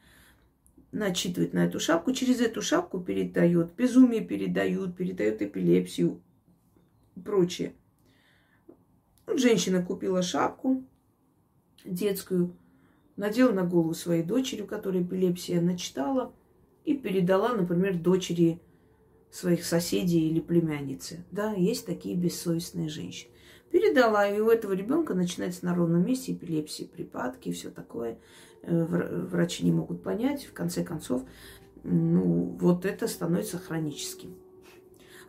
начитывает 0.92 1.54
на 1.54 1.66
эту 1.66 1.80
шапку, 1.80 2.12
через 2.12 2.42
эту 2.42 2.62
шапку 2.62 3.00
передает, 3.00 3.74
безумие 3.76 4.22
передают, 4.22 4.98
передает 4.98 5.42
эпилепсию, 5.42 6.22
прочее. 7.20 7.74
Женщина 9.28 9.84
купила 9.84 10.22
шапку 10.22 10.84
детскую, 11.84 12.56
надела 13.16 13.52
на 13.52 13.64
голову 13.64 13.94
своей 13.94 14.24
дочери, 14.24 14.62
у 14.62 14.68
которой 14.68 15.04
эпилепсия, 15.04 15.62
начитала 15.62 16.34
и 16.86 16.96
передала, 16.96 17.54
например, 17.54 17.98
дочери 17.98 18.62
своих 19.32 19.66
соседей 19.66 20.30
или 20.30 20.40
племянницы. 20.40 21.26
Да, 21.32 21.54
есть 21.54 21.86
такие 21.86 22.16
бессовестные 22.16 22.90
женщины. 22.90 23.32
Передала, 23.72 24.28
и 24.28 24.40
у 24.40 24.50
этого 24.50 24.72
ребенка 24.72 25.14
начинается 25.14 25.66
на 25.66 25.76
ровном 25.76 26.06
месте 26.06 26.32
эпилепсия, 26.32 26.88
припадки 26.88 27.50
и 27.50 27.52
все 27.52 27.70
такое. 27.70 28.18
Э, 28.64 29.26
врачи 29.30 29.66
не 29.66 29.72
могут 29.72 30.04
понять, 30.04 30.46
в 30.46 30.54
конце 30.54 30.84
концов, 30.84 31.24
ну, 31.84 32.58
вот 32.60 32.86
это 32.86 33.08
становится 33.08 33.58
хроническим. 33.58 34.36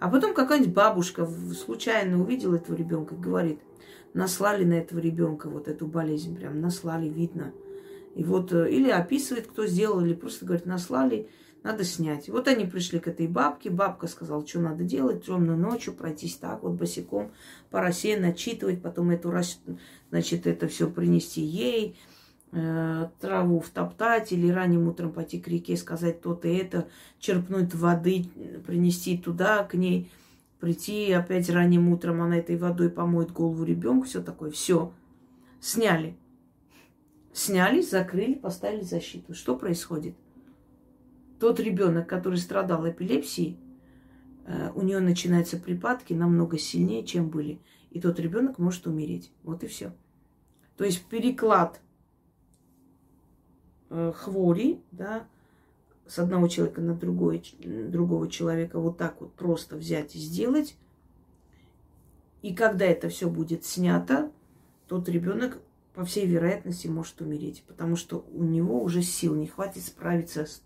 А 0.01 0.09
потом 0.09 0.35
какая-нибудь 0.35 0.75
бабушка 0.75 1.27
случайно 1.27 2.21
увидела 2.21 2.57
этого 2.57 2.77
ребенка 2.77 3.15
и 3.15 3.19
говорит, 3.19 3.61
наслали 4.15 4.65
на 4.65 4.75
этого 4.75 5.01
ребенка 5.01 5.49
вот 5.49 5.69
эту 5.69 5.87
болезнь, 5.87 6.37
прям 6.37 6.61
наслали, 6.61 7.09
видно. 7.09 7.53
И 8.15 8.25
вот 8.25 8.53
э, 8.53 8.71
или 8.71 8.91
описывает, 8.91 9.47
кто 9.49 9.67
сделал, 9.67 10.05
или 10.05 10.15
просто 10.15 10.45
говорит, 10.45 10.67
наслали, 10.67 11.29
надо 11.63 11.85
снять. 11.85 12.29
Вот 12.29 12.49
они 12.49 12.65
пришли 12.65 13.01
к 13.01 13.09
этой 13.09 13.27
бабке, 13.27 13.71
бабка 13.71 14.07
сказала, 14.07 14.47
что 14.47 14.61
надо 14.61 14.85
делать, 14.85 15.25
темную 15.27 15.59
ночью 15.59 15.93
пройтись 15.93 16.37
так 16.37 16.63
вот 16.63 16.73
босиком 16.73 17.33
по 17.71 17.81
росе, 17.81 18.19
начитывать, 18.19 18.81
потом 18.81 19.11
эту, 19.11 19.33
значит, 20.11 20.47
это 20.47 20.69
все 20.69 20.89
принести 20.89 21.41
ей, 21.41 21.99
траву 22.51 23.61
втоптать 23.61 24.33
или 24.33 24.49
ранним 24.49 24.89
утром 24.89 25.13
пойти 25.13 25.39
к 25.39 25.49
реке, 25.49 25.77
сказать 25.77 26.23
то-то 26.23 26.49
это, 26.49 26.89
черпнуть 27.19 27.75
воды, 27.75 28.25
принести 28.67 29.19
туда 29.19 29.65
к 29.65 29.75
ней, 29.75 30.11
прийти 30.61 31.13
опять 31.13 31.51
ранним 31.51 31.91
утром, 31.91 32.23
она 32.23 32.39
этой 32.39 32.57
водой 32.57 32.91
помоет 32.91 33.33
голову 33.33 33.65
ребенку, 33.65 34.07
все 34.07 34.23
такое, 34.23 34.51
все. 34.51 34.93
Сняли. 35.61 36.17
Сняли, 37.33 37.83
закрыли, 37.83 38.35
поставили 38.35 38.83
защиту. 38.83 39.35
Что 39.35 39.57
происходит? 39.57 40.15
Тот 41.39 41.61
ребенок, 41.61 42.09
который 42.09 42.39
страдал 42.39 42.89
эпилепсией, 42.89 43.59
э, 44.47 44.73
у 44.75 44.83
нее 44.83 44.99
начинаются 44.99 45.57
припадки 45.57 46.15
намного 46.15 46.59
сильнее, 46.59 47.05
чем 47.05 47.29
были. 47.29 47.61
И 47.91 48.01
тот 48.01 48.19
ребенок 48.19 48.59
может 48.59 48.87
умереть. 48.87 49.31
Вот 49.45 49.63
и 49.63 49.69
все. 49.69 49.93
То 50.77 50.85
есть 50.85 51.05
переклад 51.07 51.77
э, 51.77 51.88
хвори, 53.91 54.81
да, 54.93 55.27
с 56.09 56.19
одного 56.19 56.49
человека 56.49 56.81
на 56.81 56.95
другой, 56.95 57.45
другого 57.61 58.29
человека 58.29 58.81
вот 58.81 58.97
так 58.97 59.21
вот 59.21 59.35
просто 59.35 59.77
взять 59.77 60.17
и 60.17 60.19
сделать. 60.19 60.77
И 62.41 62.55
когда 62.55 62.87
это 62.87 63.09
все 63.09 63.29
будет 63.29 63.65
снято, 63.65 64.33
тот 64.89 65.09
ребенок, 65.09 65.59
по 65.95 66.05
всей 66.05 66.27
вероятности, 66.27 66.87
может 66.87 67.21
умереть, 67.21 67.65
потому 67.67 67.97
что 67.97 68.25
у 68.33 68.45
него 68.45 68.83
уже 68.83 69.03
сил 69.03 69.35
не 69.35 69.49
хватит 69.49 69.83
справиться 69.83 70.47
с, 70.47 70.63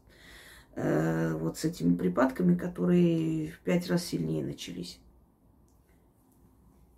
э, 0.76 1.34
вот 1.34 1.58
с 1.58 1.64
этими 1.64 1.96
припадками, 1.96 2.54
которые 2.54 3.50
в 3.50 3.58
пять 3.60 3.88
раз 3.88 4.04
сильнее 4.04 4.44
начались. 4.44 5.00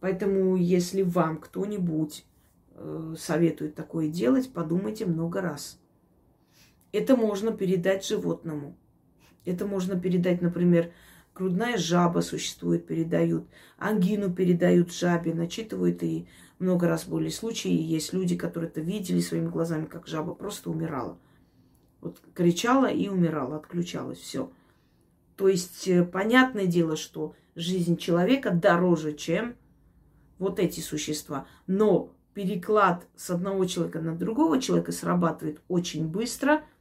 Поэтому, 0.01 0.57
если 0.57 1.03
вам 1.03 1.39
кто-нибудь 1.39 2.27
э, 2.73 3.15
советует 3.17 3.75
такое 3.75 4.09
делать, 4.09 4.53
подумайте 4.53 5.07
много 5.07 5.41
раз– 5.41 5.79
это 6.95 7.17
можно 7.17 7.51
передать 7.51 8.07
животному. 8.07 8.77
Это 9.45 9.67
можно 9.67 10.01
передать, 10.01 10.41
например, 10.41 10.93
грудная 11.35 11.77
жаба 11.77 12.21
существует, 12.21 12.87
передают, 12.87 13.49
ангину 13.79 14.33
передают 14.33 14.93
жабе, 14.93 15.35
начитывают 15.35 16.05
и 16.05 16.29
много 16.61 16.87
раз 16.87 17.07
были 17.07 17.31
случаи, 17.31 17.73
есть 17.73 18.13
люди, 18.13 18.37
которые 18.37 18.71
это 18.71 18.81
видели 18.81 19.19
своими 19.19 19.49
глазами, 19.49 19.87
как 19.87 20.07
жаба 20.07 20.35
просто 20.35 20.71
умирала. 20.71 21.19
Вот 22.01 22.21
кричала 22.33 22.87
и 22.87 23.09
умирала, 23.09 23.57
отключалась, 23.57 24.19
все. 24.19 24.53
То 25.37 25.49
есть 25.49 25.89
э, 25.89 26.05
понятное 26.05 26.67
дело, 26.67 26.97
что 26.97 27.35
жизнь 27.57 27.97
человека 27.97 28.51
дороже, 28.53 29.15
чем 29.15 29.57
вот 30.39 30.61
эти 30.61 30.79
существа. 30.79 31.49
Но 31.67 32.15
переклад 32.35 33.05
с 33.17 33.31
одного 33.31 33.65
человека 33.65 34.01
на 34.01 34.15
другого 34.15 34.61
человека 34.61 34.93
срабатывает 34.93 35.61
очень 35.67 36.07
быстро– 36.07 36.63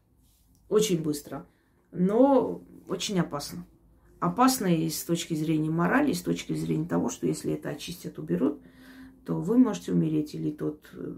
очень 0.74 1.02
быстро, 1.02 1.46
но 1.92 2.64
очень 2.88 3.20
опасно. 3.20 3.66
Опасно 4.20 4.68
и 4.68 4.90
с 4.90 5.04
точки 5.04 5.34
зрения 5.34 5.70
морали, 5.70 6.12
и 6.12 6.16
с 6.16 6.22
точки 6.22 6.54
зрения 6.54 6.88
того, 6.88 7.10
что 7.10 7.28
если 7.28 7.54
это 7.54 7.70
очистят, 7.70 8.18
уберут, 8.18 8.62
то 9.26 9.40
вы 9.40 9.58
можете 9.58 9.92
умереть, 9.92 10.34
или 10.34 10.52
тот, 10.52 10.90
э, 10.94 11.16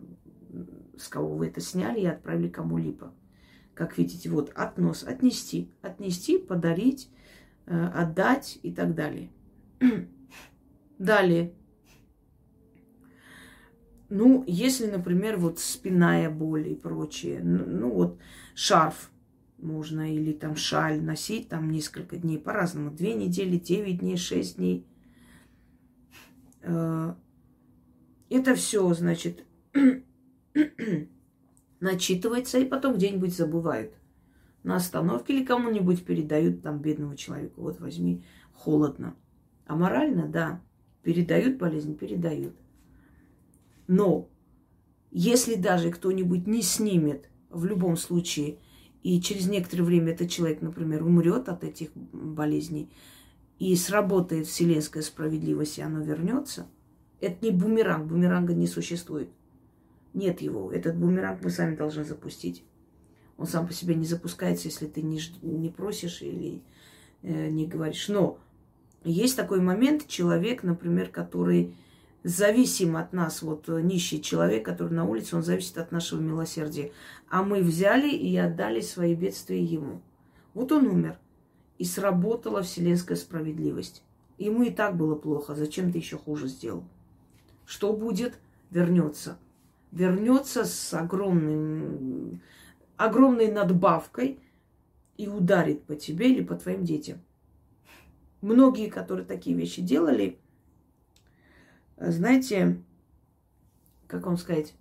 с 0.97 1.07
кого 1.07 1.35
вы 1.35 1.47
это 1.47 1.61
сняли 1.61 2.01
и 2.01 2.05
отправили 2.05 2.49
кому-либо. 2.49 3.13
Как 3.73 3.97
видите, 3.97 4.29
вот 4.29 4.51
относ, 4.55 5.03
отнести, 5.03 5.71
отнести, 5.81 6.37
подарить, 6.37 7.09
э, 7.65 7.87
отдать 7.87 8.59
и 8.61 8.73
так 8.73 8.95
далее. 8.95 9.29
Далее. 10.97 11.53
Ну, 14.09 14.43
если, 14.47 14.87
например, 14.89 15.37
вот 15.37 15.59
спинная 15.59 16.29
боль 16.29 16.69
и 16.69 16.75
прочее, 16.75 17.41
ну, 17.43 17.65
ну 17.65 17.91
вот 17.91 18.19
шарф– 18.53 19.11
можно 19.57 20.13
или 20.13 20.33
там 20.33 20.55
шаль 20.55 21.01
носить 21.01 21.49
там 21.49 21.71
несколько 21.71 22.17
дней 22.17 22.37
по-разному. 22.37 22.91
Две 22.91 23.13
недели, 23.13 23.57
девять 23.57 23.99
дней, 23.99 24.17
шесть 24.17 24.57
дней. 24.57 24.85
Э, 26.61 27.15
это 28.29 28.55
все, 28.55 28.93
значит, 28.93 29.45
начитывается 31.79 32.59
и 32.59 32.65
потом 32.65 32.95
где-нибудь 32.95 33.35
забывают. 33.35 33.93
На 34.63 34.77
остановке 34.77 35.35
или 35.35 35.45
кому-нибудь 35.45 36.05
передают 36.05 36.61
там 36.63 36.79
бедному 36.79 37.15
человеку. 37.15 37.61
Вот 37.61 37.79
возьми, 37.79 38.25
холодно. 38.51 39.15
А 39.67 39.75
морально, 39.75 40.27
да, 40.27 40.61
передают 41.03 41.57
болезнь, 41.57 41.95
передают. 41.95 42.55
Но 43.87 44.29
если 45.11 45.55
даже 45.55 45.91
кто-нибудь 45.91 46.47
не 46.47 46.61
снимет 46.61 47.29
в 47.49 47.65
любом 47.65 47.95
случае 47.95 48.57
и 49.05 49.21
через 49.21 49.45
некоторое 49.47 49.83
время 49.83 50.13
этот 50.13 50.31
человек, 50.31 50.63
например, 50.63 51.03
умрет 51.03 51.47
от 51.47 51.63
этих 51.63 51.89
болезней, 51.93 52.89
и 53.59 53.75
сработает 53.75 54.47
вселенская 54.47 55.03
справедливость, 55.03 55.77
и 55.77 55.83
оно 55.83 56.01
вернется, 56.01 56.65
это 57.21 57.45
не 57.45 57.51
бумеранг, 57.51 58.07
бумеранга 58.07 58.55
не 58.55 58.65
существует. 58.65 59.29
Нет 60.15 60.41
его. 60.41 60.71
Этот 60.71 60.97
бумеранг 60.97 61.43
мы 61.43 61.51
сами 61.51 61.75
должны 61.75 62.03
запустить. 62.03 62.63
Он 63.37 63.45
сам 63.45 63.67
по 63.67 63.73
себе 63.73 63.93
не 63.93 64.05
запускается, 64.05 64.69
если 64.69 64.87
ты 64.87 65.03
не, 65.03 65.19
не 65.43 65.69
просишь 65.69 66.23
или 66.23 66.63
э, 67.21 67.49
не 67.51 67.67
говоришь. 67.67 68.07
Но 68.07 68.39
есть 69.03 69.37
такой 69.37 69.61
момент, 69.61 70.07
человек, 70.07 70.63
например, 70.63 71.09
который 71.09 71.75
зависим 72.25 72.97
от 72.97 73.13
нас, 73.13 73.43
вот 73.43 73.69
э, 73.69 73.81
нищий 73.81 74.19
человек, 74.19 74.65
который 74.65 74.93
на 74.93 75.05
улице, 75.05 75.35
он 75.35 75.43
зависит 75.43 75.77
от 75.77 75.91
нашего 75.91 76.19
милосердия. 76.19 76.91
А 77.29 77.43
мы 77.43 77.61
взяли 77.61 78.09
и 78.09 78.35
отдали 78.35 78.81
свои 78.81 79.13
бедствия 79.13 79.63
ему. 79.63 80.01
Вот 80.55 80.71
он 80.71 80.87
умер. 80.87 81.19
И 81.77 81.85
сработала 81.85 82.63
вселенская 82.63 83.15
справедливость. 83.15 84.01
Ему 84.39 84.63
и 84.63 84.71
так 84.71 84.97
было 84.97 85.15
плохо. 85.15 85.53
Зачем 85.53 85.91
ты 85.91 85.99
еще 85.99 86.17
хуже 86.17 86.47
сделал? 86.47 86.83
Что 87.65 87.93
будет? 87.93 88.39
Вернется. 88.71 89.37
Вернется 89.91 90.65
с 90.65 90.93
огромным, 90.93 92.41
огромной 92.97 93.51
надбавкой 93.51 94.39
и 95.15 95.27
ударит 95.27 95.83
по 95.83 95.95
тебе 95.95 96.31
или 96.31 96.43
по 96.43 96.55
твоим 96.55 96.83
детям. 96.83 97.19
Многие, 98.41 98.89
которые 98.89 99.25
такие 99.25 99.55
вещи 99.55 99.81
делали, 99.81 100.39
знаете, 101.97 102.81
как 104.07 104.25
вам 104.25 104.37
сказать, 104.37 104.73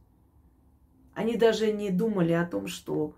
они 1.15 1.37
даже 1.37 1.73
не 1.73 1.91
думали 1.91 2.33
о 2.33 2.47
том, 2.47 2.67
что 2.67 3.17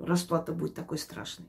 расплата 0.00 0.52
будет 0.52 0.74
такой 0.74 0.98
страшной. 0.98 1.48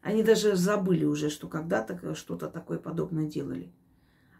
Они 0.00 0.22
даже 0.22 0.56
забыли 0.56 1.04
уже, 1.04 1.28
что 1.28 1.48
когда-то 1.48 2.14
что-то 2.14 2.48
такое 2.48 2.78
подобное 2.78 3.26
делали. 3.26 3.72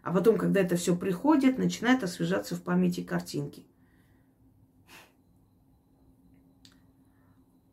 А 0.01 0.11
потом, 0.11 0.37
когда 0.37 0.61
это 0.61 0.75
все 0.77 0.95
приходит, 0.95 1.59
начинает 1.59 2.03
освежаться 2.03 2.55
в 2.55 2.63
памяти 2.63 3.03
картинки. 3.03 3.67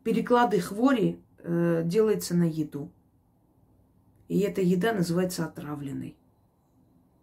Переклады 0.03 0.59
хвори 0.59 1.23
э, 1.39 1.81
делается 1.85 2.35
на 2.35 2.43
еду. 2.43 2.91
И 4.27 4.39
эта 4.39 4.61
еда 4.61 4.93
называется 4.93 5.45
отравленной 5.45 6.18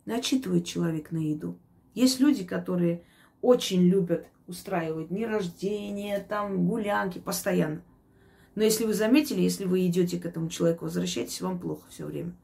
начитывает 0.07 0.65
человек 0.65 1.11
на 1.11 1.19
еду. 1.19 1.59
Есть 1.95 2.21
люди, 2.21 2.45
которые 2.45 3.05
очень 3.43 3.83
любят 3.83 4.27
устраивать 4.47 5.09
дни 5.09 5.27
рождения, 5.27 6.25
там 6.27 6.67
гулянки 6.67 7.19
постоянно. 7.19 7.83
Но 8.55 8.63
если 8.63 8.85
вы 8.85 8.95
заметили, 8.95 9.43
если 9.43 9.67
вы 9.67 9.87
идете 9.87 10.19
к 10.19 10.25
этому 10.25 10.49
человеку, 10.49 10.87
возвращаетесь, 10.87 11.43
вам 11.43 11.59
плохо 11.59 11.87
все 11.91 12.07
время. 12.07 12.35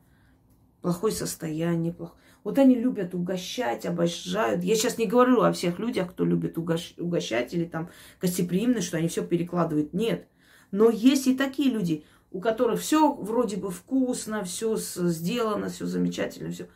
Плохое 0.82 1.12
состояние, 1.14 1.92
плохо. 1.92 2.14
Вот 2.44 2.58
они 2.58 2.74
любят 2.74 3.14
угощать, 3.14 3.86
обожают. 3.86 4.64
Я 4.64 4.74
сейчас 4.74 4.98
не 4.98 5.06
говорю 5.06 5.42
о 5.42 5.52
всех 5.52 5.78
людях, 5.78 6.10
кто 6.10 6.24
любит 6.24 6.58
угощ... 6.58 6.94
угощать 6.98 7.54
или 7.54 7.64
там 7.64 7.88
гостеприимно, 8.20 8.80
что 8.80 8.96
они 8.96 9.08
все 9.08 9.24
перекладывают. 9.24 9.92
Нет. 9.94 10.28
Но 10.72 10.90
есть 10.90 11.28
и 11.28 11.36
такие 11.36 11.70
люди, 11.70 12.04
у 12.32 12.40
которых 12.40 12.80
все 12.80 13.14
вроде 13.14 13.56
бы 13.56 13.70
вкусно, 13.70 14.42
все 14.42 14.76
сделано, 14.76 15.68
все 15.68 15.86
замечательно, 15.86 16.50
все. 16.50 16.66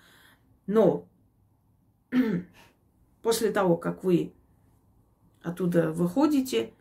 Но 0.67 1.07
после 3.23 3.51
того, 3.51 3.77
как 3.77 4.05
вы 4.05 4.33
оттуда 5.43 5.93
выходите, 5.93 6.73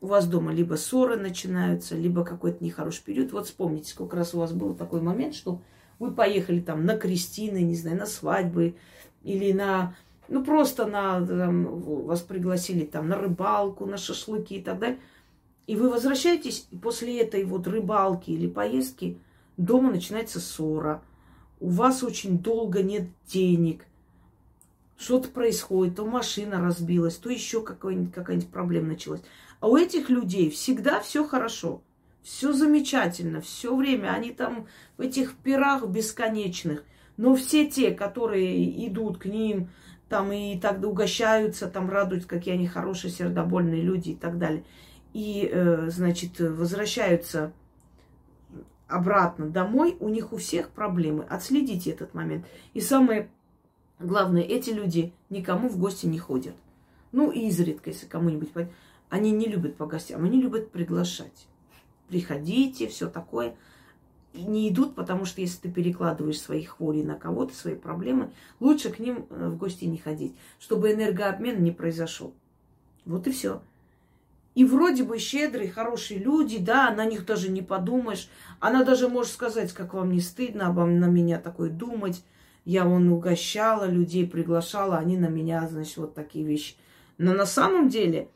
у 0.00 0.06
вас 0.06 0.26
дома 0.26 0.52
либо 0.52 0.74
ссоры 0.74 1.16
начинаются, 1.16 1.96
либо 1.96 2.24
какой-то 2.24 2.62
нехороший 2.62 3.04
период. 3.04 3.32
Вот 3.32 3.46
вспомните, 3.46 3.90
сколько 3.90 4.16
раз 4.16 4.34
у 4.34 4.38
вас 4.38 4.52
был 4.52 4.74
такой 4.74 5.00
момент, 5.00 5.34
что 5.34 5.60
вы 5.98 6.10
поехали 6.10 6.60
там 6.60 6.84
на 6.84 6.98
крестины, 6.98 7.62
не 7.62 7.76
знаю, 7.76 7.96
на 7.96 8.06
свадьбы 8.06 8.74
или 9.22 9.52
на, 9.52 9.94
ну 10.28 10.44
просто 10.44 10.86
на, 10.86 11.24
там, 11.24 11.80
вас 11.80 12.20
пригласили 12.20 12.84
там 12.84 13.08
на 13.08 13.16
рыбалку, 13.16 13.86
на 13.86 13.96
шашлыки 13.96 14.54
и 14.54 14.62
так 14.62 14.80
далее. 14.80 14.98
И 15.68 15.76
вы 15.76 15.88
возвращаетесь, 15.88 16.66
и 16.72 16.76
после 16.76 17.20
этой 17.20 17.44
вот 17.44 17.68
рыбалки 17.68 18.32
или 18.32 18.48
поездки 18.48 19.18
дома 19.56 19.92
начинается 19.92 20.40
ссора. 20.40 21.02
У 21.62 21.68
вас 21.68 22.02
очень 22.02 22.40
долго 22.40 22.82
нет 22.82 23.04
денег. 23.28 23.86
Что-то 24.98 25.28
происходит, 25.28 25.94
то 25.94 26.04
машина 26.04 26.60
разбилась, 26.60 27.14
то 27.14 27.30
еще 27.30 27.62
какая-нибудь, 27.62 28.12
какая-нибудь 28.12 28.50
проблема 28.50 28.88
началась. 28.88 29.20
А 29.60 29.68
у 29.68 29.76
этих 29.76 30.10
людей 30.10 30.50
всегда 30.50 30.98
все 30.98 31.24
хорошо, 31.24 31.80
все 32.20 32.52
замечательно, 32.52 33.40
все 33.40 33.76
время 33.76 34.08
они 34.08 34.32
там 34.32 34.66
в 34.96 35.02
этих 35.02 35.36
пирах 35.36 35.86
бесконечных. 35.86 36.82
Но 37.16 37.36
все 37.36 37.70
те, 37.70 37.92
которые 37.92 38.84
идут 38.88 39.18
к 39.18 39.26
ним, 39.26 39.70
там 40.08 40.32
и 40.32 40.58
тогда 40.58 40.88
угощаются, 40.88 41.68
там 41.68 41.88
радуются, 41.88 42.28
какие 42.28 42.54
они 42.54 42.66
хорошие, 42.66 43.12
сердобольные 43.12 43.82
люди 43.82 44.10
и 44.10 44.16
так 44.16 44.36
далее. 44.36 44.64
И, 45.12 45.48
э, 45.48 45.90
значит, 45.90 46.40
возвращаются 46.40 47.52
обратно 48.88 49.48
домой, 49.48 49.96
у 50.00 50.08
них 50.08 50.32
у 50.32 50.36
всех 50.36 50.70
проблемы. 50.70 51.24
Отследите 51.24 51.90
этот 51.90 52.14
момент. 52.14 52.46
И 52.74 52.80
самое 52.80 53.30
главное, 53.98 54.42
эти 54.42 54.70
люди 54.70 55.12
никому 55.30 55.68
в 55.68 55.78
гости 55.78 56.06
не 56.06 56.18
ходят. 56.18 56.54
Ну, 57.12 57.30
изредка, 57.30 57.90
если 57.90 58.06
кому-нибудь... 58.06 58.50
Они 59.08 59.30
не 59.30 59.46
любят 59.46 59.76
по 59.76 59.84
гостям, 59.84 60.24
они 60.24 60.40
любят 60.40 60.70
приглашать. 60.70 61.46
Приходите, 62.08 62.88
все 62.88 63.10
такое. 63.10 63.56
И 64.32 64.42
не 64.42 64.70
идут, 64.70 64.94
потому 64.94 65.26
что 65.26 65.42
если 65.42 65.60
ты 65.60 65.70
перекладываешь 65.70 66.40
свои 66.40 66.64
хвори 66.64 67.02
на 67.02 67.16
кого-то, 67.16 67.54
свои 67.54 67.74
проблемы, 67.74 68.32
лучше 68.58 68.90
к 68.90 68.98
ним 68.98 69.26
э, 69.28 69.48
в 69.48 69.58
гости 69.58 69.84
не 69.84 69.98
ходить, 69.98 70.34
чтобы 70.58 70.92
энергообмен 70.92 71.62
не 71.62 71.70
произошел. 71.70 72.32
Вот 73.04 73.26
и 73.26 73.32
все. 73.32 73.60
И 74.54 74.64
вроде 74.64 75.04
бы 75.04 75.18
щедрые, 75.18 75.70
хорошие 75.70 76.20
люди, 76.20 76.58
да, 76.58 76.90
на 76.90 77.04
них 77.04 77.24
даже 77.24 77.50
не 77.50 77.62
подумаешь. 77.62 78.28
Она 78.60 78.84
даже 78.84 79.08
может 79.08 79.32
сказать, 79.32 79.72
как 79.72 79.94
вам 79.94 80.12
не 80.12 80.20
стыдно 80.20 80.66
обо 80.66 80.84
на 80.84 81.06
меня 81.06 81.38
такое 81.38 81.70
думать. 81.70 82.24
Я 82.64 82.84
вон 82.84 83.08
угощала 83.08 83.86
людей, 83.86 84.26
приглашала, 84.26 84.98
они 84.98 85.16
на 85.16 85.28
меня, 85.28 85.66
значит, 85.68 85.96
вот 85.96 86.14
такие 86.14 86.44
вещи. 86.44 86.74
Но 87.18 87.32
на 87.32 87.46
самом 87.46 87.88
деле 87.88 88.28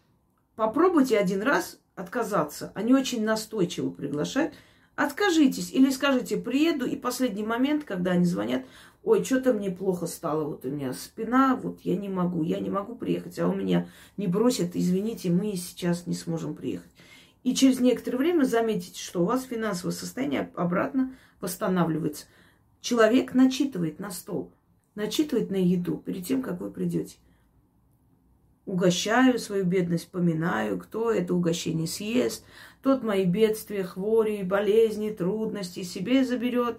Попробуйте 0.56 1.18
один 1.18 1.42
раз 1.42 1.78
отказаться. 1.94 2.72
Они 2.74 2.94
очень 2.94 3.22
настойчиво 3.22 3.90
приглашают. 3.90 4.54
Откажитесь 4.96 5.70
или 5.70 5.90
скажите, 5.90 6.38
приеду, 6.38 6.86
и 6.86 6.96
последний 6.96 7.42
момент, 7.42 7.84
когда 7.84 8.12
они 8.12 8.24
звонят, 8.24 8.64
ой, 9.06 9.24
что-то 9.24 9.54
мне 9.54 9.70
плохо 9.70 10.06
стало, 10.06 10.44
вот 10.44 10.64
у 10.64 10.68
меня 10.68 10.92
спина, 10.92 11.58
вот 11.62 11.80
я 11.82 11.96
не 11.96 12.08
могу, 12.08 12.42
я 12.42 12.60
не 12.60 12.68
могу 12.68 12.94
приехать, 12.94 13.38
а 13.38 13.48
у 13.48 13.54
меня 13.54 13.88
не 14.16 14.26
бросят, 14.26 14.72
извините, 14.74 15.30
мы 15.30 15.56
сейчас 15.56 16.06
не 16.06 16.14
сможем 16.14 16.54
приехать. 16.54 16.90
И 17.42 17.54
через 17.54 17.80
некоторое 17.80 18.18
время 18.18 18.44
заметите, 18.44 19.00
что 19.00 19.22
у 19.22 19.24
вас 19.24 19.44
финансовое 19.44 19.94
состояние 19.94 20.50
обратно 20.56 21.14
восстанавливается. 21.40 22.26
Человек 22.80 23.32
начитывает 23.32 24.00
на 24.00 24.10
стол, 24.10 24.52
начитывает 24.96 25.50
на 25.50 25.56
еду 25.56 25.96
перед 25.96 26.26
тем, 26.26 26.42
как 26.42 26.60
вы 26.60 26.70
придете 26.70 27.16
угощаю 28.66 29.38
свою 29.38 29.64
бедность, 29.64 30.10
поминаю, 30.10 30.78
кто 30.78 31.10
это 31.10 31.34
угощение 31.34 31.86
съест, 31.86 32.44
тот 32.82 33.02
мои 33.02 33.24
бедствия, 33.24 33.84
хвори, 33.84 34.42
болезни, 34.42 35.10
трудности 35.10 35.82
себе 35.82 36.24
заберет. 36.24 36.78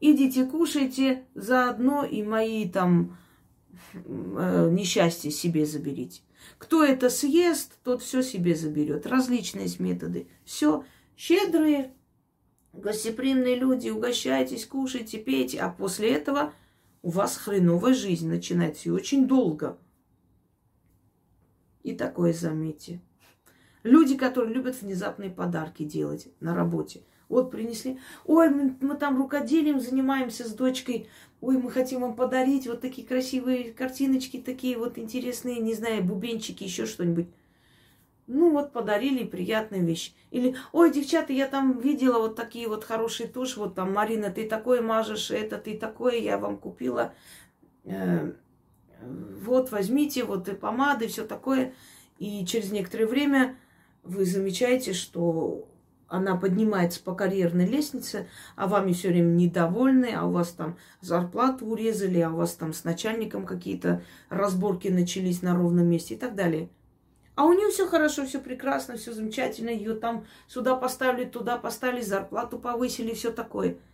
Идите, 0.00 0.44
кушайте, 0.44 1.24
заодно 1.34 2.04
и 2.04 2.22
мои 2.22 2.68
там 2.68 3.16
э, 3.94 4.68
несчастья 4.70 5.30
себе 5.30 5.64
заберите. 5.66 6.22
Кто 6.58 6.84
это 6.84 7.08
съест, 7.10 7.78
тот 7.82 8.02
все 8.02 8.22
себе 8.22 8.54
заберет. 8.54 9.06
Различные 9.06 9.68
методы. 9.78 10.28
Все, 10.44 10.84
щедрые, 11.16 11.92
гостеприимные 12.72 13.56
люди, 13.56 13.88
угощайтесь, 13.88 14.66
кушайте, 14.66 15.18
пейте, 15.18 15.58
а 15.60 15.70
после 15.70 16.10
этого 16.10 16.52
у 17.02 17.10
вас 17.10 17.36
хреновая 17.36 17.94
жизнь 17.94 18.28
начинается 18.28 18.88
и 18.88 18.92
очень 18.92 19.26
долго– 19.26 19.78
и 21.84 21.94
такое 21.94 22.32
заметьте. 22.32 23.00
Люди, 23.84 24.16
которые 24.16 24.54
любят 24.54 24.80
внезапные 24.80 25.30
подарки 25.30 25.84
делать 25.84 26.28
на 26.40 26.54
работе. 26.56 27.02
Вот 27.28 27.50
принесли. 27.50 27.98
Ой, 28.26 28.50
мы, 28.50 28.76
мы 28.80 28.96
там 28.96 29.16
рукоделием 29.16 29.80
занимаемся 29.80 30.48
с 30.48 30.52
дочкой. 30.52 31.08
Ой, 31.40 31.58
мы 31.58 31.70
хотим 31.70 32.00
вам 32.00 32.16
подарить 32.16 32.66
вот 32.66 32.80
такие 32.80 33.06
красивые 33.06 33.72
картиночки, 33.72 34.40
такие 34.40 34.78
вот 34.78 34.98
интересные, 34.98 35.58
не 35.60 35.74
знаю, 35.74 36.04
бубенчики, 36.04 36.64
еще 36.64 36.86
что-нибудь. 36.86 37.26
Ну 38.26 38.52
вот 38.52 38.72
подарили 38.72 39.24
приятная 39.24 39.80
вещь. 39.80 40.14
Или, 40.30 40.56
ой, 40.72 40.90
девчата, 40.92 41.32
я 41.32 41.46
там 41.46 41.78
видела 41.78 42.18
вот 42.18 42.36
такие 42.36 42.68
вот 42.68 42.84
хорошие 42.84 43.28
тушь, 43.28 43.56
вот 43.56 43.74
там, 43.74 43.92
Марина, 43.92 44.30
ты 44.30 44.48
такое 44.48 44.80
мажешь, 44.80 45.30
это 45.30 45.58
ты 45.58 45.76
такое, 45.76 46.16
я 46.16 46.38
вам 46.38 46.56
купила. 46.56 47.12
Э, 47.84 48.32
вот 49.00 49.70
возьмите, 49.70 50.24
вот 50.24 50.48
и 50.48 50.54
помады, 50.54 51.08
все 51.08 51.26
такое. 51.26 51.74
И 52.18 52.46
через 52.46 52.72
некоторое 52.72 53.06
время 53.06 53.58
вы 54.02 54.24
замечаете, 54.24 54.94
что 54.94 55.68
она 56.08 56.36
поднимается 56.36 57.02
по 57.02 57.14
карьерной 57.14 57.66
лестнице, 57.66 58.28
а 58.56 58.66
вами 58.66 58.92
все 58.92 59.08
время 59.08 59.32
недовольны, 59.32 60.14
а 60.16 60.26
у 60.26 60.32
вас 60.32 60.50
там 60.50 60.76
зарплату 61.00 61.66
урезали, 61.66 62.20
а 62.20 62.30
у 62.30 62.36
вас 62.36 62.54
там 62.54 62.72
с 62.72 62.84
начальником 62.84 63.46
какие-то 63.46 64.02
разборки 64.28 64.88
начались 64.88 65.42
на 65.42 65.54
ровном 65.54 65.86
месте 65.86 66.14
и 66.14 66.18
так 66.18 66.34
далее. 66.34 66.68
А 67.34 67.44
у 67.44 67.52
нее 67.52 67.70
все 67.70 67.86
хорошо, 67.86 68.26
все 68.26 68.38
прекрасно, 68.38 68.96
все 68.96 69.12
замечательно, 69.12 69.70
ее 69.70 69.94
там 69.94 70.24
сюда 70.46 70.76
поставили, 70.76 71.24
туда 71.24 71.58
поставили, 71.58 72.00
зарплату 72.00 72.58
повысили, 72.58 73.14
все 73.14 73.32
такое– 73.32 73.76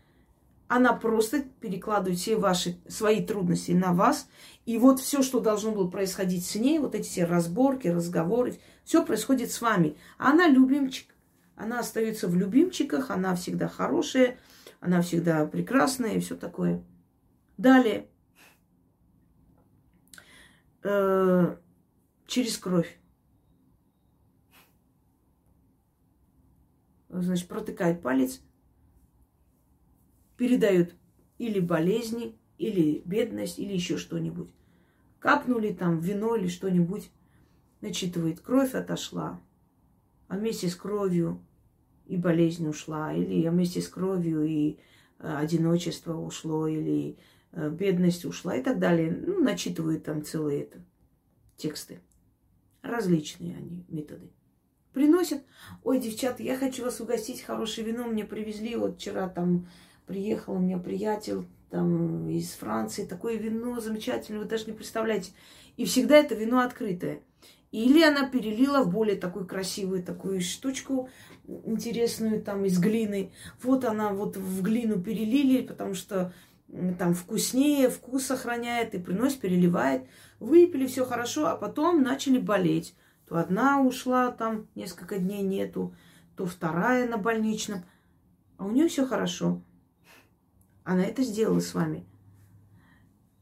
она 0.70 0.92
просто 0.92 1.42
перекладывает 1.60 2.20
все 2.20 2.36
ваши, 2.36 2.78
свои 2.86 3.26
трудности 3.26 3.72
на 3.72 3.92
вас. 3.92 4.28
И 4.66 4.78
вот 4.78 5.00
все, 5.00 5.20
что 5.20 5.40
должно 5.40 5.72
было 5.72 5.88
происходить 5.88 6.46
с 6.46 6.54
ней, 6.54 6.78
вот 6.78 6.94
эти 6.94 7.08
все 7.08 7.24
разборки, 7.24 7.88
разговоры, 7.88 8.56
все 8.84 9.04
происходит 9.04 9.50
с 9.50 9.60
вами. 9.60 9.96
А 10.16 10.30
она 10.30 10.46
любимчик. 10.46 11.12
Она 11.60 11.80
остается 11.80 12.26
в 12.26 12.34
любимчиках, 12.34 13.10
она 13.10 13.34
всегда 13.34 13.68
хорошая, 13.68 14.38
она 14.80 15.02
всегда 15.02 15.44
прекрасная 15.44 16.14
и 16.14 16.20
все 16.20 16.34
такое. 16.34 16.82
Далее. 17.58 18.08
Э, 20.82 21.56
через 22.26 22.56
кровь. 22.56 22.98
Значит, 27.10 27.46
протыкает 27.46 28.00
палец– 28.00 28.40
передают 30.38 30.94
или 31.36 31.60
болезни, 31.60 32.38
или 32.56 33.02
бедность, 33.04 33.58
или 33.58 33.74
еще 33.74 33.98
что-нибудь. 33.98 34.48
Капнули 35.18 35.74
там 35.74 36.00
вино 36.00 36.36
или 36.36 36.48
что-нибудь, 36.48 37.10
начитывает, 37.82 38.40
кровь 38.40 38.74
отошла, 38.74 39.38
а 40.28 40.38
вместе 40.38 40.70
с 40.70 40.74
кровью 40.74 41.44
и 42.10 42.16
болезнь 42.16 42.66
ушла, 42.66 43.14
или 43.14 43.48
вместе 43.48 43.80
с 43.80 43.86
кровью 43.86 44.42
и 44.42 44.78
э, 45.20 45.32
одиночество 45.36 46.16
ушло, 46.16 46.66
или 46.66 47.16
э, 47.52 47.70
бедность 47.70 48.24
ушла 48.24 48.56
и 48.56 48.62
так 48.64 48.80
далее. 48.80 49.12
Ну, 49.12 49.40
начитывают 49.40 50.02
там 50.02 50.24
целые 50.24 50.62
это, 50.62 50.84
тексты. 51.56 52.00
Различные 52.82 53.56
они 53.56 53.84
методы. 53.88 54.32
Приносят, 54.92 55.44
ой, 55.84 56.00
девчата, 56.00 56.42
я 56.42 56.56
хочу 56.56 56.82
вас 56.82 57.00
угостить, 57.00 57.42
хорошее 57.42 57.86
вино 57.86 58.06
мне 58.08 58.24
привезли, 58.24 58.74
вот 58.74 58.96
вчера 58.96 59.28
там 59.28 59.68
приехал 60.06 60.54
у 60.54 60.58
меня 60.58 60.78
приятель 60.78 61.44
там 61.70 62.28
из 62.28 62.50
Франции, 62.54 63.06
такое 63.06 63.36
вино 63.36 63.78
замечательное, 63.78 64.40
вы 64.40 64.48
даже 64.48 64.66
не 64.66 64.72
представляете. 64.72 65.30
И 65.76 65.84
всегда 65.84 66.16
это 66.16 66.34
вино 66.34 66.58
открытое. 66.58 67.22
Или 67.70 68.02
она 68.02 68.28
перелила 68.28 68.82
в 68.82 68.90
более 68.90 69.14
такую 69.14 69.46
красивую 69.46 70.02
такую 70.02 70.40
штучку 70.40 71.08
интересную 71.64 72.42
там 72.42 72.64
из 72.64 72.78
глины. 72.78 73.32
Вот 73.62 73.84
она 73.84 74.10
вот 74.10 74.36
в 74.36 74.62
глину 74.62 75.00
перелили, 75.00 75.66
потому 75.66 75.94
что 75.94 76.32
там 76.98 77.14
вкуснее, 77.14 77.90
вкус 77.90 78.26
сохраняет 78.26 78.94
и 78.94 78.98
приносит, 78.98 79.40
переливает. 79.40 80.06
Выпили, 80.38 80.86
все 80.86 81.04
хорошо, 81.04 81.46
а 81.46 81.56
потом 81.56 82.02
начали 82.02 82.38
болеть. 82.38 82.94
То 83.28 83.36
одна 83.36 83.80
ушла, 83.80 84.30
там 84.30 84.68
несколько 84.74 85.18
дней 85.18 85.42
нету, 85.42 85.94
то 86.36 86.46
вторая 86.46 87.08
на 87.08 87.16
больничном. 87.16 87.84
А 88.56 88.64
у 88.64 88.70
нее 88.70 88.88
все 88.88 89.06
хорошо. 89.06 89.62
Она 90.84 91.04
это 91.04 91.22
сделала 91.22 91.60
с 91.60 91.74
вами. 91.74 92.06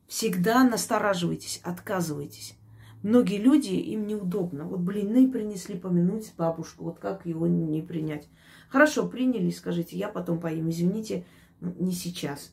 всегда 0.06 0.64
настораживайтесь, 0.64 1.60
отказывайтесь. 1.64 2.57
Многие 3.02 3.38
люди, 3.38 3.74
им 3.74 4.06
неудобно. 4.06 4.64
Вот 4.64 4.80
блины 4.80 5.30
принесли 5.30 5.78
помянуть 5.78 6.32
бабушку, 6.36 6.84
вот 6.84 6.98
как 6.98 7.26
его 7.26 7.46
не 7.46 7.80
принять. 7.82 8.28
Хорошо, 8.68 9.08
приняли, 9.08 9.50
скажите, 9.50 9.96
я 9.96 10.08
потом 10.08 10.40
поем, 10.40 10.68
извините, 10.68 11.24
ну, 11.60 11.74
не 11.78 11.92
сейчас. 11.92 12.52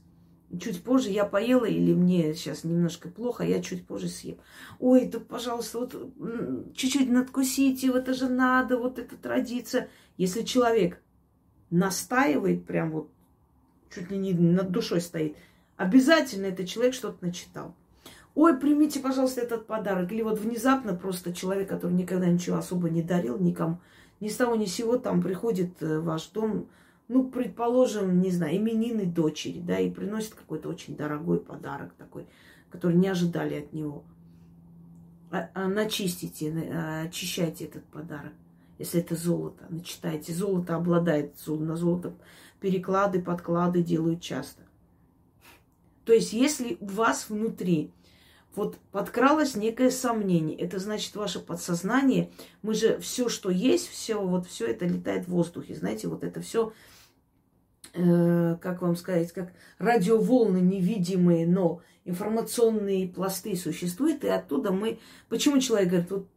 Чуть 0.59 0.83
позже 0.83 1.09
я 1.09 1.25
поела 1.25 1.65
или 1.65 1.93
мне 1.93 2.33
сейчас 2.35 2.63
немножко 2.63 3.09
плохо, 3.09 3.43
я 3.43 3.61
чуть 3.61 3.87
позже 3.87 4.07
съем. 4.07 4.37
Ой, 4.79 5.05
да, 5.05 5.19
пожалуйста, 5.19 5.79
вот 5.79 5.95
чуть-чуть 6.75 7.09
надкусите, 7.09 7.91
вот 7.91 8.03
это 8.03 8.13
же 8.13 8.29
надо, 8.29 8.77
вот 8.77 8.99
это 8.99 9.17
традиция. 9.17 9.89
Если 10.17 10.43
человек 10.43 11.01
настаивает 11.71 12.65
прям 12.65 12.91
вот, 12.91 13.09
чуть 13.93 14.11
ли 14.11 14.17
не 14.17 14.33
над 14.33 14.71
душой 14.71 15.01
стоит, 15.01 15.35
обязательно 15.75 16.45
этот 16.45 16.67
человек 16.67 16.93
что-то 16.93 17.25
начитал. 17.25 17.75
Ой, 18.35 18.59
примите, 18.59 18.99
пожалуйста, 18.99 19.41
этот 19.41 19.65
подарок. 19.65 20.11
Или 20.11 20.21
вот 20.21 20.39
внезапно 20.39 20.93
просто 20.93 21.33
человек, 21.33 21.69
который 21.69 21.93
никогда 21.93 22.27
ничего 22.27 22.57
особо 22.57 22.89
не 22.89 23.01
дарил 23.01 23.39
никому, 23.39 23.79
ни 24.19 24.27
с 24.27 24.35
того 24.35 24.55
ни 24.55 24.65
с 24.65 24.73
сего 24.73 24.97
там 24.97 25.21
приходит 25.21 25.79
в 25.79 26.01
ваш 26.01 26.27
дом, 26.27 26.67
ну, 27.07 27.29
предположим, 27.29 28.19
не 28.19 28.31
знаю, 28.31 28.57
именины 28.57 29.05
дочери, 29.05 29.59
да, 29.59 29.79
и 29.79 29.89
приносит 29.89 30.33
какой-то 30.33 30.67
очень 30.67 30.97
дорогой 30.97 31.39
подарок 31.39 31.93
такой, 31.93 32.27
который 32.69 32.97
не 32.97 33.07
ожидали 33.07 33.55
от 33.55 33.71
него. 33.71 34.03
А, 35.31 35.49
а 35.53 35.67
начистите, 35.67 36.51
а, 36.73 37.03
очищайте 37.03 37.65
этот 37.65 37.85
подарок. 37.85 38.33
Если 38.79 38.99
это 38.99 39.15
золото, 39.15 39.65
начитайте. 39.69 40.33
Золото 40.33 40.75
обладает, 40.75 41.35
на 41.47 41.77
золото 41.77 42.13
переклады, 42.59 43.21
подклады 43.21 43.81
делают 43.81 44.21
часто. 44.21 44.63
То 46.03 46.11
есть, 46.11 46.33
если 46.33 46.77
у 46.81 46.87
вас 46.87 47.29
внутри 47.29 47.91
вот 48.55 48.77
подкралось 48.91 49.55
некое 49.55 49.91
сомнение. 49.91 50.57
Это 50.57 50.79
значит, 50.79 51.15
ваше 51.15 51.39
подсознание, 51.39 52.31
мы 52.61 52.73
же 52.73 52.99
все, 52.99 53.29
что 53.29 53.49
есть, 53.49 53.87
все, 53.87 54.21
вот 54.21 54.47
все 54.47 54.67
это 54.67 54.85
летает 54.85 55.25
в 55.25 55.31
воздухе. 55.31 55.75
Знаете, 55.75 56.07
вот 56.07 56.23
это 56.23 56.41
все, 56.41 56.73
э, 57.93 58.57
как 58.61 58.81
вам 58.81 58.95
сказать, 58.95 59.31
как 59.31 59.51
радиоволны 59.77 60.57
невидимые, 60.57 61.47
но 61.47 61.81
информационные 62.05 63.07
пласты 63.07 63.55
существуют, 63.55 64.23
и 64.23 64.27
оттуда 64.27 64.71
мы... 64.71 64.99
Почему 65.29 65.59
человек 65.59 65.89
говорит, 65.89 66.11
вот 66.11 66.27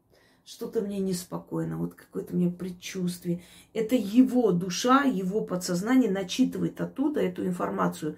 что-то 0.49 0.81
мне 0.81 0.99
неспокойно, 0.99 1.77
вот 1.77 1.95
какое-то 1.95 2.35
мне 2.35 2.51
предчувствие. 2.51 3.43
Это 3.75 3.95
его 3.95 4.51
душа, 4.51 5.03
его 5.05 5.43
подсознание 5.43 6.11
начитывает 6.11 6.81
оттуда 6.81 7.21
эту 7.21 7.45
информацию. 7.45 8.17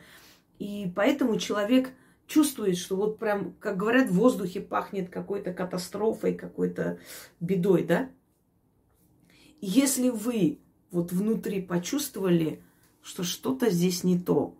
И 0.60 0.92
поэтому 0.94 1.38
человек 1.38 1.90
чувствует, 2.30 2.78
что 2.78 2.96
вот 2.96 3.18
прям, 3.18 3.54
как 3.58 3.76
говорят, 3.76 4.08
в 4.08 4.14
воздухе 4.14 4.60
пахнет 4.60 5.10
какой-то 5.10 5.52
катастрофой, 5.52 6.34
какой-то 6.34 7.00
бедой, 7.40 7.82
да? 7.82 8.08
Если 9.60 10.10
вы 10.10 10.60
вот 10.92 11.12
внутри 11.12 11.60
почувствовали, 11.60 12.62
что 13.02 13.24
что-то 13.24 13.68
здесь 13.68 14.04
не 14.04 14.18
то, 14.18 14.54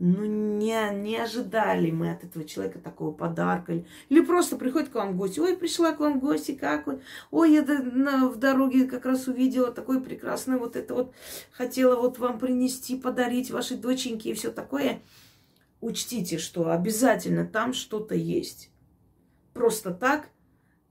ну, 0.00 0.24
не, 0.24 0.94
не 0.94 1.16
ожидали 1.16 1.90
мы 1.90 2.12
от 2.12 2.24
этого 2.24 2.44
человека 2.44 2.78
такого 2.78 3.12
подарка. 3.12 3.72
Или, 3.72 3.86
или 4.08 4.20
просто 4.20 4.56
приходит 4.56 4.90
к 4.90 4.94
вам 4.94 5.16
гости. 5.16 5.40
Ой, 5.40 5.56
пришла 5.56 5.92
к 5.92 6.00
вам 6.00 6.20
гости, 6.20 6.52
как 6.52 6.86
вы? 6.86 7.00
Ой, 7.32 7.52
я 7.52 7.62
на, 7.62 8.28
в 8.28 8.36
дороге 8.36 8.84
как 8.84 9.06
раз 9.06 9.26
увидела 9.26 9.72
такое 9.72 10.00
прекрасное 10.00 10.58
вот 10.58 10.76
это 10.76 10.94
вот. 10.94 11.14
Хотела 11.50 11.96
вот 11.96 12.18
вам 12.18 12.38
принести, 12.38 12.96
подарить 12.96 13.50
вашей 13.50 13.76
доченьке 13.76 14.30
и 14.30 14.34
все 14.34 14.52
такое 14.52 15.00
учтите, 15.80 16.38
что 16.38 16.70
обязательно 16.70 17.46
там 17.46 17.72
что-то 17.72 18.14
есть. 18.14 18.70
Просто 19.52 19.92
так 19.92 20.30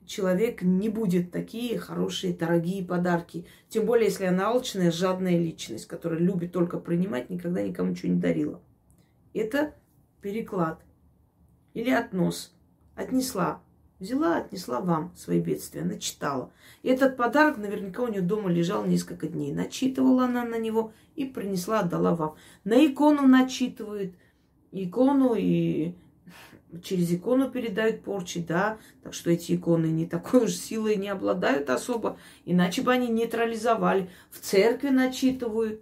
человек 0.06 0.62
не 0.62 0.90
будет 0.90 1.32
такие 1.32 1.78
хорошие, 1.78 2.34
дорогие 2.34 2.84
подарки. 2.86 3.46
Тем 3.70 3.86
более, 3.86 4.08
если 4.08 4.26
она 4.26 4.50
алчная, 4.50 4.92
жадная 4.92 5.38
личность, 5.38 5.88
которая 5.88 6.20
любит 6.20 6.52
только 6.52 6.80
принимать, 6.80 7.30
никогда 7.30 7.62
никому 7.62 7.92
ничего 7.92 8.14
не 8.14 8.20
дарила. 8.20 8.62
Это 9.34 9.76
переклад 10.22 10.82
или 11.74 11.92
относ. 11.92 12.54
Отнесла. 12.96 13.62
Взяла, 14.00 14.38
отнесла 14.38 14.80
вам 14.80 15.12
свои 15.16 15.40
бедствия, 15.40 15.84
начитала. 15.84 16.52
И 16.84 16.90
этот 16.90 17.18
подарок 17.18 17.58
наверняка 17.58 18.04
у 18.04 18.08
нее 18.08 18.22
дома 18.22 18.50
лежал 18.50 18.86
несколько 18.86 19.28
дней. 19.28 19.52
Начитывала 19.52 20.26
она 20.26 20.46
на 20.46 20.60
него 20.60 20.94
и 21.16 21.26
принесла, 21.26 21.80
отдала 21.80 22.16
вам. 22.16 22.36
На 22.64 22.86
икону 22.86 23.28
начитывает– 23.28 24.14
икону 24.72 25.36
и 25.36 25.93
через 26.84 27.11
икону 27.11 27.49
передают 27.49 28.03
порчи, 28.03 28.41
да, 28.41 28.78
так 29.03 29.13
что 29.13 29.32
эти 29.32 29.55
иконы 29.55 29.88
не 29.88 30.05
такой 30.05 30.45
уж 30.45 30.53
силой 30.53 30.95
не 30.97 31.09
обладают 31.09 31.70
особо, 31.70 32.18
иначе 32.45 32.82
бы 32.82 32.91
они 32.91 33.07
нейтрализовали. 33.07 34.09
В 34.32 34.39
церкви 34.39 34.89
начитывают, 34.89 35.82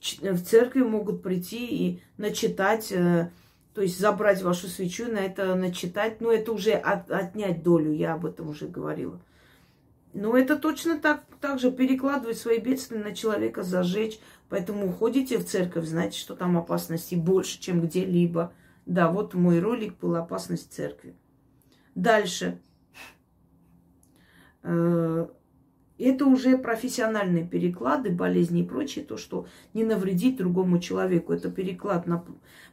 в 0.00 0.42
церкви 0.42 0.82
могут 0.82 1.22
прийти 1.22 1.66
и 1.66 2.02
начитать, 2.16 2.92
э, 2.92 3.30
то 3.74 3.82
есть 3.82 3.98
забрать 3.98 4.42
вашу 4.42 4.68
свечу, 4.68 5.10
на 5.10 5.18
это 5.18 5.54
начитать, 5.54 6.20
но 6.20 6.30
это 6.30 6.52
уже 6.52 6.72
от, 6.72 7.10
отнять 7.10 7.62
долю, 7.62 7.92
я 7.92 8.14
об 8.14 8.26
этом 8.26 8.50
уже 8.50 8.68
говорила. 8.68 9.20
Но 10.12 10.36
это 10.36 10.56
точно 10.56 10.98
так, 10.98 11.24
так 11.40 11.58
же 11.58 11.72
перекладывать 11.72 12.38
свои 12.38 12.58
бедствия 12.58 13.00
на 13.00 13.14
человека, 13.14 13.64
зажечь. 13.64 14.20
Поэтому 14.54 14.86
уходите 14.86 15.36
в 15.38 15.44
церковь, 15.44 15.84
знаете, 15.84 16.16
что 16.16 16.36
там 16.36 16.56
опасности 16.56 17.16
больше, 17.16 17.60
чем 17.60 17.80
где-либо. 17.80 18.52
Да, 18.86 19.10
вот 19.10 19.34
мой 19.34 19.58
ролик 19.58 19.98
был 19.98 20.14
«Опасность 20.14 20.72
церкви». 20.72 21.16
Дальше. 21.96 22.60
Э, 24.62 25.26
это 25.98 26.26
уже 26.26 26.56
профессиональные 26.56 27.44
переклады, 27.44 28.10
болезни 28.10 28.60
и 28.60 28.64
прочее, 28.64 29.04
то, 29.04 29.16
что 29.16 29.48
не 29.72 29.82
навредить 29.82 30.36
другому 30.36 30.78
человеку. 30.78 31.32
Это 31.32 31.50
переклад 31.50 32.06
на 32.06 32.24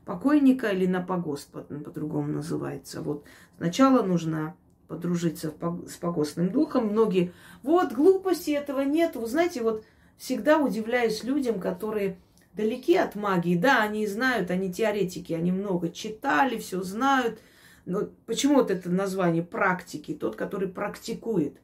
покойника 0.05 0.67
или 0.67 0.85
на 0.85 1.01
погост, 1.01 1.49
по-другому 1.49 2.27
называется. 2.27 3.01
Вот 3.01 3.25
сначала 3.57 4.03
нужно 4.03 4.55
подружиться 4.87 5.51
с 5.87 5.97
погостным 5.97 6.51
духом. 6.51 6.89
Многие, 6.89 7.33
вот, 7.63 7.91
глупости 7.91 8.51
этого 8.51 8.81
нет. 8.81 9.15
Вы 9.15 9.25
знаете, 9.25 9.63
вот 9.63 9.83
всегда 10.21 10.59
удивляюсь 10.59 11.23
людям, 11.23 11.59
которые 11.59 12.19
далеки 12.53 12.95
от 12.95 13.15
магии. 13.15 13.57
Да, 13.57 13.81
они 13.81 14.05
знают, 14.05 14.51
они 14.51 14.71
теоретики, 14.71 15.33
они 15.33 15.51
много 15.51 15.89
читали, 15.89 16.59
все 16.59 16.83
знают. 16.83 17.39
Но 17.87 18.07
почему 18.27 18.57
вот 18.57 18.69
это 18.69 18.91
название 18.91 19.41
практики? 19.41 20.13
Тот, 20.13 20.35
который 20.35 20.67
практикует. 20.67 21.59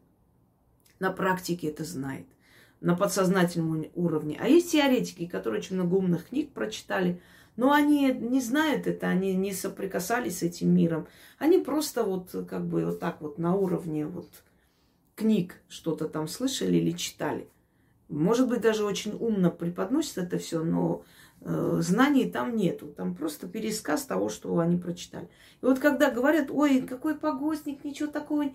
На 0.98 1.12
практике 1.12 1.68
это 1.68 1.84
знает. 1.84 2.26
На 2.82 2.96
подсознательном 2.96 3.86
уровне. 3.94 4.40
А 4.42 4.48
есть 4.48 4.72
теоретики, 4.72 5.28
которые 5.28 5.60
очень 5.60 5.76
много 5.76 5.94
умных 5.94 6.30
книг 6.30 6.52
прочитали, 6.52 7.22
но 7.58 7.72
они 7.72 8.12
не 8.12 8.42
знают 8.42 8.88
это, 8.88 9.08
они 9.08 9.36
не 9.36 9.54
соприкасались 9.54 10.40
с 10.40 10.44
этим 10.44 10.74
миром. 10.74 11.08
Они 11.38 11.60
просто 11.60 12.04
вот 12.04 12.32
как 12.50 12.66
бы 12.66 12.86
вот 12.86 13.00
так 13.00 13.22
вот 13.22 13.38
на 13.38 13.54
уровне 13.54 14.08
вот 14.08 14.30
книг 15.14 15.62
что-то 15.70 16.10
там 16.10 16.28
слышали 16.28 16.78
или 16.78 16.92
читали. 16.92 17.48
Может 18.10 18.48
быть, 18.48 18.62
даже 18.62 18.86
очень 18.86 19.16
умно 19.20 19.52
преподносит 19.52 20.18
это 20.18 20.38
все, 20.38 20.64
но 20.64 21.04
э, 21.42 21.78
знаний 21.82 22.30
там 22.30 22.56
нету. 22.56 22.88
Там 22.88 23.16
просто 23.16 23.48
пересказ 23.48 24.06
того, 24.06 24.30
что 24.30 24.58
они 24.60 24.78
прочитали. 24.78 25.28
И 25.62 25.66
вот 25.66 25.80
когда 25.80 26.10
говорят, 26.10 26.50
ой, 26.50 26.82
какой 26.82 27.16
погостник, 27.16 27.84
ничего 27.84 28.10
такого. 28.10 28.46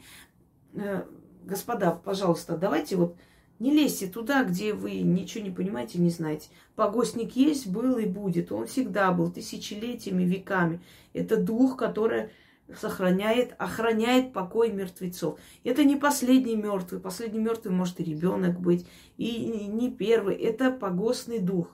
Э, 0.75 1.05
господа, 1.45 1.93
пожалуйста, 1.93 2.57
давайте 2.57 2.97
вот 2.97 3.17
не 3.59 3.71
лезьте 3.71 4.09
туда, 4.09 4.43
где 4.43 4.73
вы 4.73 5.03
ничего 5.03 5.45
не 5.45 5.51
понимаете, 5.51 6.01
не 6.01 6.11
знаете. 6.11 6.49
Погостник 6.75 7.37
есть, 7.37 7.69
был 7.69 7.97
и 7.99 8.07
будет. 8.07 8.51
Он 8.51 8.67
всегда 8.67 9.13
был 9.13 9.31
тысячелетиями, 9.31 10.25
веками. 10.25 10.81
Это 11.13 11.37
дух, 11.37 11.77
который 11.77 12.31
сохраняет, 12.75 13.55
охраняет 13.59 14.33
покой 14.33 14.73
мертвецов. 14.73 15.39
Это 15.65 15.85
не 15.85 15.97
последний 15.97 16.57
мертвый. 16.57 17.01
Последний 17.01 17.41
мертвый 17.41 17.75
может 17.75 18.01
и 18.01 18.05
ребенок 18.05 18.61
быть, 18.61 18.87
и 19.17 19.67
не 19.67 19.91
первый. 19.91 20.37
Это 20.37 20.71
погостный 20.71 21.39
дух. 21.39 21.69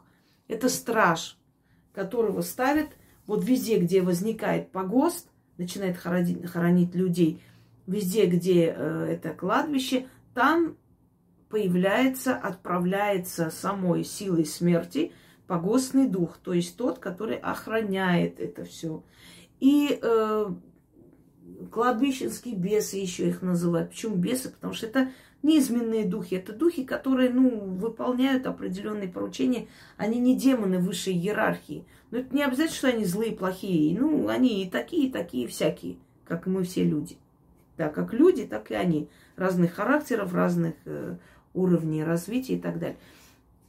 Это 0.48 0.68
страж, 0.68 1.38
которого 1.92 2.40
ставят 2.42 2.88
вот 3.26 3.44
везде, 3.44 3.78
где 3.78 4.00
возникает 4.00 4.72
погост, 4.72 5.28
начинает 5.58 5.98
хоронить, 5.98 6.46
хоронить 6.46 6.94
людей, 6.94 7.42
везде, 7.86 8.26
где 8.26 8.74
э, 8.74 9.04
это 9.10 9.34
кладбище, 9.34 10.06
там 10.34 10.76
появляется, 11.50 12.34
отправляется 12.36 13.50
самой 13.50 14.04
силой 14.04 14.46
смерти 14.46 15.12
погостный 15.46 16.06
дух, 16.06 16.38
то 16.38 16.52
есть 16.52 16.76
тот, 16.76 16.98
который 16.98 17.36
охраняет 17.36 18.38
это 18.38 18.64
все. 18.64 19.02
И 19.60 19.98
э, 20.00 20.46
кладбищенские 21.70 22.54
бесы 22.54 22.96
еще 22.96 23.28
их 23.28 23.42
называют. 23.42 23.90
Почему 23.90 24.16
бесы? 24.16 24.50
Потому 24.50 24.72
что 24.74 24.86
это 24.86 25.08
Низменные 25.42 26.04
духи– 26.04 26.34
это 26.36 26.52
духи, 26.52 26.84
которые, 26.84 27.30
ну, 27.30 27.60
выполняют 27.60 28.46
определенные 28.46 29.08
поручения. 29.08 29.68
Они 29.96 30.18
не 30.18 30.36
демоны 30.36 30.80
высшей 30.80 31.14
иерархии. 31.14 31.84
Но 32.10 32.18
это 32.18 32.34
не 32.34 32.42
обязательно, 32.42 32.76
что 32.76 32.88
они 32.88 33.04
злые, 33.04 33.32
плохие. 33.32 33.96
Ну, 33.98 34.26
они 34.28 34.64
и 34.64 34.68
такие, 34.70 35.06
и 35.06 35.12
такие, 35.12 35.46
всякие, 35.46 35.98
как 36.24 36.46
мы 36.46 36.64
все 36.64 36.82
люди. 36.82 37.18
Да, 37.76 37.88
как 37.88 38.12
люди, 38.12 38.46
так 38.46 38.72
и 38.72 38.74
они. 38.74 39.08
Разных 39.36 39.74
характеров, 39.74 40.34
разных 40.34 40.74
э, 40.86 41.16
уровней 41.54 42.02
развития 42.02 42.54
и 42.54 42.60
так 42.60 42.80
далее. 42.80 42.98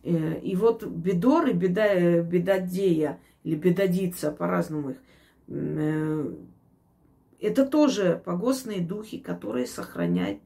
Э, 0.01 0.39
и 0.39 0.55
вот 0.55 0.83
бедор 0.83 1.45
и 1.49 1.53
беда, 1.53 1.85
э, 1.85 2.23
бедодея 2.23 3.19
или 3.43 3.53
бедодица, 3.53 4.31
по-разному 4.31 4.91
их, 4.91 4.97
э, 5.49 6.33
это 7.39 7.65
тоже 7.65 8.21
погостные 8.23 8.81
духи, 8.81 9.19
которые 9.19 9.65
сохраняют 9.67 10.41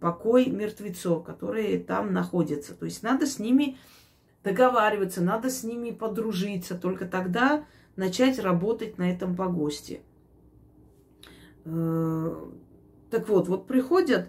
покой 0.00 0.46
мертвецов, 0.46 1.24
которые 1.24 1.78
там 1.78 2.12
находятся. 2.12 2.74
То 2.74 2.84
есть 2.84 3.02
надо 3.02 3.26
с 3.26 3.38
ними 3.38 3.78
договариваться, 4.44 5.22
надо 5.22 5.50
с 5.50 5.64
ними 5.64 5.90
подружиться, 5.90 6.76
только 6.76 7.06
тогда 7.06 7.64
начать 7.96 8.38
работать 8.38 8.98
на 8.98 9.10
этом 9.10 9.34
погосте. 9.34 10.02
Так 11.64 13.28
вот, 13.28 13.48
вот 13.48 13.66
приходят, 13.66 14.28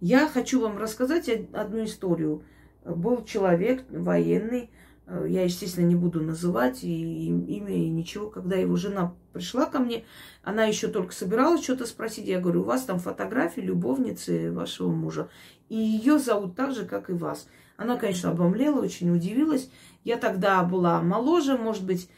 я 0.00 0.28
хочу 0.28 0.60
вам 0.60 0.76
рассказать 0.76 1.28
одну 1.52 1.84
историю. 1.84 2.44
Был 2.84 3.24
человек 3.24 3.84
военный, 3.90 4.68
Э, 4.68 4.83
я, 5.06 5.42
естественно, 5.42 5.86
не 5.86 5.94
буду 5.94 6.22
называть 6.22 6.82
и 6.82 7.26
имя, 7.28 7.74
и 7.74 7.88
ничего. 7.88 8.30
Когда 8.30 8.56
его 8.56 8.76
жена 8.76 9.14
пришла 9.32 9.66
ко 9.66 9.78
мне, 9.78 10.04
она 10.42 10.64
еще 10.64 10.88
только 10.88 11.12
собиралась 11.12 11.62
что-то 11.62 11.86
спросить. 11.86 12.26
Я 12.26 12.40
говорю, 12.40 12.62
у 12.62 12.64
вас 12.64 12.84
там 12.84 12.98
фотографии 12.98 13.60
любовницы 13.60 14.50
вашего 14.50 14.90
мужа. 14.90 15.28
И 15.68 15.76
ее 15.76 16.18
зовут 16.18 16.56
так 16.56 16.74
же, 16.74 16.86
как 16.86 17.10
и 17.10 17.12
вас. 17.12 17.48
Она, 17.76 17.96
конечно, 17.96 18.30
обомлела, 18.30 18.80
очень 18.80 19.14
удивилась. 19.14 19.70
Я 20.04 20.16
тогда 20.16 20.62
была 20.62 21.02
моложе, 21.02 21.58
может 21.58 21.84
быть, 21.84 22.08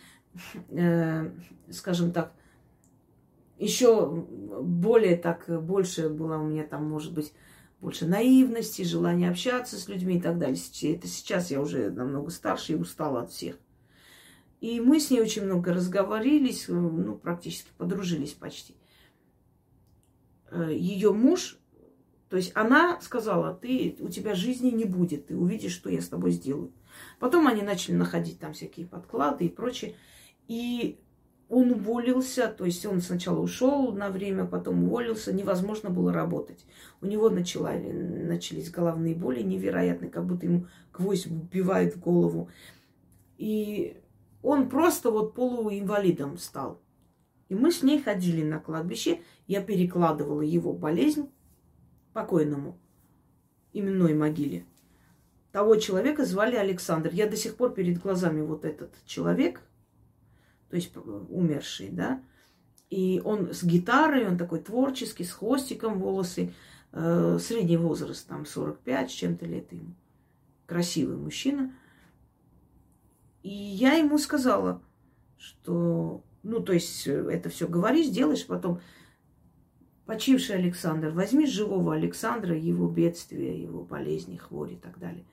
э, 0.70 1.30
скажем 1.70 2.12
так, 2.12 2.32
еще 3.58 4.06
более 4.10 5.16
так, 5.16 5.46
больше 5.64 6.08
была 6.08 6.38
у 6.38 6.46
меня 6.46 6.64
там, 6.64 6.88
может 6.88 7.14
быть, 7.14 7.32
больше 7.86 8.04
наивности, 8.04 8.82
желания 8.82 9.30
общаться 9.30 9.78
с 9.78 9.86
людьми 9.86 10.16
и 10.16 10.20
так 10.20 10.38
далее. 10.38 10.60
Это 10.82 11.06
сейчас 11.06 11.52
я 11.52 11.60
уже 11.60 11.92
намного 11.92 12.32
старше 12.32 12.72
и 12.72 12.74
устала 12.74 13.22
от 13.22 13.30
всех. 13.30 13.60
И 14.60 14.80
мы 14.80 14.98
с 14.98 15.08
ней 15.08 15.20
очень 15.20 15.44
много 15.44 15.72
разговорились, 15.72 16.64
ну, 16.66 17.14
практически 17.14 17.70
подружились 17.78 18.32
почти. 18.32 18.74
Э, 20.50 20.68
Ее 20.72 21.12
муж, 21.12 21.60
то 22.28 22.36
есть 22.36 22.50
она 22.56 23.00
сказала, 23.02 23.54
ты, 23.54 23.94
у 24.00 24.08
тебя 24.08 24.34
жизни 24.34 24.70
не 24.70 24.84
будет, 24.84 25.28
ты 25.28 25.36
увидишь, 25.36 25.74
что 25.74 25.88
я 25.88 26.00
с 26.00 26.08
тобой 26.08 26.32
сделаю. 26.32 26.72
Потом 27.20 27.46
они 27.46 27.62
начали 27.62 27.94
находить 27.94 28.40
там 28.40 28.52
всякие 28.52 28.88
подклады 28.88 29.44
и 29.46 29.48
прочее. 29.48 29.94
И 30.48 30.98
он 31.48 31.72
уволился, 31.72 32.48
то 32.48 32.64
есть 32.64 32.84
он 32.86 33.00
сначала 33.00 33.38
ушел 33.38 33.92
на 33.92 34.10
время, 34.10 34.46
потом 34.46 34.84
уволился, 34.84 35.32
невозможно 35.32 35.90
было 35.90 36.12
работать. 36.12 36.64
У 37.00 37.06
него 37.06 37.30
начала, 37.30 37.72
начались 37.72 38.70
головные 38.70 39.14
боли 39.14 39.42
невероятные, 39.42 40.10
как 40.10 40.26
будто 40.26 40.46
ему 40.46 40.66
гвоздь 40.92 41.26
вбивает 41.26 41.94
в 41.94 42.00
голову. 42.00 42.50
И 43.38 44.00
он 44.42 44.68
просто 44.68 45.10
вот 45.10 45.34
полуинвалидом 45.34 46.38
стал. 46.38 46.82
И 47.48 47.54
мы 47.54 47.70
с 47.70 47.82
ней 47.82 48.02
ходили 48.02 48.42
на 48.42 48.58
кладбище, 48.58 49.20
я 49.46 49.62
перекладывала 49.62 50.40
его 50.40 50.72
болезнь 50.72 51.30
покойному 52.12 52.76
именной 53.72 54.14
могиле. 54.14 54.64
Того 55.52 55.76
человека 55.76 56.24
звали 56.24 56.56
Александр. 56.56 57.10
Я 57.12 57.28
до 57.28 57.36
сих 57.36 57.56
пор 57.56 57.72
перед 57.72 57.98
глазами 57.98 58.40
вот 58.40 58.64
этот 58.64 58.92
человек, 59.06 59.62
то 60.76 60.78
есть 60.78 60.92
умерший, 61.30 61.88
да. 61.88 62.22
И 62.90 63.20
он 63.24 63.54
с 63.54 63.64
гитарой, 63.64 64.28
он 64.28 64.36
такой 64.36 64.60
творческий, 64.60 65.24
с 65.24 65.32
хвостиком 65.32 65.98
волосы, 65.98 66.52
э, 66.92 67.38
средний 67.40 67.78
возраст, 67.78 68.28
там 68.28 68.44
45 68.44 69.10
с 69.10 69.14
чем-то 69.14 69.46
лет 69.46 69.72
ему. 69.72 69.94
Красивый 70.66 71.16
мужчина. 71.16 71.72
И 73.42 73.48
я 73.48 73.94
ему 73.94 74.18
сказала, 74.18 74.82
что, 75.38 76.22
ну, 76.42 76.60
то 76.60 76.74
есть 76.74 77.06
это 77.06 77.48
все 77.48 77.66
говоришь, 77.66 78.08
делаешь, 78.08 78.46
потом 78.46 78.80
почивший 80.04 80.56
Александр, 80.56 81.08
возьми 81.10 81.46
живого 81.46 81.94
Александра, 81.94 82.54
его 82.54 82.86
бедствия, 82.88 83.60
его 83.60 83.82
болезни, 83.82 84.36
хвори 84.36 84.74
и 84.74 84.78
так 84.78 84.98
далее. 84.98 85.24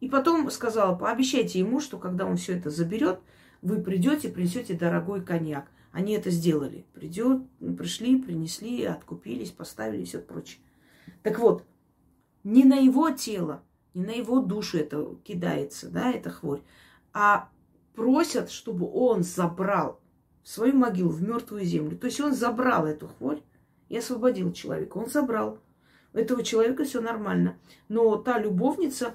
И 0.00 0.08
потом 0.08 0.50
сказала, 0.50 0.96
пообещайте 0.96 1.60
ему, 1.60 1.80
что 1.80 1.96
когда 1.96 2.26
он 2.26 2.36
все 2.36 2.56
это 2.56 2.70
заберет, 2.70 3.20
вы 3.64 3.80
придете, 3.82 4.28
принесете 4.28 4.74
дорогой 4.74 5.24
коньяк. 5.24 5.66
Они 5.90 6.12
это 6.12 6.30
сделали. 6.30 6.84
Придет, 6.92 7.42
пришли, 7.78 8.20
принесли, 8.20 8.84
откупились, 8.84 9.50
поставили 9.50 10.04
все 10.04 10.18
прочее. 10.18 10.60
Так 11.22 11.38
вот, 11.38 11.64
не 12.44 12.64
на 12.64 12.76
его 12.76 13.10
тело, 13.10 13.62
не 13.94 14.04
на 14.04 14.10
его 14.10 14.40
душу 14.40 14.76
это 14.76 15.16
кидается, 15.24 15.88
да, 15.88 16.10
эта 16.10 16.30
хворь, 16.30 16.60
а 17.14 17.48
просят, 17.94 18.50
чтобы 18.50 18.90
он 18.92 19.22
забрал 19.22 19.98
в 20.42 20.48
свою 20.48 20.74
могилу, 20.74 21.08
в 21.08 21.22
мертвую 21.22 21.64
землю. 21.64 21.96
То 21.96 22.06
есть 22.06 22.20
он 22.20 22.34
забрал 22.34 22.86
эту 22.86 23.08
хворь 23.08 23.40
и 23.88 23.96
освободил 23.96 24.52
человека. 24.52 24.98
Он 24.98 25.08
забрал. 25.08 25.58
У 26.12 26.18
этого 26.18 26.42
человека 26.42 26.84
все 26.84 27.00
нормально. 27.00 27.56
Но 27.88 28.16
та 28.16 28.38
любовница 28.38 29.14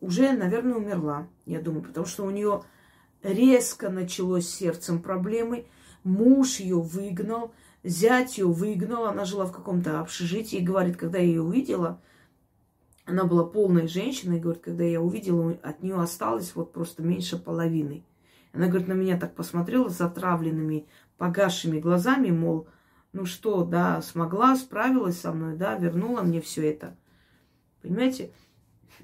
уже, 0.00 0.32
наверное, 0.32 0.76
умерла, 0.76 1.26
я 1.46 1.60
думаю, 1.60 1.82
потому 1.82 2.06
что 2.06 2.24
у 2.24 2.30
нее 2.30 2.62
резко 3.22 3.88
началось 3.90 4.48
сердцем 4.48 5.00
проблемы. 5.00 5.66
Муж 6.04 6.60
ее 6.60 6.80
выгнал, 6.80 7.52
зять 7.82 8.38
ее 8.38 8.46
выгнал. 8.46 9.06
Она 9.06 9.24
жила 9.24 9.46
в 9.46 9.52
каком-то 9.52 10.00
общежитии 10.00 10.58
и 10.58 10.64
говорит, 10.64 10.96
когда 10.96 11.18
я 11.18 11.24
ее 11.24 11.42
увидела, 11.42 12.00
она 13.08 13.24
была 13.24 13.44
полной 13.44 13.88
женщиной, 13.88 14.38
говорит, 14.38 14.62
когда 14.62 14.84
я 14.84 15.00
увидела, 15.00 15.56
от 15.62 15.82
нее 15.82 15.96
осталось 15.96 16.54
вот 16.54 16.72
просто 16.72 17.02
меньше 17.02 17.38
половины. 17.38 18.04
Она, 18.52 18.68
говорит, 18.68 18.86
на 18.86 18.92
меня 18.92 19.18
так 19.18 19.34
посмотрела 19.34 19.88
с 19.88 19.96
затравленными, 19.96 20.86
погасшими 21.16 21.80
глазами, 21.80 22.30
мол, 22.30 22.68
ну 23.12 23.24
что, 23.24 23.64
да, 23.64 24.02
смогла, 24.02 24.56
справилась 24.56 25.18
со 25.18 25.32
мной, 25.32 25.56
да, 25.56 25.76
вернула 25.76 26.20
мне 26.20 26.42
все 26.42 26.70
это. 26.70 26.96
Понимаете? 27.80 28.30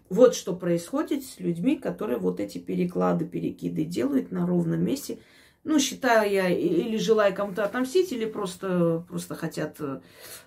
Вот 0.09 0.35
что 0.35 0.55
происходит 0.55 1.25
с 1.25 1.41
людьми, 1.41 1.77
которые 1.77 2.19
вот 2.19 2.41
эти 2.41 2.59
переклады, 2.59 3.25
перекиды 3.25 3.85
делают 3.85 4.31
на 4.31 4.47
ровном 4.47 4.85
месте. 4.85 5.19
Ну, 5.65 5.79
считаю 5.79 6.31
я, 6.31 6.49
или 6.51 6.99
желая 6.99 7.33
кому-то 7.33 7.65
отомстить, 7.65 8.13
или 8.13 8.27
просто, 8.27 9.05
просто 9.09 9.35
хотят 9.35 9.77
э, 9.81 10.01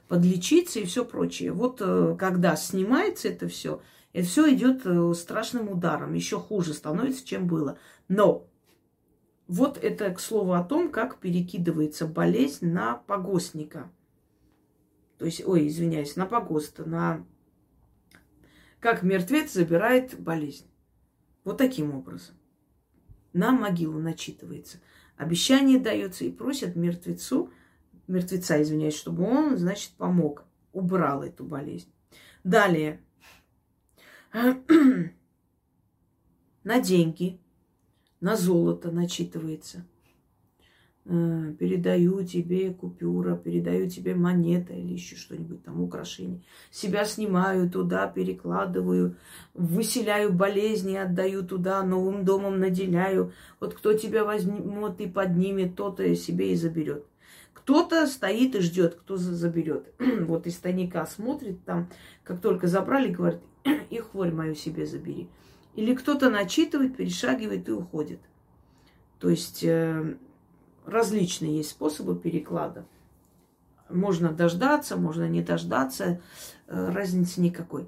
подлечиться 0.07 0.79
и 0.79 0.85
все 0.85 1.03
прочее. 1.03 1.51
Вот 1.51 1.81
э, 1.81 2.15
когда 2.19 2.55
снимается 2.55 3.29
это 3.29 3.47
все, 3.47 3.81
это 4.13 4.27
все 4.27 4.53
идет 4.53 4.81
э, 4.85 5.13
страшным 5.15 5.71
ударом. 5.71 6.13
Еще 6.13 6.39
хуже 6.39 6.75
становится, 6.75 7.25
чем 7.25 7.47
было. 7.47 7.79
Но 8.07 8.47
вот 9.47 9.79
это 9.83 10.11
к 10.11 10.19
слову 10.19 10.53
о 10.53 10.63
том, 10.63 10.91
как 10.91 11.17
перекидывается 11.17 12.05
болезнь 12.05 12.67
на 12.67 12.95
погостника. 12.95 13.89
То 15.17 15.25
есть, 15.25 15.43
ой, 15.47 15.67
извиняюсь, 15.67 16.15
на 16.15 16.27
погоста, 16.27 16.87
на 16.87 17.25
как 18.79 19.03
мертвец 19.03 19.53
забирает 19.53 20.19
болезнь. 20.19 20.67
Вот 21.43 21.57
таким 21.57 21.93
образом. 21.93 22.35
На 23.33 23.51
могилу 23.51 23.99
начитывается. 23.99 24.79
Обещание 25.15 25.79
дается 25.79 26.25
и 26.25 26.31
просят 26.31 26.75
мертвецу, 26.75 27.51
мертвеца, 28.07 28.61
извиняюсь, 28.61 28.95
чтобы 28.97 29.23
он, 29.23 29.57
значит, 29.57 29.91
помог, 29.91 30.45
убрал 30.73 31.23
эту 31.23 31.43
болезнь. 31.43 31.91
Далее. 32.43 33.01
на 36.63 36.79
деньги, 36.81 37.39
на 38.19 38.35
золото 38.35 38.91
начитывается– 38.91 39.85
передаю 41.07 42.23
тебе 42.23 42.73
купюра, 42.73 43.37
передаю 43.37 43.89
тебе 43.89 44.13
монета 44.13 44.73
или 44.73 44.93
еще 44.93 45.15
что-нибудь 45.15 45.63
там, 45.63 45.81
украшение. 45.81 46.41
Себя 46.69 47.05
снимаю 47.05 47.69
туда, 47.69 48.07
перекладываю, 48.07 49.15
выселяю 49.53 50.33
болезни, 50.33 50.95
отдаю 50.95 51.43
туда, 51.43 51.81
новым 51.83 52.25
домом 52.25 52.59
наделяю. 52.59 53.31
Вот 53.61 53.73
кто 53.73 53.93
тебя 53.93 54.25
возьмет 54.25 54.99
и 54.99 55.07
поднимет, 55.07 55.75
тот-то 55.75 56.13
себе 56.15 56.51
и 56.51 56.55
заберет. 56.55 57.05
Кто-то 57.53 58.05
стоит 58.07 58.55
и 58.55 58.59
ждет, 58.59 58.95
кто 58.95 59.15
заберет. 59.15 59.93
вот 59.99 60.45
из 60.45 60.57
тайника 60.57 61.05
смотрит 61.05 61.63
там, 61.63 61.89
как 62.23 62.41
только 62.41 62.67
забрали, 62.67 63.13
говорит, 63.13 63.39
и 63.89 63.97
хворь 63.99 64.31
мою 64.31 64.55
себе 64.55 64.85
забери. 64.85 65.29
Или 65.75 65.95
кто-то 65.95 66.29
начитывает, 66.29 66.97
перешагивает 66.97 67.69
и 67.69 67.71
уходит. 67.71 68.19
То 69.19 69.29
есть 69.29 69.63
э, 69.63 70.15
различные 70.87 71.57
есть 71.57 71.71
способы 71.71 72.15
переклада. 72.17 72.85
Можно 73.89 74.31
дождаться, 74.31 74.97
можно 74.97 75.27
не 75.29 75.41
дождаться, 75.41 76.21
э, 76.67 76.89
разницы 76.89 77.41
никакой. 77.41 77.87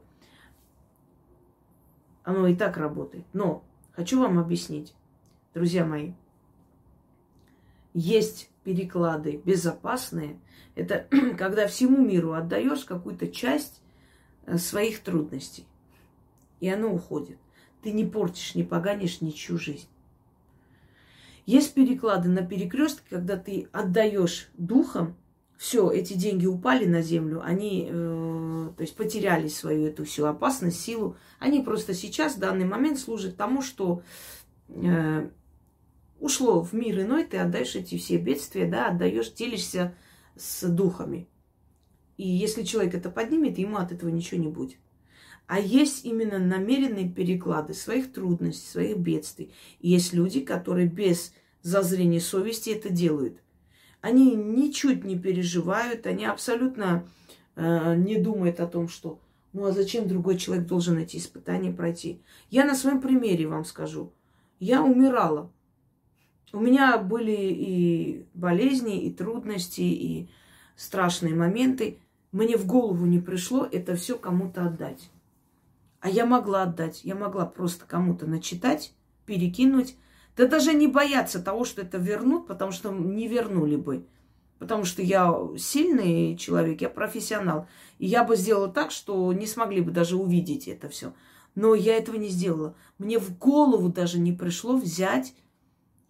Оно 2.24 2.48
и 2.48 2.56
так 2.56 2.78
работает. 2.78 3.26
Но 3.34 3.64
хочу 3.94 4.20
вам 4.20 4.38
объяснить, 4.38 4.94
друзья 5.54 5.86
мои, 5.86 6.14
есть 7.94 8.50
переклады 8.64 9.42
безопасные. 9.44 10.40
Это 10.76 11.08
когда 11.38 11.68
всему 11.68 12.06
миру 12.06 12.34
отдаешь 12.34 12.86
какую-то 12.86 13.28
часть 13.28 13.82
э, 14.46 14.58
своих 14.58 15.02
трудностей. 15.02 15.66
И 16.60 16.70
оно 16.70 16.94
уходит. 16.94 17.38
Ты 17.82 17.94
не 17.94 18.06
портишь, 18.06 18.56
не 18.56 18.64
поганишь 18.64 19.22
ничью 19.22 19.58
жизнь. 19.58 19.88
Есть 21.50 21.74
переклады 21.74 22.30
на 22.30 22.44
перекрестке, 22.44 23.02
когда 23.10 23.36
ты 23.36 23.70
отдаешь 23.72 24.50
духом, 24.54 25.16
все, 25.58 25.90
эти 25.90 26.14
деньги 26.14 26.46
упали 26.46 26.86
на 26.86 27.02
землю, 27.02 27.42
они, 27.44 27.90
э, 27.90 28.70
то 28.78 28.82
есть 28.84 28.96
потеряли 28.96 29.48
свою 29.48 29.88
эту 29.88 30.06
всю 30.06 30.26
опасность, 30.26 30.80
силу. 30.80 31.16
Они 31.40 31.62
просто 31.62 31.96
сейчас, 31.96 32.36
в 32.36 32.40
данный 32.40 32.66
момент, 32.66 33.00
служат 33.00 33.36
тому, 33.36 33.64
что 33.64 34.04
э, 34.68 35.28
ушло 36.20 36.62
в 36.62 36.74
мир 36.74 37.02
иной, 37.02 37.24
ты 37.24 37.38
отдаешь 37.38 37.76
эти 37.76 37.98
все 37.98 38.18
бедствия, 38.18 38.68
да, 38.68 38.90
отдаешь, 38.90 39.32
делишься 39.32 39.96
с 40.36 40.70
духами. 40.70 41.28
И 42.18 42.28
если 42.30 42.62
человек 42.62 42.94
это 42.94 43.10
поднимет, 43.10 43.58
ему 43.58 43.78
от 43.78 43.92
этого 43.92 44.12
ничего 44.12 44.40
не 44.40 44.50
будет. 44.50 44.78
А 45.50 45.60
есть 45.60 46.06
именно 46.06 46.38
намеренные 46.38 47.10
переклады 47.10 47.74
своих 47.74 48.14
трудностей, 48.14 48.68
своих 48.68 48.98
бедствий. 49.00 49.52
Есть 49.80 50.14
люди, 50.14 50.42
которые 50.42 50.86
без 50.86 51.34
зазрения 51.64 52.20
совести 52.20 52.70
это 52.70 52.92
делают. 52.92 53.42
Они 54.00 54.36
ничуть 54.36 55.04
не 55.04 55.18
переживают, 55.18 56.06
они 56.06 56.26
абсолютно 56.26 57.10
э, 57.56 57.96
не 57.96 58.18
думают 58.18 58.60
о 58.60 58.68
том, 58.68 58.88
что 58.88 59.20
ну 59.52 59.66
а 59.66 59.72
зачем 59.72 60.08
другой 60.08 60.38
человек 60.38 60.68
должен 60.68 61.00
эти 61.00 61.18
испытания 61.18 61.74
пройти. 61.74 62.22
Я 62.52 62.64
на 62.64 62.76
своем 62.76 63.02
примере 63.02 63.48
вам 63.48 63.66
скажу. 63.66 64.14
Я 64.60 64.84
умирала. 64.84 65.52
У 66.54 66.60
меня 66.60 67.00
были 67.00 67.36
и 67.36 68.28
болезни, 68.36 69.02
и 69.02 69.12
трудности, 69.12 69.82
и 69.82 70.30
страшные 70.76 71.34
моменты. 71.34 71.98
Мне 72.32 72.56
в 72.56 72.68
голову 72.68 73.08
не 73.08 73.18
пришло 73.20 73.68
это 73.72 73.96
все 73.96 74.16
кому-то 74.16 74.68
отдать. 74.68 75.10
А 76.02 76.10
я 76.10 76.26
могла 76.26 76.64
отдать. 76.64 77.04
Я 77.04 77.16
могла 77.16 77.46
просто 77.46 77.86
кому-то 77.86 78.26
начитать, 78.26 78.94
перекинуть. 79.26 79.96
Да 80.36 80.48
даже 80.48 80.74
не 80.74 80.88
бояться 80.88 81.42
того, 81.42 81.66
что 81.66 81.82
это 81.82 81.98
вернут, 81.98 82.48
потому 82.48 82.72
что 82.72 82.92
не 82.92 83.28
вернули 83.28 83.76
бы. 83.76 84.06
Потому 84.58 84.86
что 84.86 85.02
я 85.02 85.34
сильный 85.58 86.38
человек, 86.38 86.82
я 86.82 86.90
профессионал. 86.90 87.68
И 87.98 88.06
я 88.06 88.24
бы 88.24 88.36
сделала 88.36 88.70
так, 88.70 88.92
что 88.92 89.32
не 89.34 89.48
смогли 89.48 89.82
бы 89.82 89.92
даже 89.92 90.16
увидеть 90.16 90.68
это 90.68 90.90
все. 90.90 91.14
Но 91.56 91.76
я 91.76 91.98
этого 91.98 92.16
не 92.16 92.30
сделала. 92.30 92.76
Мне 92.98 93.20
в 93.20 93.38
голову 93.38 93.90
даже 93.90 94.20
не 94.20 94.32
пришло 94.32 94.78
взять 94.78 95.34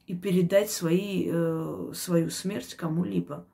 и 0.05 0.15
передать 0.15 0.71
свои, 0.71 1.27
э, 1.31 1.91
свою 1.95 2.29
смерть 2.29 2.75
кому-либо. 2.75 3.47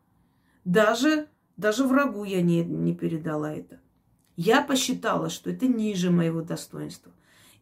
Даже, 0.63 1.27
даже 1.57 1.85
врагу 1.85 2.23
я 2.23 2.41
не, 2.41 2.63
не 2.63 2.95
передала 2.95 3.53
это. 3.53 3.79
Я 4.35 4.61
посчитала, 4.61 5.29
что 5.29 5.49
это 5.49 5.67
ниже 5.67 6.11
моего 6.11 6.41
достоинства. 6.41 7.11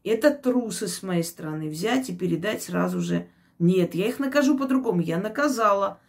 Это 0.03 0.32
трусы 0.32 0.88
с 0.88 1.03
моей 1.03 1.24
стороны 1.24 1.69
взять 1.69 2.09
и 2.09 2.15
передать 2.15 2.63
сразу 2.63 2.99
же. 2.99 3.28
Нет, 3.59 3.95
я 3.95 4.07
их 4.07 4.19
накажу 4.19 4.57
по-другому. 4.57 5.01
Я 5.01 5.17
наказала. 5.17 5.99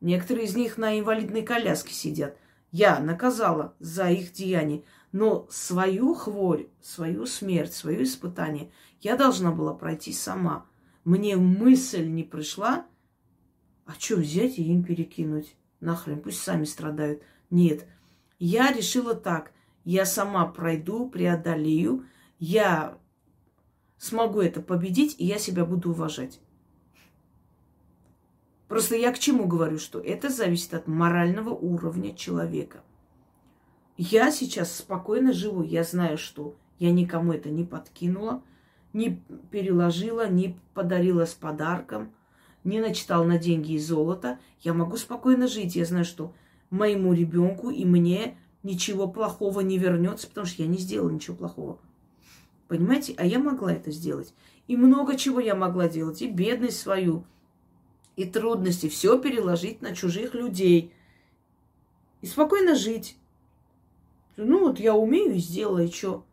Некоторые 0.00 0.46
из 0.46 0.56
них 0.56 0.78
на 0.78 0.98
инвалидной 0.98 1.42
коляске 1.42 1.92
сидят. 1.92 2.36
Я 2.70 2.98
наказала 3.00 3.74
за 3.78 4.10
их 4.10 4.32
деяния. 4.32 4.82
Но 5.10 5.46
свою 5.50 6.14
хворь, 6.14 6.68
свою 6.80 7.26
смерть, 7.26 7.74
свое 7.74 8.04
испытание 8.04 8.70
я 9.00 9.16
должна 9.16 9.50
была 9.50 9.74
пройти 9.74 10.12
сама 10.12 10.66
мне 11.04 11.36
мысль 11.36 12.06
не 12.06 12.22
пришла, 12.22 12.86
а 13.86 13.92
что 13.98 14.16
взять 14.16 14.58
и 14.58 14.62
им 14.62 14.84
перекинуть? 14.84 15.56
Нахрен, 15.80 16.20
пусть 16.20 16.40
сами 16.40 16.64
страдают. 16.64 17.22
Нет, 17.50 17.86
я 18.38 18.72
решила 18.72 19.14
так. 19.14 19.52
Я 19.84 20.06
сама 20.06 20.46
пройду, 20.46 21.08
преодолею, 21.08 22.04
я 22.38 22.98
смогу 23.98 24.40
это 24.40 24.60
победить, 24.60 25.16
и 25.18 25.26
я 25.26 25.38
себя 25.38 25.64
буду 25.64 25.90
уважать. 25.90 26.40
Просто 28.68 28.96
я 28.96 29.12
к 29.12 29.18
чему 29.18 29.46
говорю, 29.46 29.78
что 29.78 30.00
это 30.00 30.30
зависит 30.30 30.72
от 30.74 30.86
морального 30.86 31.50
уровня 31.50 32.14
человека. 32.14 32.82
Я 33.96 34.30
сейчас 34.30 34.74
спокойно 34.74 35.32
живу, 35.32 35.62
я 35.62 35.84
знаю, 35.84 36.16
что 36.16 36.56
я 36.78 36.90
никому 36.90 37.32
это 37.32 37.50
не 37.50 37.64
подкинула, 37.64 38.42
не 38.92 39.22
переложила, 39.50 40.28
не 40.28 40.58
подарила 40.74 41.26
с 41.26 41.34
подарком, 41.34 42.12
не 42.64 42.80
начитал 42.80 43.24
на 43.24 43.38
деньги 43.38 43.72
и 43.72 43.78
золото, 43.78 44.38
я 44.60 44.72
могу 44.72 44.96
спокойно 44.96 45.48
жить. 45.48 45.76
Я 45.76 45.84
знаю, 45.84 46.04
что 46.04 46.34
моему 46.70 47.12
ребенку 47.12 47.70
и 47.70 47.84
мне 47.84 48.38
ничего 48.62 49.08
плохого 49.08 49.60
не 49.60 49.78
вернется, 49.78 50.28
потому 50.28 50.46
что 50.46 50.62
я 50.62 50.68
не 50.68 50.78
сделала 50.78 51.10
ничего 51.10 51.36
плохого. 51.36 51.78
Понимаете? 52.68 53.14
А 53.18 53.26
я 53.26 53.38
могла 53.38 53.72
это 53.72 53.90
сделать. 53.90 54.32
И 54.66 54.76
много 54.76 55.16
чего 55.16 55.40
я 55.40 55.54
могла 55.54 55.88
делать. 55.88 56.22
И 56.22 56.28
бедность 56.28 56.80
свою, 56.80 57.24
и 58.16 58.24
трудности. 58.24 58.88
Все 58.88 59.18
переложить 59.18 59.82
на 59.82 59.94
чужих 59.94 60.34
людей. 60.34 60.92
И 62.20 62.26
спокойно 62.26 62.74
жить. 62.74 63.16
Ну 64.36 64.60
вот 64.60 64.80
я 64.80 64.94
умею 64.94 65.34
и 65.34 65.38
сделаю, 65.38 65.88
и 65.88 65.92
что? 65.92 66.24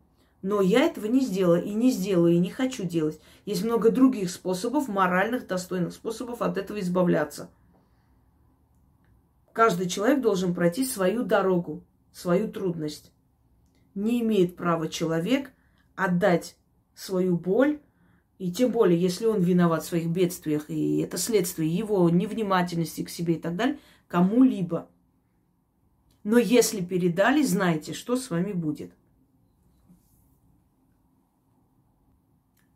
Но 0.41 0.61
я 0.61 0.86
этого 0.86 1.07
не 1.07 1.19
сделала 1.19 1.59
и 1.59 1.73
не 1.73 1.91
сделаю, 1.91 2.34
и 2.34 2.39
не 2.39 2.49
хочу 2.49 2.86
делать. 2.86 3.19
Есть 3.45 3.65
много 3.65 3.91
других 3.91 4.30
способов, 4.32 4.88
моральных, 4.88 5.47
достойных 5.47 5.93
способов 5.93 6.41
от 6.41 6.57
этого 6.57 6.80
избавляться. 6.80 7.49
Каждый 9.51 9.89
человек 9.89 10.21
должен 10.21 10.53
пройти 10.53 10.86
свою 10.86 11.23
дорогу, 11.23 11.84
свою 12.12 12.51
трудность. 12.51 13.12
Не 13.95 14.22
имеет 14.22 14.55
права 14.55 14.88
человек 14.88 15.51
отдать 15.95 16.57
свою 16.93 17.38
боль, 17.38 17.80
и 18.38 18.51
тем 18.51 18.72
более, 18.72 18.99
если 18.99 19.26
он 19.26 19.41
виноват 19.41 19.84
в 19.84 19.88
своих 19.88 20.07
бедствиях, 20.07 20.70
и 20.70 20.99
это 20.99 21.18
следствие 21.18 21.70
его 21.70 22.10
невнимательности 22.10 23.03
к 23.03 23.10
себе 23.10 23.36
и 23.36 23.39
так 23.39 23.55
далее, 23.55 23.80
кому-либо. 24.07 24.89
Но 26.24 26.38
если 26.38 26.82
передали, 26.82 27.43
знайте, 27.43 27.93
что 27.93 28.16
с 28.16 28.30
вами 28.30 28.53
будет. 28.53 28.91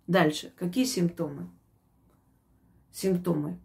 Дальше. 0.08 0.52
Какие 0.58 0.86
симптомы? 0.86 1.50
Симптомы. 2.92 3.60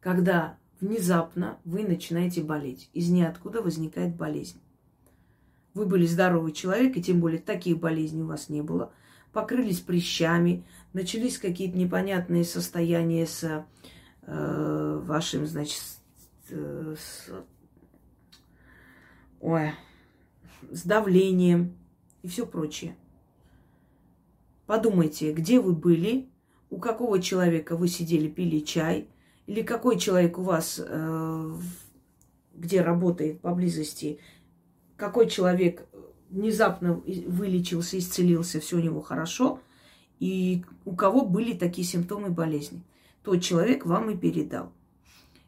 Когда 0.00 0.58
внезапно 0.80 1.58
вы 1.64 1.84
начинаете 1.84 2.42
болеть. 2.42 2.90
Из 2.92 3.08
ниоткуда 3.08 3.62
возникает 3.62 4.16
болезнь. 4.16 4.60
Вы 5.74 5.86
были 5.86 6.06
здоровый 6.06 6.52
человек, 6.52 6.96
и 6.96 7.02
тем 7.02 7.20
более 7.20 7.40
таких 7.40 7.78
болезней 7.78 8.22
у 8.22 8.26
вас 8.26 8.48
не 8.48 8.62
было. 8.62 8.92
Покрылись 9.32 9.80
прыщами, 9.80 10.64
начались 10.92 11.38
какие-то 11.38 11.78
непонятные 11.78 12.44
состояния 12.44 13.26
с 13.26 13.64
э, 14.22 15.00
вашим, 15.02 15.46
значит, 15.46 15.82
э, 16.50 16.94
с, 16.98 17.30
ой, 19.40 19.72
с 20.70 20.82
давлением 20.82 21.74
и 22.22 22.28
все 22.28 22.46
прочее. 22.46 22.94
Подумайте, 24.66 25.32
где 25.32 25.60
вы 25.60 25.72
были, 25.72 26.28
у 26.70 26.78
какого 26.78 27.20
человека 27.20 27.76
вы 27.76 27.88
сидели, 27.88 28.28
пили 28.28 28.60
чай, 28.60 29.08
или 29.46 29.62
какой 29.62 29.98
человек 29.98 30.38
у 30.38 30.42
вас, 30.42 30.80
э, 30.82 31.56
где 32.54 32.82
работает 32.82 33.40
поблизости, 33.40 34.20
какой 34.96 35.28
человек 35.28 35.86
внезапно 36.30 36.94
вылечился, 36.94 37.98
исцелился, 37.98 38.60
все 38.60 38.76
у 38.76 38.80
него 38.80 39.00
хорошо, 39.02 39.60
и 40.18 40.64
у 40.84 40.94
кого 40.94 41.24
были 41.24 41.52
такие 41.52 41.86
симптомы 41.86 42.30
болезни. 42.30 42.82
Тот 43.22 43.42
человек 43.42 43.86
вам 43.86 44.10
и 44.10 44.16
передал. 44.16 44.72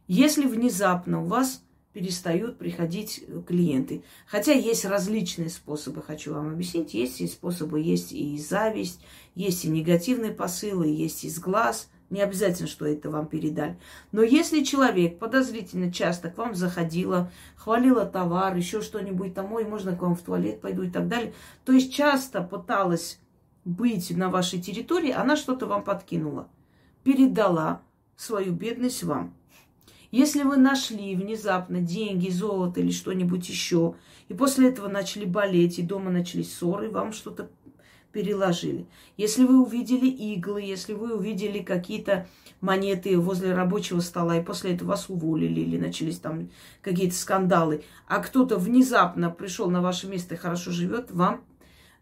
Если 0.07 0.47
внезапно 0.47 1.23
у 1.23 1.27
вас 1.27 1.65
перестают 1.95 2.59
приходить 2.59 3.25
э, 3.27 3.41
клиенты. 3.47 4.03
Хотя 4.27 4.53
есть 4.53 4.85
различные 4.85 5.49
способы, 5.49 6.03
хочу 6.03 6.35
вам 6.35 6.51
объяснить. 6.51 6.93
Есть 6.93 7.21
и 7.21 7.29
способы, 7.29 7.81
есть 7.81 8.13
и 8.13 8.37
зависть, 8.37 9.01
есть 9.37 9.65
и 9.65 9.71
негативные 9.71 10.33
посылы, 10.33 10.89
есть 10.89 11.25
из 11.25 11.39
глаз. 11.39 11.89
Не 12.11 12.21
обязательно, 12.21 12.69
что 12.69 12.87
это 12.87 13.11
вам 13.11 13.27
передали. 13.27 13.79
Но 14.13 14.23
если 14.23 14.63
человек 14.63 15.19
подозрительно 15.19 15.93
часто 15.93 16.31
к 16.31 16.39
вам 16.39 16.55
заходила, 16.55 17.31
хвалила 17.57 18.05
товар, 18.05 18.55
еще 18.57 18.83
что-нибудь 18.83 19.35
там, 19.35 19.53
ой, 19.53 19.65
можно 19.65 19.97
к 19.97 20.03
вам 20.03 20.15
в 20.15 20.21
туалет 20.23 20.61
пойду 20.61 20.83
и 20.83 20.91
так 20.91 21.09
далее, 21.09 21.33
то 21.65 21.73
есть 21.73 21.93
часто 21.93 22.43
пыталась 22.43 23.19
быть 23.65 24.15
на 24.15 24.29
вашей 24.29 24.61
территории, 24.61 25.11
она 25.11 25.37
что-то 25.37 25.67
вам 25.67 25.83
подкинула, 25.83 26.49
передала 27.03 27.81
свою 28.17 28.53
бедность 28.53 29.03
вам. 29.03 29.35
Если 30.11 30.45
вы 30.45 30.59
нашли 30.59 31.17
внезапно 31.17 31.81
деньги, 31.81 32.29
золото 32.29 32.81
или 32.81 32.93
что-нибудь 32.93 33.49
еще, 33.49 33.97
и 34.29 34.35
после 34.35 34.69
этого 34.69 34.87
начали 34.89 35.25
болеть, 35.25 35.79
и 35.79 35.83
дома 35.83 36.11
начались 36.11 36.55
ссоры, 36.55 36.91
вам 36.91 37.13
что-то 37.13 37.51
переложили. 38.15 38.87
Если 39.17 39.45
вы 39.45 39.61
увидели 39.61 40.07
иглы, 40.07 40.63
если 40.63 40.95
вы 40.95 41.17
увидели 41.17 41.59
какие-то 41.59 42.27
монеты 42.61 43.19
возле 43.19 43.53
рабочего 43.53 44.01
стола, 44.01 44.39
и 44.39 44.45
после 44.45 44.75
этого 44.75 44.91
вас 44.91 45.11
уволили 45.11 45.61
или 45.61 45.77
начались 45.77 46.21
там 46.21 46.49
какие-то 46.81 47.17
скандалы, 47.17 47.83
а 48.07 48.21
кто-то 48.21 48.57
внезапно 48.57 49.31
пришел 49.31 49.69
на 49.69 49.83
ваше 49.83 50.07
место 50.07 50.37
и 50.37 50.39
хорошо 50.39 50.71
живет, 50.71 51.11
вам 51.11 51.45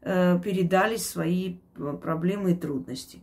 э, 0.03 0.39
передали 0.45 0.97
свои 0.97 1.57
э, 1.77 1.99
проблемы 2.01 2.53
и 2.53 2.57
трудности. 2.57 3.21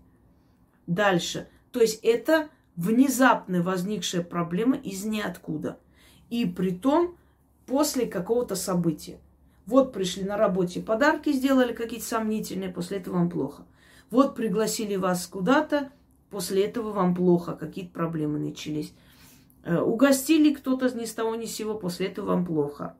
Дальше. 0.87 1.47
То 1.71 1.81
есть 1.81 1.99
это 2.03 2.49
внезапно 2.75 3.61
возникшая 3.61 4.23
проблема 4.23 4.75
из 4.75 5.05
ниоткуда. 5.05 5.77
И 6.31 6.45
при 6.45 6.71
том 6.71 7.15
после 7.67 8.07
какого-то 8.07 8.55
события. 8.55 9.19
Вот 9.69 9.93
пришли 9.93 10.23
на 10.23 10.35
работе, 10.35 10.81
подарки 10.81 11.31
сделали 11.31 11.73
какие-то 11.73 12.07
сомнительные, 12.07 12.71
после 12.71 12.97
этого 12.97 13.17
вам 13.17 13.29
плохо. 13.29 13.67
Вот 14.09 14.35
пригласили 14.35 14.95
вас 14.95 15.27
куда-то, 15.27 15.91
после 16.31 16.65
этого 16.65 16.91
вам 16.91 17.13
плохо, 17.13 17.53
какие-то 17.53 17.93
проблемы 17.93 18.39
начались. 18.39 18.91
Э, 19.63 19.77
угостили 19.77 20.55
кто-то 20.55 20.89
ни 20.97 21.05
с 21.05 21.13
того 21.13 21.35
ни 21.35 21.45
с 21.45 21.51
сего, 21.51 21.75
после 21.75 22.07
этого 22.07 22.29
вам 22.29 22.47
плохо. 22.47 22.95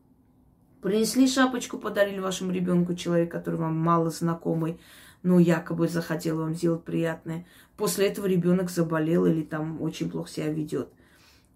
Принесли 0.83 1.27
шапочку, 1.27 1.79
подарили 1.79 2.19
вашему 2.19 2.51
ребенку 2.51 2.93
человек, 2.93 3.31
который 3.31 3.55
вам 3.55 3.75
мало 3.75 4.11
знакомый, 4.11 4.79
но 5.23 5.39
якобы 5.39 5.87
захотел 5.87 6.37
вам 6.37 6.53
сделать 6.53 6.83
приятное. 6.83 7.47
После 7.77 8.09
этого 8.09 8.27
ребенок 8.27 8.69
заболел 8.69 9.25
или 9.25 9.41
там 9.41 9.81
очень 9.81 10.07
плохо 10.07 10.29
себя 10.29 10.49
ведет. 10.49 10.89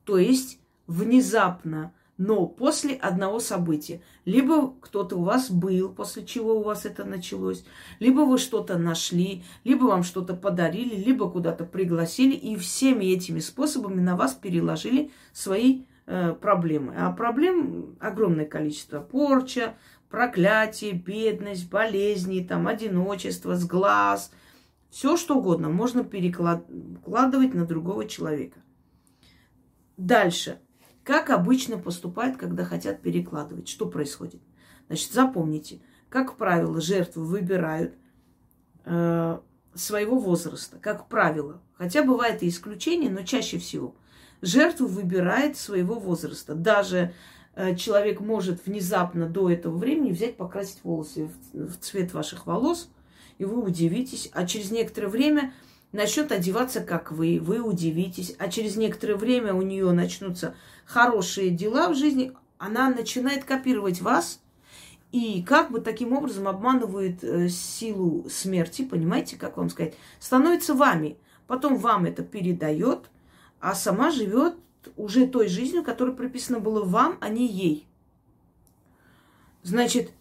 То 0.06 0.18
есть 0.18 0.58
внезапно 0.88 1.94
но 2.18 2.46
после 2.46 2.96
одного 2.96 3.40
события. 3.40 4.02
Либо 4.26 4.74
кто-то 4.80 5.18
у 5.18 5.24
вас 5.24 5.50
был, 5.50 5.90
после 5.90 6.26
чего 6.26 6.60
у 6.60 6.64
вас 6.64 6.86
это 6.86 7.06
началось, 7.06 7.66
либо 8.00 8.22
вы 8.22 8.38
что-то 8.38 8.78
нашли, 8.78 9.44
либо 9.64 9.86
вам 9.86 10.04
что-то 10.04 10.36
подарили, 10.36 10.96
либо 10.96 11.30
куда-то 11.30 11.66
пригласили, 11.66 12.36
и 12.36 12.56
всеми 12.56 13.06
этими 13.06 13.40
способами 13.40 14.00
на 14.00 14.16
вас 14.16 14.34
переложили 14.34 15.12
свои 15.32 15.86
э, 16.06 16.34
проблемы. 16.34 16.94
А 16.96 17.12
проблем 17.12 17.96
огромное 18.00 18.46
количество. 18.46 19.00
Порча, 19.00 19.76
проклятие, 20.10 20.94
бедность, 20.94 21.70
болезни, 21.70 22.46
там, 22.48 22.68
одиночество, 22.68 23.56
сглаз. 23.56 24.32
Все 24.92 25.18
что 25.18 25.38
угодно 25.38 25.70
можно 25.70 26.04
перекладывать 26.04 27.56
на 27.56 27.66
другого 27.66 28.08
человека. 28.08 28.60
Дальше. 29.98 30.60
Как 31.04 31.30
обычно 31.30 31.78
поступают, 31.78 32.38
когда 32.38 32.64
хотят 32.64 33.02
перекладывать? 33.02 33.68
Что 33.68 33.88
происходит? 33.88 34.42
Значит, 34.88 35.12
запомните, 35.12 35.82
как 36.10 36.38
правило, 36.38 36.80
жертвы 36.80 37.26
выбирают 37.26 37.94
э, 38.86 39.40
своего 39.74 40.18
возраста, 40.18 40.78
как 40.80 41.08
правило. 41.08 41.62
Хотя 41.74 42.04
бывает 42.04 42.44
и 42.44 42.48
исключения, 42.48 43.10
но 43.10 43.24
чаще 43.24 43.58
всего. 43.58 43.96
Жертву 44.42 44.88
выбирает 44.88 45.58
своего 45.58 45.96
возраста. 45.96 46.54
Даже 46.54 47.14
э, 47.56 47.76
человек 47.76 48.22
может 48.22 48.66
внезапно 48.66 49.28
до 49.28 49.50
этого 49.50 49.78
времени 49.78 50.12
взять, 50.12 50.38
покрасить 50.38 50.84
волосы 50.84 51.30
в, 51.54 51.68
в 51.68 51.80
цвет 51.80 52.14
ваших 52.14 52.46
волос, 52.46 52.90
и 53.40 53.46
вы 53.46 53.62
удивитесь. 53.62 54.30
А 54.34 54.46
через 54.46 54.72
некоторое 54.72 55.08
время 55.08 55.54
начнет 55.92 56.32
одеваться, 56.32 56.82
как 56.82 57.12
вы, 57.12 57.40
вы 57.42 57.60
удивитесь, 57.60 58.36
а 58.38 58.50
через 58.50 58.76
некоторое 58.76 59.16
время 59.16 59.54
у 59.54 59.62
нее 59.62 59.92
начнутся 59.92 60.56
хорошие 60.86 61.50
дела 61.50 61.90
в 61.90 61.96
жизни, 61.96 62.34
она 62.58 62.90
начинает 62.90 63.44
копировать 63.44 64.02
вас 64.02 64.40
и 65.12 65.44
как 65.44 65.72
бы 65.72 65.80
таким 65.80 66.14
образом 66.14 66.48
обманывает 66.48 67.24
э, 67.24 67.48
силу 67.50 68.28
смерти, 68.30 68.84
понимаете, 68.84 69.38
как 69.38 69.58
вам 69.58 69.70
сказать, 69.70 69.94
становится 70.20 70.74
вами. 70.74 71.18
Потом 71.46 71.78
вам 71.78 72.06
это 72.06 72.24
передает, 72.24 73.12
а 73.60 73.76
сама 73.76 74.10
живет 74.12 74.56
уже 74.98 75.28
той 75.28 75.48
жизнью, 75.48 75.84
которая 75.84 76.16
прописана 76.16 76.60
была 76.60 76.84
вам, 76.84 77.18
а 77.22 77.30
не 77.30 77.48
ей. 77.48 77.88
Значит, 79.62 80.12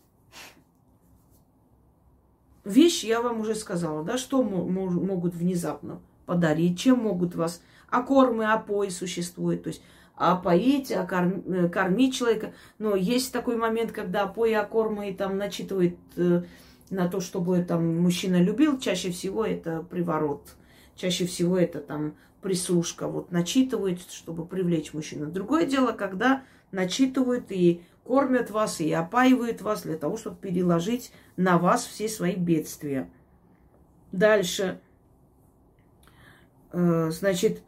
вещь 2.65 3.03
я 3.03 3.23
вам 3.23 3.41
уже 3.41 3.55
сказала, 3.55 4.05
да, 4.05 4.19
что 4.19 4.43
могут 4.43 5.35
внезапно 5.35 6.01
подарить, 6.27 6.79
чем 6.79 6.99
могут 6.99 7.35
вас, 7.35 7.63
а 7.89 8.03
кормы, 8.03 8.45
а 8.45 8.59
пои 8.59 8.91
существует, 8.91 9.65
то 9.65 9.69
есть 9.69 9.83
а 10.17 10.37
поить, 10.37 10.93
а 10.93 11.07
э, 11.11 11.69
кормить 11.69 12.15
человека. 12.17 12.53
Но 12.79 12.95
есть 12.95 13.33
такой 13.33 13.57
момент, 13.57 13.93
когда 13.93 14.27
пои, 14.27 14.53
а 14.53 14.65
кормы 14.65 15.11
и 15.11 15.15
там 15.15 15.39
начитывает 15.39 15.97
э, 16.17 16.43
на 16.91 17.09
то, 17.09 17.21
чтобы 17.21 17.63
там 17.63 18.01
мужчина 18.01 18.41
любил, 18.41 18.79
чаще 18.79 19.11
всего 19.11 19.45
это 19.45 19.83
приворот. 19.83 20.55
Чаще 20.95 21.27
всего 21.27 21.57
это 21.57 21.81
там 21.81 22.15
прислушка, 22.43 23.09
вот 23.09 23.31
начитывает, 23.33 24.01
чтобы 24.11 24.45
привлечь 24.45 24.93
мужчину. 24.93 25.27
Другое 25.27 25.65
дело, 25.65 25.93
когда 25.93 26.43
начитывают 26.71 27.51
и 27.51 27.83
кормят 28.05 28.51
вас 28.51 28.81
и 28.81 28.93
опаивают 28.93 29.63
вас 29.63 29.83
для 29.83 29.97
того, 29.97 30.17
чтобы 30.17 30.37
переложить 30.37 31.13
на 31.37 31.59
вас 31.59 31.87
все 31.87 32.09
свои 32.09 32.35
бедствия. 32.35 33.09
Дальше. 34.11 34.81
Э, 36.73 37.11
значит, 37.11 37.63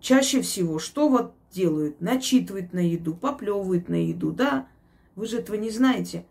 чаще 0.00 0.42
всего 0.42 0.78
что 0.78 1.08
вот 1.08 1.34
делают? 1.52 2.00
Начитывают 2.00 2.72
на 2.72 2.80
еду, 2.80 3.14
поплевывают 3.14 3.88
на 3.88 4.06
еду, 4.06 4.32
да? 4.32 4.66
Вы 5.16 5.26
же 5.26 5.38
этого 5.38 5.56
не 5.56 5.70
знаете. 5.70 6.24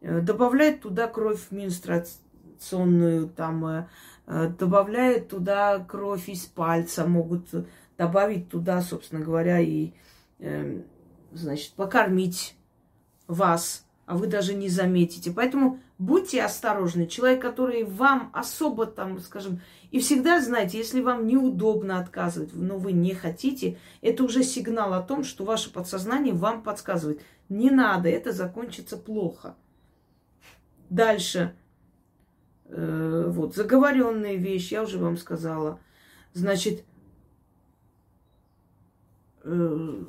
Э, 0.00 0.20
добавляют 0.20 0.82
туда 0.82 1.08
кровь 1.08 1.50
менструационную, 1.50 3.28
там, 3.28 3.66
э, 3.66 3.86
добавляют 4.58 5.28
туда 5.28 5.78
кровь 5.78 6.28
из 6.28 6.46
пальца, 6.46 7.06
могут 7.06 7.48
добавить 7.96 8.48
туда, 8.48 8.82
собственно 8.82 9.24
говоря, 9.24 9.60
и 9.60 9.92
эм, 10.38 10.84
значит, 11.32 11.72
покормить 11.72 12.56
вас, 13.26 13.86
а 14.04 14.16
вы 14.16 14.26
даже 14.26 14.54
не 14.54 14.68
заметите. 14.68 15.32
Поэтому 15.32 15.80
будьте 15.98 16.42
осторожны. 16.42 17.06
Человек, 17.06 17.42
который 17.42 17.84
вам 17.84 18.30
особо 18.32 18.86
там, 18.86 19.18
скажем, 19.20 19.60
и 19.90 20.00
всегда 20.00 20.40
знайте, 20.40 20.78
если 20.78 21.00
вам 21.00 21.26
неудобно 21.26 21.98
отказывать, 21.98 22.54
но 22.54 22.78
вы 22.78 22.92
не 22.92 23.14
хотите, 23.14 23.78
это 24.02 24.24
уже 24.24 24.42
сигнал 24.42 24.92
о 24.94 25.02
том, 25.02 25.24
что 25.24 25.44
ваше 25.44 25.72
подсознание 25.72 26.34
вам 26.34 26.62
подсказывает. 26.62 27.22
Не 27.48 27.70
надо, 27.70 28.08
это 28.08 28.32
закончится 28.32 28.96
плохо. 28.96 29.54
Дальше. 30.90 31.54
Э, 32.68 33.26
вот, 33.28 33.54
заговоренная 33.54 34.34
вещь, 34.34 34.72
я 34.72 34.82
уже 34.82 34.98
вам 34.98 35.16
сказала. 35.16 35.78
Значит, 36.32 36.84
э, 39.44 40.04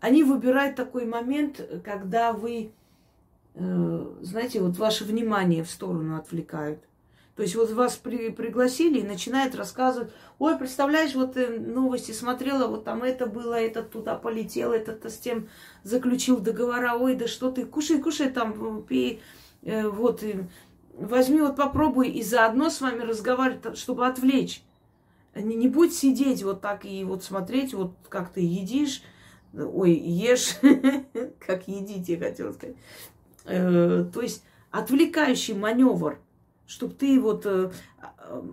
они 0.00 0.22
выбирают 0.22 0.76
такой 0.76 1.06
момент, 1.06 1.66
когда 1.82 2.32
вы, 2.32 2.72
знаете, 3.54 4.60
вот 4.60 4.76
ваше 4.78 5.04
внимание 5.04 5.62
в 5.62 5.70
сторону 5.70 6.16
отвлекают. 6.16 6.80
То 7.36 7.42
есть 7.42 7.56
вот 7.56 7.70
вас 7.72 7.96
при, 7.96 8.30
пригласили 8.30 9.00
и 9.00 9.06
начинает 9.06 9.56
рассказывать, 9.56 10.12
ой, 10.38 10.56
представляешь, 10.56 11.14
вот 11.14 11.34
ты 11.34 11.48
новости 11.48 12.12
смотрела, 12.12 12.68
вот 12.68 12.84
там 12.84 13.02
это 13.02 13.26
было, 13.26 13.54
этот 13.54 13.90
туда 13.90 14.14
полетел, 14.14 14.72
этот 14.72 15.04
с 15.04 15.18
тем 15.18 15.48
заключил 15.82 16.38
договора, 16.38 16.94
ой, 16.94 17.16
да 17.16 17.26
что 17.26 17.50
ты, 17.50 17.64
кушай, 17.66 18.00
кушай 18.00 18.30
там, 18.30 18.84
пей, 18.84 19.20
э, 19.62 19.88
вот, 19.88 20.22
и 20.22 20.44
возьми, 20.92 21.40
вот 21.40 21.56
попробуй 21.56 22.08
и 22.08 22.22
заодно 22.22 22.70
с 22.70 22.80
вами 22.80 23.02
разговаривать, 23.02 23.76
чтобы 23.78 24.06
отвлечь. 24.06 24.62
Не, 25.34 25.56
не 25.56 25.68
будь 25.68 25.92
сидеть 25.92 26.44
вот 26.44 26.60
так 26.60 26.84
и 26.84 27.02
вот 27.02 27.24
смотреть, 27.24 27.74
вот 27.74 27.94
как 28.08 28.32
ты 28.32 28.42
едишь, 28.42 29.02
Ой, 29.56 29.92
ешь, 29.92 30.56
как 31.38 31.68
едите, 31.68 32.18
хотела 32.18 32.52
сказать. 32.52 32.76
Э, 33.44 34.04
то 34.12 34.20
есть 34.20 34.44
отвлекающий 34.70 35.54
маневр, 35.54 36.18
чтобы 36.66 36.94
ты 36.94 37.20
вот 37.20 37.46
э, 37.46 37.70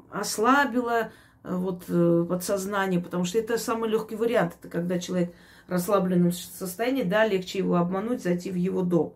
ослабила 0.10 1.12
э, 1.44 1.56
вот 1.56 1.86
подсознание, 2.28 3.00
потому 3.00 3.26
что 3.26 3.40
это 3.40 3.58
самый 3.58 3.90
легкий 3.90 4.16
вариант. 4.16 4.58
Это 4.60 4.70
когда 4.70 5.00
человек 5.00 5.34
в 5.68 5.72
расслабленном 5.72 6.32
состоянии, 6.32 7.04
да, 7.04 7.26
легче 7.26 7.60
его 7.60 7.78
обмануть, 7.78 8.22
зайти 8.22 8.52
в 8.52 8.56
его 8.56 8.82
дом. 8.82 9.14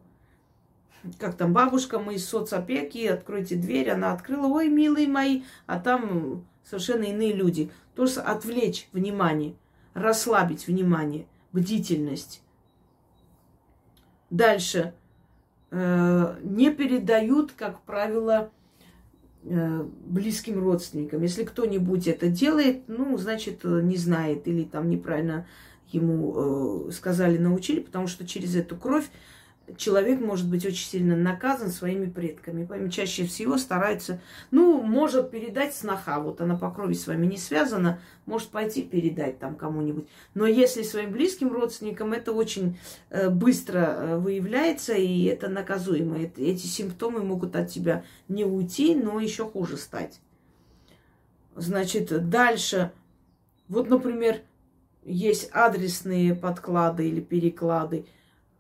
Как 1.20 1.36
там, 1.36 1.54
бабушка, 1.54 2.00
мы 2.00 2.16
из 2.16 2.28
соцопеки, 2.28 3.06
откройте 3.06 3.56
дверь, 3.56 3.92
она 3.92 4.14
открыла, 4.14 4.48
ой, 4.48 4.70
милые 4.70 5.08
мои, 5.08 5.44
а 5.68 5.80
там 5.80 6.46
совершенно 6.64 7.04
иные 7.04 7.34
люди. 7.34 7.72
Тоже 7.96 8.22
отвлечь 8.22 8.90
внимание, 8.92 9.56
расслабить 9.94 10.68
внимание– 10.68 11.28
бдительность. 11.56 12.42
Дальше. 14.30 14.94
Э, 15.78 16.38
не 16.42 16.72
передают, 16.72 17.52
как 17.52 17.82
правило, 17.82 18.50
э, 19.44 19.86
близким 20.06 20.64
родственникам. 20.64 21.22
Если 21.22 21.44
кто-нибудь 21.44 22.08
это 22.08 22.30
делает, 22.30 22.84
ну, 22.88 23.18
значит, 23.18 23.66
не 23.66 23.98
знает 23.98 24.48
или 24.48 24.64
там 24.64 24.90
неправильно 24.90 25.46
ему 25.92 26.88
э, 26.88 26.92
сказали, 26.94 27.38
научили, 27.38 27.82
потому 27.82 28.08
что 28.08 28.26
через 28.26 28.56
эту 28.56 28.78
кровь 28.78 29.10
человек 29.78 30.20
может 30.22 30.48
быть 30.48 30.66
очень 30.66 30.88
сильно 30.88 31.16
наказан 31.16 31.70
своими 31.70 32.10
предками. 32.10 32.90
Чаще 32.90 33.26
всего 33.26 33.58
старается, 33.58 34.22
ну, 34.52 34.82
может 34.82 35.32
передать 35.32 35.76
сноха. 35.76 36.20
Вот 36.20 36.42
она 36.42 36.56
по 36.56 36.72
крови 36.72 36.94
с 36.94 37.08
вами 37.08 37.26
не 37.26 37.38
связана, 37.38 38.00
может 38.26 38.50
пойти 38.50 38.84
передать 38.84 39.40
там 39.40 39.56
кому-нибудь. 39.56 40.08
Но 40.34 40.46
если 40.46 40.84
своим 40.84 41.12
близким 41.12 41.52
родственникам, 41.52 42.14
это 42.14 42.32
очень 42.32 42.78
э, 43.10 43.30
быстро 43.30 43.80
э, 43.80 44.18
выявляется, 44.18 44.94
и 44.94 45.24
это 45.24 45.50
наказуемо. 45.50 46.20
Эти 46.20 46.66
симптомы 46.66 47.24
могут 47.24 47.56
от 47.56 47.70
тебя 47.70 48.04
не 48.28 48.46
уйти, 48.46 48.96
но 48.96 49.20
еще 49.20 49.46
хуже 49.46 49.78
стать. 49.78 50.20
Значит, 51.56 52.30
дальше, 52.30 52.92
вот, 53.68 53.90
например, 53.90 54.42
есть 55.04 55.50
адресные 55.54 56.36
подклады 56.36 57.08
или 57.08 57.22
переклады– 57.22 58.06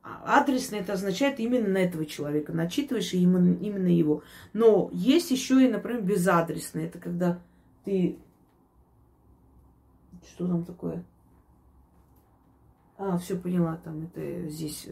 а 0.07 0.40
Адресный 0.40 0.80
это 0.80 0.94
означает 0.94 1.40
именно 1.40 1.68
на 1.68 1.80
этого 1.80 2.06
человека. 2.06 2.53
Начитываешь 2.53 3.14
именно, 3.14 3.56
именно 3.56 3.88
его. 3.88 4.22
Но 4.53 4.91
есть 4.94 5.32
еще 5.32 5.65
и, 5.65 5.68
например, 5.68 6.03
безадресный. 6.03 6.86
Это 6.86 6.99
когда 6.99 7.41
ты... 7.84 8.19
Что 10.23 10.48
там 10.48 10.64
такое? 10.64 11.03
А, 12.98 13.18
все 13.18 13.36
поняла, 13.36 13.77
там 13.84 14.03
это 14.03 14.48
здесь, 14.48 14.88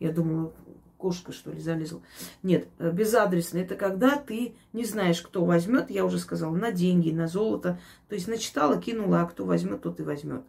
я 0.00 0.12
думала, 0.12 0.52
кошка, 0.98 1.32
что 1.32 1.50
ли, 1.50 1.60
залезла. 1.60 2.02
Нет, 2.42 2.68
безадресный 2.78 3.62
это 3.62 3.74
когда 3.74 4.16
ты 4.16 4.54
не 4.74 4.84
знаешь, 4.84 5.22
кто 5.22 5.46
возьмет, 5.46 5.90
я 5.90 6.04
уже 6.04 6.18
сказала, 6.18 6.54
на 6.54 6.72
деньги, 6.72 7.10
на 7.10 7.26
золото. 7.26 7.80
То 8.08 8.14
есть 8.14 8.28
начитала, 8.28 8.80
кинула, 8.80 9.22
а 9.22 9.26
кто 9.26 9.46
возьмет, 9.46 9.80
тот 9.80 9.98
и 9.98 10.02
возьмет. 10.02 10.42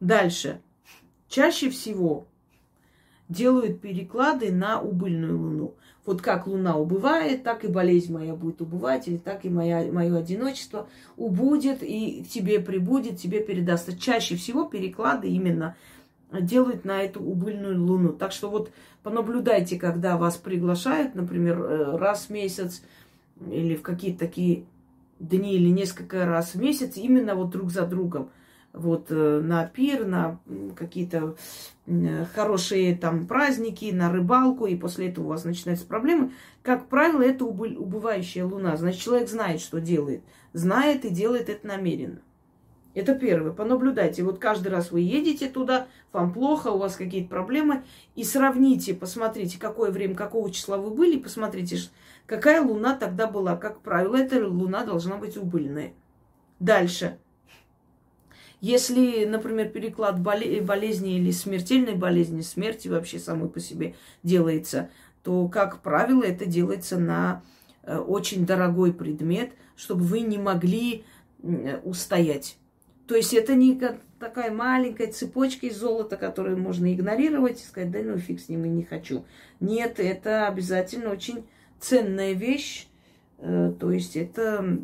Дальше. 0.00 0.62
Чаще 1.28 1.68
всего 1.68 2.26
делают 3.28 3.80
переклады 3.80 4.52
на 4.52 4.80
убыльную 4.80 5.38
луну. 5.38 5.74
Вот 6.06 6.22
как 6.22 6.46
луна 6.46 6.76
убывает, 6.76 7.42
так 7.42 7.64
и 7.64 7.68
болезнь 7.68 8.12
моя 8.12 8.34
будет 8.34 8.62
убывать, 8.62 9.08
или 9.08 9.18
так 9.18 9.44
и 9.44 9.50
моя, 9.50 9.92
мое 9.92 10.16
одиночество 10.16 10.88
убудет, 11.18 11.82
и 11.82 12.24
тебе 12.24 12.60
прибудет, 12.60 13.18
тебе 13.18 13.40
передастся. 13.40 13.98
Чаще 13.98 14.36
всего 14.36 14.64
переклады 14.64 15.28
именно 15.28 15.76
делают 16.32 16.86
на 16.86 17.02
эту 17.02 17.20
убыльную 17.20 17.82
луну. 17.82 18.14
Так 18.14 18.32
что 18.32 18.48
вот 18.48 18.70
понаблюдайте, 19.02 19.78
когда 19.78 20.16
вас 20.16 20.36
приглашают, 20.36 21.14
например, 21.14 21.60
э, 21.60 21.96
раз 21.98 22.26
в 22.26 22.30
месяц 22.30 22.82
или 23.50 23.76
в 23.76 23.82
какие-то 23.82 24.20
такие 24.20 24.64
дни 25.20 25.56
или 25.56 25.68
несколько 25.68 26.24
раз 26.24 26.54
в 26.54 26.60
месяц, 26.60 26.96
именно 26.96 27.34
вот 27.34 27.50
друг 27.50 27.70
за 27.70 27.86
другом 27.86 28.30
вот 28.72 29.06
э, 29.10 29.40
на 29.42 29.66
пир, 29.66 30.06
на 30.06 30.38
какие-то 30.76 31.36
хорошие 32.34 32.94
там 32.96 33.26
праздники, 33.26 33.90
на 33.92 34.12
рыбалку, 34.12 34.66
и 34.66 34.76
после 34.76 35.08
этого 35.08 35.24
у 35.24 35.28
вас 35.28 35.44
начинаются 35.44 35.86
проблемы. 35.86 36.32
Как 36.62 36.88
правило, 36.88 37.22
это 37.22 37.44
убывающая 37.44 38.44
луна. 38.44 38.76
Значит, 38.76 39.00
человек 39.00 39.28
знает, 39.28 39.60
что 39.60 39.80
делает. 39.80 40.22
Знает 40.52 41.04
и 41.04 41.10
делает 41.10 41.48
это 41.48 41.66
намеренно. 41.66 42.20
Это 42.94 43.14
первое. 43.14 43.52
Понаблюдайте. 43.52 44.22
Вот 44.22 44.38
каждый 44.38 44.68
раз 44.68 44.90
вы 44.90 45.00
едете 45.00 45.48
туда, 45.48 45.86
вам 46.12 46.32
плохо, 46.32 46.68
у 46.68 46.78
вас 46.78 46.96
какие-то 46.96 47.28
проблемы, 47.28 47.84
и 48.16 48.24
сравните, 48.24 48.92
посмотрите, 48.92 49.58
какое 49.58 49.90
время, 49.90 50.14
какого 50.14 50.50
числа 50.50 50.78
вы 50.78 50.90
были, 50.90 51.18
посмотрите, 51.18 51.78
какая 52.26 52.60
луна 52.60 52.96
тогда 52.96 53.26
была. 53.26 53.56
Как 53.56 53.80
правило, 53.80 54.16
эта 54.16 54.46
луна 54.46 54.84
должна 54.84 55.16
быть 55.16 55.36
убыльная. 55.36 55.92
Дальше. 56.58 57.18
Если, 58.60 59.24
например, 59.24 59.68
переклад 59.68 60.20
болезни 60.20 61.16
или 61.16 61.30
смертельной 61.30 61.94
болезни, 61.94 62.40
смерти 62.40 62.88
вообще 62.88 63.18
самой 63.18 63.48
по 63.48 63.60
себе 63.60 63.94
делается, 64.22 64.90
то, 65.22 65.48
как 65.48 65.80
правило, 65.82 66.22
это 66.22 66.46
делается 66.46 66.98
на 66.98 67.42
э, 67.82 67.96
очень 67.96 68.46
дорогой 68.46 68.92
предмет, 68.92 69.52
чтобы 69.76 70.02
вы 70.02 70.20
не 70.20 70.38
могли 70.38 71.04
устоять. 71.84 72.56
То 73.06 73.14
есть 73.14 73.32
это 73.32 73.54
не 73.54 73.80
такая 74.18 74.50
маленькая 74.50 75.10
цепочка 75.10 75.66
из 75.66 75.76
золота, 75.76 76.16
которую 76.16 76.58
можно 76.58 76.92
игнорировать 76.92 77.62
и 77.62 77.64
сказать, 77.64 77.90
да 77.90 78.00
ну 78.02 78.18
фиг 78.18 78.40
с 78.40 78.48
ним, 78.48 78.64
и 78.64 78.68
не 78.68 78.82
хочу. 78.82 79.24
Нет, 79.60 79.98
это 79.98 80.46
обязательно 80.46 81.10
очень 81.10 81.46
ценная 81.80 82.32
вещь. 82.32 82.86
Э, 83.38 83.72
то 83.78 83.90
есть 83.90 84.16
это 84.16 84.78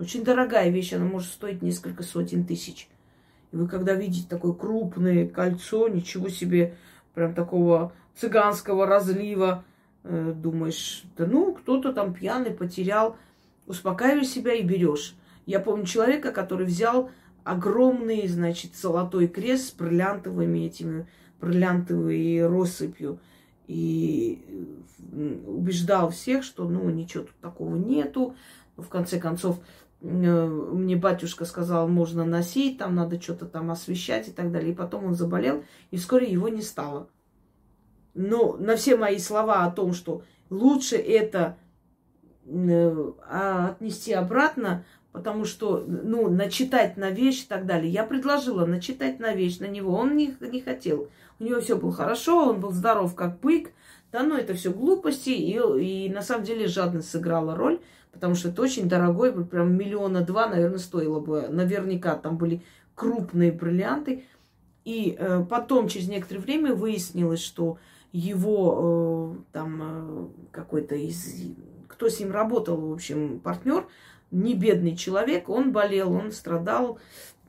очень 0.00 0.24
дорогая 0.24 0.70
вещь, 0.70 0.94
она 0.94 1.04
может 1.04 1.30
стоить 1.30 1.60
несколько 1.60 2.02
сотен 2.02 2.44
тысяч. 2.44 2.88
И 3.52 3.56
вы 3.56 3.68
когда 3.68 3.94
видите 3.94 4.26
такое 4.26 4.52
крупное 4.52 5.28
кольцо, 5.28 5.88
ничего 5.88 6.30
себе, 6.30 6.74
прям 7.14 7.34
такого 7.34 7.92
цыганского 8.16 8.86
разлива, 8.86 9.62
э, 10.04 10.32
думаешь, 10.34 11.04
да 11.18 11.26
ну, 11.26 11.52
кто-то 11.52 11.92
там 11.92 12.14
пьяный 12.14 12.52
потерял, 12.52 13.16
успокаиваешь 13.66 14.28
себя 14.28 14.54
и 14.54 14.62
берешь. 14.62 15.14
Я 15.44 15.60
помню 15.60 15.84
человека, 15.84 16.32
который 16.32 16.64
взял 16.64 17.10
огромный, 17.44 18.26
значит, 18.26 18.76
золотой 18.76 19.28
крест 19.28 19.68
с 19.68 19.72
бриллиантовыми 19.72 20.60
этими, 20.60 21.06
бриллиантовой 21.40 22.46
россыпью. 22.46 23.18
И 23.66 24.42
убеждал 25.46 26.10
всех, 26.10 26.42
что, 26.42 26.68
ну, 26.68 26.88
ничего 26.88 27.24
тут 27.24 27.36
такого 27.40 27.76
нету. 27.76 28.34
Но 28.76 28.82
в 28.82 28.88
конце 28.88 29.20
концов, 29.20 29.60
Э, 29.89 29.89
мне 30.00 30.96
батюшка 30.96 31.44
сказал, 31.44 31.86
можно 31.88 32.24
носить, 32.24 32.78
там 32.78 32.94
надо 32.94 33.20
что-то 33.20 33.46
там 33.46 33.70
освещать 33.70 34.28
и 34.28 34.32
так 34.32 34.50
далее. 34.50 34.72
И 34.72 34.76
потом 34.76 35.04
он 35.04 35.14
заболел, 35.14 35.62
и 35.90 35.96
вскоре 35.96 36.30
его 36.30 36.48
не 36.48 36.62
стало. 36.62 37.08
Но 38.14 38.56
на 38.56 38.76
все 38.76 38.96
мои 38.96 39.18
слова 39.18 39.64
о 39.64 39.70
том, 39.70 39.92
что 39.92 40.22
лучше 40.48 40.96
это 40.96 41.56
э, 42.46 43.12
а, 43.28 43.68
отнести 43.68 44.12
обратно, 44.12 44.84
потому 45.12 45.44
что, 45.44 45.84
ну, 45.86 46.28
начитать 46.30 46.96
на 46.96 47.10
вещь 47.10 47.44
и 47.44 47.46
так 47.46 47.66
далее. 47.66 47.92
Я 47.92 48.04
предложила 48.04 48.64
начитать 48.64 49.20
на 49.20 49.34
вещь 49.34 49.58
на 49.58 49.66
него, 49.66 49.94
он 49.94 50.16
не, 50.16 50.34
не 50.40 50.60
хотел. 50.60 51.08
У 51.38 51.44
него 51.44 51.60
все 51.60 51.76
было 51.76 51.92
хорошо, 51.92 52.50
он 52.50 52.60
был 52.60 52.72
здоров 52.72 53.14
как 53.14 53.40
бык. 53.40 53.70
Да, 54.12 54.24
ну 54.24 54.36
это 54.36 54.54
все 54.54 54.72
глупости, 54.72 55.30
и, 55.30 55.56
и 55.56 56.08
на 56.08 56.22
самом 56.22 56.44
деле 56.44 56.66
жадность 56.66 57.10
сыграла 57.10 57.54
роль 57.54 57.80
потому 58.12 58.34
что 58.34 58.48
это 58.48 58.62
очень 58.62 58.88
дорогой, 58.88 59.32
прям 59.44 59.76
миллиона 59.76 60.22
два, 60.22 60.48
наверное, 60.48 60.78
стоило 60.78 61.20
бы. 61.20 61.48
Наверняка 61.48 62.16
там 62.16 62.36
были 62.36 62.62
крупные 62.94 63.52
бриллианты. 63.52 64.24
И 64.84 65.16
э, 65.18 65.44
потом, 65.48 65.88
через 65.88 66.08
некоторое 66.08 66.40
время, 66.40 66.74
выяснилось, 66.74 67.40
что 67.40 67.78
его 68.12 69.36
э, 69.36 69.42
там 69.52 69.80
э, 69.82 70.26
какой-то 70.50 70.94
из... 70.94 71.54
Кто 71.88 72.08
с 72.08 72.18
ним 72.18 72.32
работал, 72.32 72.76
в 72.76 72.92
общем, 72.92 73.40
партнер, 73.40 73.86
не 74.30 74.54
бедный 74.54 74.96
человек, 74.96 75.48
он 75.48 75.72
болел, 75.72 76.12
он 76.12 76.32
страдал, 76.32 76.98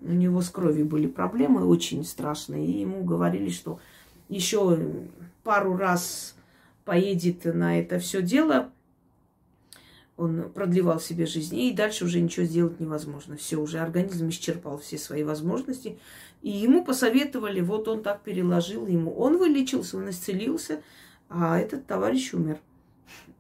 у 0.02 0.12
него 0.12 0.42
с 0.42 0.50
кровью 0.50 0.86
были 0.86 1.08
проблемы 1.08 1.66
очень 1.66 2.04
страшные, 2.04 2.66
и 2.66 2.80
ему 2.80 3.04
говорили, 3.04 3.50
что 3.50 3.80
еще 4.30 4.80
пару 5.44 5.78
раз 5.78 6.36
поедет 6.86 7.46
на 7.46 7.80
это 7.80 8.00
все 8.00 8.22
дело, 8.22 8.72
он 10.18 10.52
продлевал 10.52 11.00
себе 11.00 11.26
жизнь, 11.26 11.58
и 11.58 11.74
дальше 11.74 12.06
уже 12.06 12.20
ничего 12.22 12.46
сделать 12.46 12.80
невозможно. 12.80 13.38
Все, 13.38 13.58
уже 13.58 13.80
организм 13.80 14.30
исчерпал 14.30 14.78
все 14.78 14.98
свои 14.98 15.24
возможности. 15.24 15.98
И 16.42 16.50
ему 16.50 16.84
посоветовали, 16.84 17.62
вот 17.62 17.88
он 17.88 18.04
так 18.04 18.22
переложил 18.22 18.88
ему. 18.88 19.14
Он 19.16 19.38
вылечился, 19.38 19.98
он 19.98 20.10
исцелился, 20.10 20.82
а 21.30 21.58
этот 21.58 21.88
товарищ 21.88 22.34
умер. 22.34 22.60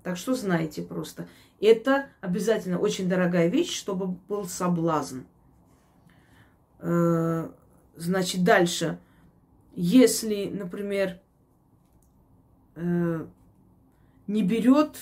Так 0.03 0.18
что 0.18 0.34
знаете 0.34 0.81
просто. 0.81 1.27
Это 1.60 2.07
обязательно 2.22 2.80
очень 2.80 3.07
дорогая 3.07 3.48
вещь, 3.48 3.77
чтобы 3.77 4.07
был 4.27 4.45
соблазн. 4.48 5.19
Э, 6.80 7.49
значит, 7.95 8.43
дальше. 8.43 8.98
Если, 9.76 10.45
например, 10.45 11.19
э, 12.76 13.26
не 14.27 14.43
берет 14.43 14.98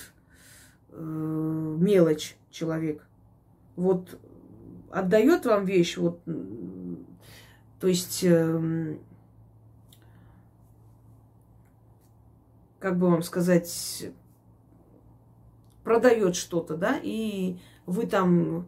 мелочь 0.99 2.35
человек. 2.51 3.07
Вот 3.75 4.19
отдает 4.91 5.45
вам 5.45 5.65
вещь, 5.65 5.97
вот, 5.97 6.19
то 7.79 7.87
есть, 7.87 8.23
э, 8.23 8.97
как 12.79 12.97
бы 12.97 13.09
вам 13.09 13.21
сказать, 13.21 14.11
продает 15.83 16.35
что-то, 16.35 16.75
да, 16.75 16.99
и 17.01 17.57
вы 17.85 18.05
там 18.05 18.67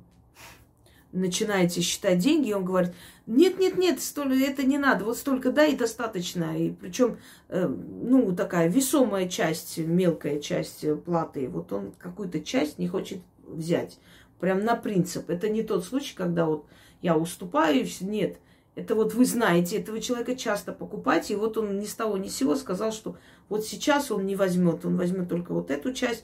начинаете 1.12 1.82
считать 1.82 2.20
деньги, 2.20 2.50
и 2.50 2.54
он 2.54 2.66
говорит, 2.66 2.94
нет, 3.28 3.60
нет, 3.60 3.78
нет, 3.78 4.02
столько, 4.02 4.36
это 4.36 4.64
не 4.64 4.78
надо, 4.78 5.06
вот 5.06 5.18
столько 5.18 5.52
дай 5.52 5.74
и 5.74 5.78
достаточно. 5.78 6.58
И 6.58 6.72
причем, 6.72 7.18
э, 7.50 7.68
ну, 7.68 8.36
такая 8.36 8.68
весомая 8.68 9.28
часть, 9.28 9.78
мелкая 9.78 10.40
часть 10.40 10.86
платы, 11.04 11.48
вот 11.48 11.72
он 11.72 11.94
какую-то 11.98 12.42
часть 12.42 12.78
не 12.78 12.88
хочет 12.88 13.20
взять. 13.46 14.00
Прям 14.40 14.64
на 14.64 14.76
принцип. 14.76 15.30
Это 15.30 15.50
не 15.50 15.64
тот 15.64 15.86
случай, 15.86 16.16
когда 16.16 16.46
вот 16.46 16.66
я 17.02 17.16
уступаю, 17.16 17.86
нет. 18.02 18.38
Это 18.76 18.96
вот 18.96 19.14
вы 19.14 19.26
знаете 19.26 19.78
этого 19.78 20.00
человека, 20.00 20.36
часто 20.36 20.72
покупаете, 20.72 21.34
и 21.34 21.38
вот 21.38 21.58
он 21.58 21.80
ни 21.80 21.86
с 21.86 21.94
того 21.94 22.18
ни 22.18 22.30
с 22.30 22.36
сего 22.36 22.56
сказал, 22.56 22.92
что 22.92 23.18
вот 23.50 23.66
сейчас 23.66 24.12
он 24.12 24.26
не 24.26 24.36
возьмет, 24.36 24.86
он 24.86 24.96
возьмет 24.96 25.28
только 25.28 25.54
вот 25.54 25.72
эту 25.72 25.94
часть, 25.94 26.24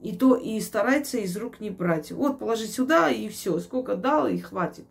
и 0.00 0.16
то 0.16 0.36
и 0.36 0.60
старается 0.60 1.18
из 1.18 1.36
рук 1.36 1.60
не 1.60 1.70
брать. 1.70 2.10
Вот 2.10 2.38
положи 2.38 2.66
сюда 2.66 3.10
и 3.10 3.28
все, 3.28 3.58
сколько 3.60 3.96
дал 3.96 4.28
и 4.28 4.38
хватит. 4.38 4.86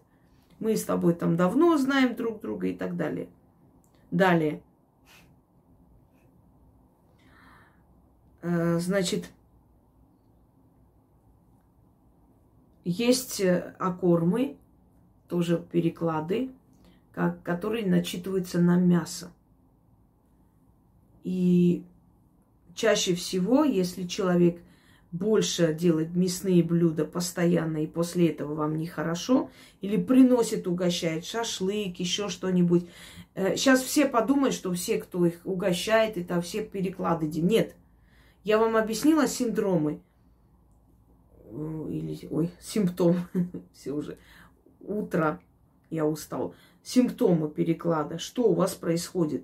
Мы 0.59 0.75
с 0.75 0.83
тобой 0.83 1.15
там 1.15 1.35
давно 1.35 1.77
знаем 1.77 2.15
друг 2.15 2.41
друга 2.41 2.67
и 2.67 2.75
так 2.75 2.95
далее. 2.95 3.27
Далее. 4.11 4.61
Э, 8.41 8.77
значит, 8.79 9.29
есть 12.83 13.41
э, 13.41 13.75
окормы, 13.79 14.57
тоже 15.27 15.63
переклады, 15.71 16.51
как, 17.13 17.41
которые 17.43 17.85
начитываются 17.85 18.59
на 18.59 18.77
мясо. 18.77 19.31
И 21.23 21.83
чаще 22.75 23.15
всего, 23.15 23.63
если 23.63 24.07
человек 24.07 24.61
больше 25.11 25.73
делает 25.73 26.15
мясные 26.15 26.63
блюда 26.63 27.05
постоянно, 27.05 27.83
и 27.83 27.87
после 27.87 28.29
этого 28.29 28.53
вам 28.53 28.77
нехорошо, 28.77 29.49
или 29.81 29.97
приносит, 29.97 30.67
угощает 30.67 31.25
шашлык, 31.25 31.99
еще 31.99 32.29
что-нибудь. 32.29 32.87
Сейчас 33.35 33.81
э, 33.81 33.85
все 33.85 34.05
подумают, 34.05 34.53
что 34.53 34.71
все, 34.73 34.99
кто 34.99 35.25
их 35.25 35.39
угощает, 35.45 36.17
это 36.17 36.41
все 36.41 36.63
переклады. 36.63 37.27
Нет. 37.27 37.75
Я 38.43 38.57
вам 38.57 38.75
объяснила 38.75 39.27
синдромы. 39.27 40.01
Или, 41.51 42.27
ой, 42.29 42.51
симптом. 42.59 43.15
все 43.73 43.91
уже. 43.91 44.17
Утро. 44.79 45.39
Я 45.89 46.05
устал. 46.05 46.53
Симптомы 46.83 47.49
переклада. 47.49 48.19
Что 48.19 48.43
у 48.43 48.53
вас 48.53 48.75
происходит? 48.75 49.43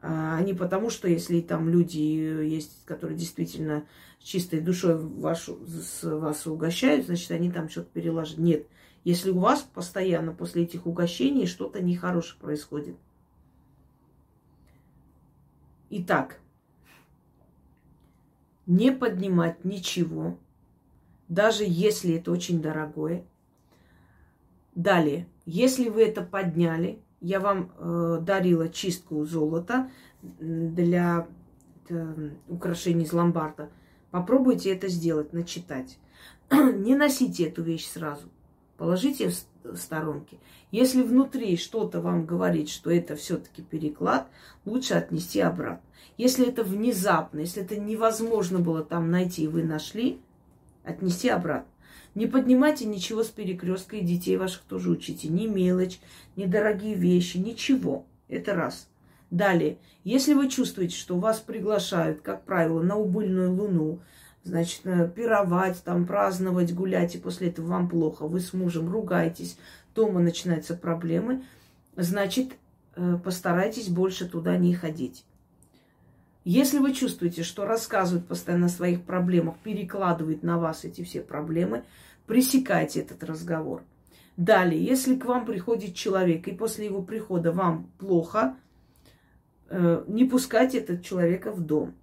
А 0.00 0.40
не 0.42 0.54
потому, 0.54 0.90
что 0.90 1.08
если 1.08 1.40
там 1.40 1.68
люди 1.68 1.98
есть, 1.98 2.84
которые 2.84 3.18
действительно 3.18 3.84
чистой 4.20 4.60
душой 4.60 4.96
вашу, 4.96 5.58
с 5.66 6.02
вас 6.02 6.46
угощают, 6.46 7.06
значит, 7.06 7.30
они 7.30 7.50
там 7.50 7.68
что-то 7.68 7.88
переложат. 7.92 8.38
Нет. 8.38 8.66
Если 9.04 9.30
у 9.30 9.38
вас 9.38 9.62
постоянно 9.62 10.32
после 10.32 10.64
этих 10.64 10.86
угощений 10.86 11.46
что-то 11.46 11.80
нехорошее 11.82 12.40
происходит. 12.40 12.96
Итак, 15.90 16.38
не 18.66 18.92
поднимать 18.92 19.64
ничего, 19.64 20.38
даже 21.28 21.64
если 21.66 22.14
это 22.16 22.30
очень 22.30 22.60
дорогое. 22.60 23.24
Далее, 24.74 25.26
если 25.46 25.88
вы 25.88 26.02
это 26.02 26.22
подняли, 26.22 27.00
я 27.20 27.40
вам 27.40 27.72
э, 27.78 28.18
дарила 28.22 28.68
чистку 28.68 29.24
золота 29.24 29.90
для 30.22 31.26
э, 31.88 32.30
украшений 32.48 33.04
из 33.04 33.12
ломбарда. 33.12 33.70
Попробуйте 34.10 34.72
это 34.72 34.88
сделать, 34.88 35.32
начитать. 35.32 35.98
Не 36.50 36.96
носите 36.96 37.44
эту 37.44 37.62
вещь 37.62 37.86
сразу. 37.86 38.28
Положите 38.76 39.32
в 39.64 39.76
сторонке. 39.76 40.38
Если 40.70 41.02
внутри 41.02 41.56
что-то 41.56 42.00
вам 42.00 42.26
говорит, 42.26 42.68
что 42.68 42.90
это 42.90 43.16
все-таки 43.16 43.62
переклад, 43.62 44.28
лучше 44.64 44.94
отнести 44.94 45.40
обратно. 45.40 45.82
Если 46.16 46.46
это 46.46 46.62
внезапно, 46.62 47.40
если 47.40 47.62
это 47.62 47.76
невозможно 47.76 48.58
было 48.58 48.84
там 48.84 49.10
найти, 49.10 49.44
и 49.44 49.48
вы 49.48 49.62
нашли, 49.62 50.20
отнести 50.84 51.28
обратно. 51.28 51.68
Не 52.18 52.26
поднимайте 52.26 52.84
ничего 52.84 53.22
с 53.22 53.28
перекрестка, 53.28 53.94
и 53.94 54.00
детей 54.00 54.36
ваших 54.36 54.62
тоже 54.62 54.90
учите. 54.90 55.28
Ни 55.28 55.46
мелочь, 55.46 56.00
ни 56.34 56.46
дорогие 56.46 56.96
вещи, 56.96 57.36
ничего. 57.36 58.06
Это 58.26 58.56
раз. 58.56 58.88
Далее, 59.30 59.78
если 60.02 60.34
вы 60.34 60.48
чувствуете, 60.48 60.96
что 60.96 61.16
вас 61.16 61.38
приглашают, 61.38 62.20
как 62.20 62.42
правило, 62.42 62.82
на 62.82 62.96
убыльную 62.96 63.52
луну, 63.52 64.00
значит, 64.42 64.80
э, 64.82 65.08
пировать, 65.14 65.80
там, 65.84 66.06
праздновать, 66.06 66.74
гулять, 66.74 67.14
и 67.14 67.18
после 67.18 67.50
этого 67.50 67.66
вам 67.66 67.88
плохо, 67.88 68.26
вы 68.26 68.40
с 68.40 68.52
мужем 68.52 68.90
ругаетесь, 68.90 69.56
дома 69.94 70.18
начинаются 70.18 70.74
проблемы, 70.74 71.44
значит, 71.94 72.48
э, 72.96 73.16
постарайтесь 73.22 73.90
больше 73.90 74.28
туда 74.28 74.56
не 74.56 74.74
ходить. 74.74 75.24
Если 76.44 76.78
вы 76.78 76.94
чувствуете, 76.94 77.42
что 77.42 77.64
рассказывают 77.64 78.26
постоянно 78.26 78.66
о 78.66 78.70
своих 78.70 79.02
проблемах, 79.02 79.54
перекладывают 79.62 80.42
на 80.42 80.58
вас 80.58 80.84
эти 80.84 81.04
все 81.04 81.20
проблемы, 81.20 81.84
Пресекайте 82.28 83.00
этот 83.00 83.24
разговор. 83.24 83.82
Далее, 84.36 84.84
если 84.84 85.16
к 85.16 85.24
вам 85.24 85.46
приходит 85.46 85.94
человек, 85.94 86.46
и 86.46 86.52
после 86.52 86.84
его 86.84 87.02
прихода 87.02 87.52
вам 87.52 87.90
плохо, 87.98 88.54
э, 89.70 90.04
не 90.06 90.26
пускайте 90.26 90.78
этого 90.78 91.02
человека 91.02 91.50
в 91.50 91.60
дом. 91.60 91.94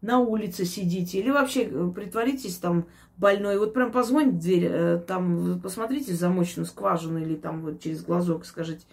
На 0.00 0.20
улице 0.20 0.64
сидите 0.64 1.18
или 1.18 1.30
вообще 1.30 1.64
э, 1.64 1.90
притворитесь 1.92 2.56
там 2.56 2.86
больной. 3.16 3.58
Вот 3.58 3.74
прям 3.74 3.90
позвоните 3.90 4.36
в 4.36 4.38
дверь, 4.38 4.68
э, 4.70 4.98
там 5.06 5.60
посмотрите 5.60 6.14
замочную 6.14 6.64
скважину 6.64 7.20
или 7.20 7.34
там 7.34 7.62
вот 7.62 7.80
через 7.80 8.04
глазок 8.04 8.46
скажите, 8.46 8.86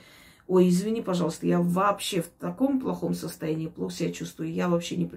ой, 0.48 0.68
извини, 0.70 1.04
пожалуйста, 1.04 1.46
я 1.46 1.62
вообще 1.62 2.24
в 2.24 2.28
таком 2.40 2.80
плохом 2.80 3.14
состоянии, 3.14 3.68
плохо 3.68 3.94
себя 3.94 4.12
чувствую, 4.12 4.52
я 4.52 4.68
вообще 4.68 4.98
не... 4.98 5.10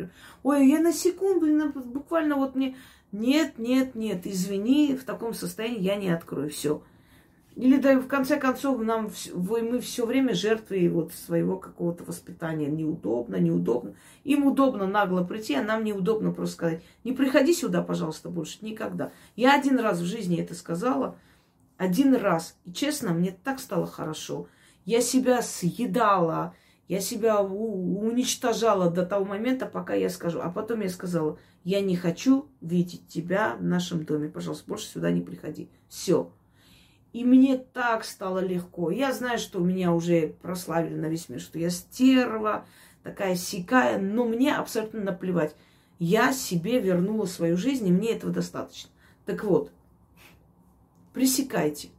Ой, 0.42 0.68
я 0.68 0.78
на 0.78 0.92
секунду, 0.92 1.72
буквально 1.80 2.36
вот 2.36 2.54
мне 2.54 2.76
нет, 3.12 3.58
нет, 3.58 3.94
нет, 3.94 4.26
извини, 4.26 4.96
в 4.96 5.04
таком 5.04 5.34
состоянии 5.34 5.80
я 5.80 5.96
не 5.96 6.10
открою. 6.10 6.50
Все. 6.50 6.82
Или 7.54 7.76
да, 7.76 7.98
в 8.00 8.06
конце 8.06 8.38
концов, 8.38 8.80
нам, 8.80 9.10
мы 9.34 9.80
все 9.80 10.06
время 10.06 10.32
жертвы 10.32 10.88
вот 10.88 11.12
своего 11.12 11.58
какого-то 11.58 12.04
воспитания. 12.04 12.68
Неудобно, 12.68 13.36
неудобно. 13.36 13.94
Им 14.24 14.46
удобно 14.46 14.86
нагло 14.86 15.22
прийти, 15.22 15.54
а 15.54 15.62
нам 15.62 15.84
неудобно 15.84 16.32
просто 16.32 16.54
сказать, 16.54 16.82
не 17.04 17.12
приходи 17.12 17.52
сюда, 17.52 17.82
пожалуйста, 17.82 18.30
больше 18.30 18.58
никогда. 18.62 19.12
Я 19.36 19.54
один 19.54 19.78
раз 19.78 20.00
в 20.00 20.06
жизни 20.06 20.40
это 20.40 20.54
сказала, 20.54 21.18
один 21.76 22.14
раз. 22.14 22.56
И 22.64 22.72
честно, 22.72 23.12
мне 23.12 23.36
так 23.44 23.60
стало 23.60 23.86
хорошо. 23.86 24.48
Я 24.86 25.02
себя 25.02 25.42
съедала, 25.42 26.54
я 26.88 27.00
себя 27.00 27.40
уничтожала 27.40 28.90
до 28.90 29.06
того 29.06 29.24
момента, 29.24 29.66
пока 29.66 29.94
я 29.94 30.10
скажу. 30.10 30.40
А 30.40 30.50
потом 30.50 30.80
я 30.80 30.88
сказала, 30.88 31.38
я 31.64 31.80
не 31.80 31.96
хочу 31.96 32.46
видеть 32.60 33.06
тебя 33.08 33.56
в 33.56 33.62
нашем 33.62 34.04
доме. 34.04 34.28
Пожалуйста, 34.28 34.68
больше 34.68 34.86
сюда 34.86 35.10
не 35.10 35.20
приходи. 35.20 35.70
Все. 35.88 36.32
И 37.12 37.24
мне 37.24 37.58
так 37.58 38.04
стало 38.04 38.40
легко. 38.40 38.90
Я 38.90 39.12
знаю, 39.12 39.38
что 39.38 39.58
меня 39.60 39.92
уже 39.92 40.34
прославили 40.42 40.94
на 40.94 41.06
весь 41.06 41.28
мир, 41.28 41.40
что 41.40 41.58
я 41.58 41.70
стерва, 41.70 42.66
такая 43.02 43.36
сикая, 43.36 43.98
но 43.98 44.24
мне 44.24 44.54
абсолютно 44.54 45.02
наплевать. 45.02 45.54
Я 45.98 46.32
себе 46.32 46.80
вернула 46.80 47.26
свою 47.26 47.56
жизнь, 47.56 47.86
и 47.86 47.92
мне 47.92 48.12
этого 48.12 48.32
достаточно. 48.32 48.90
Так 49.24 49.44
вот, 49.44 49.70
пресекайте. 51.12 51.90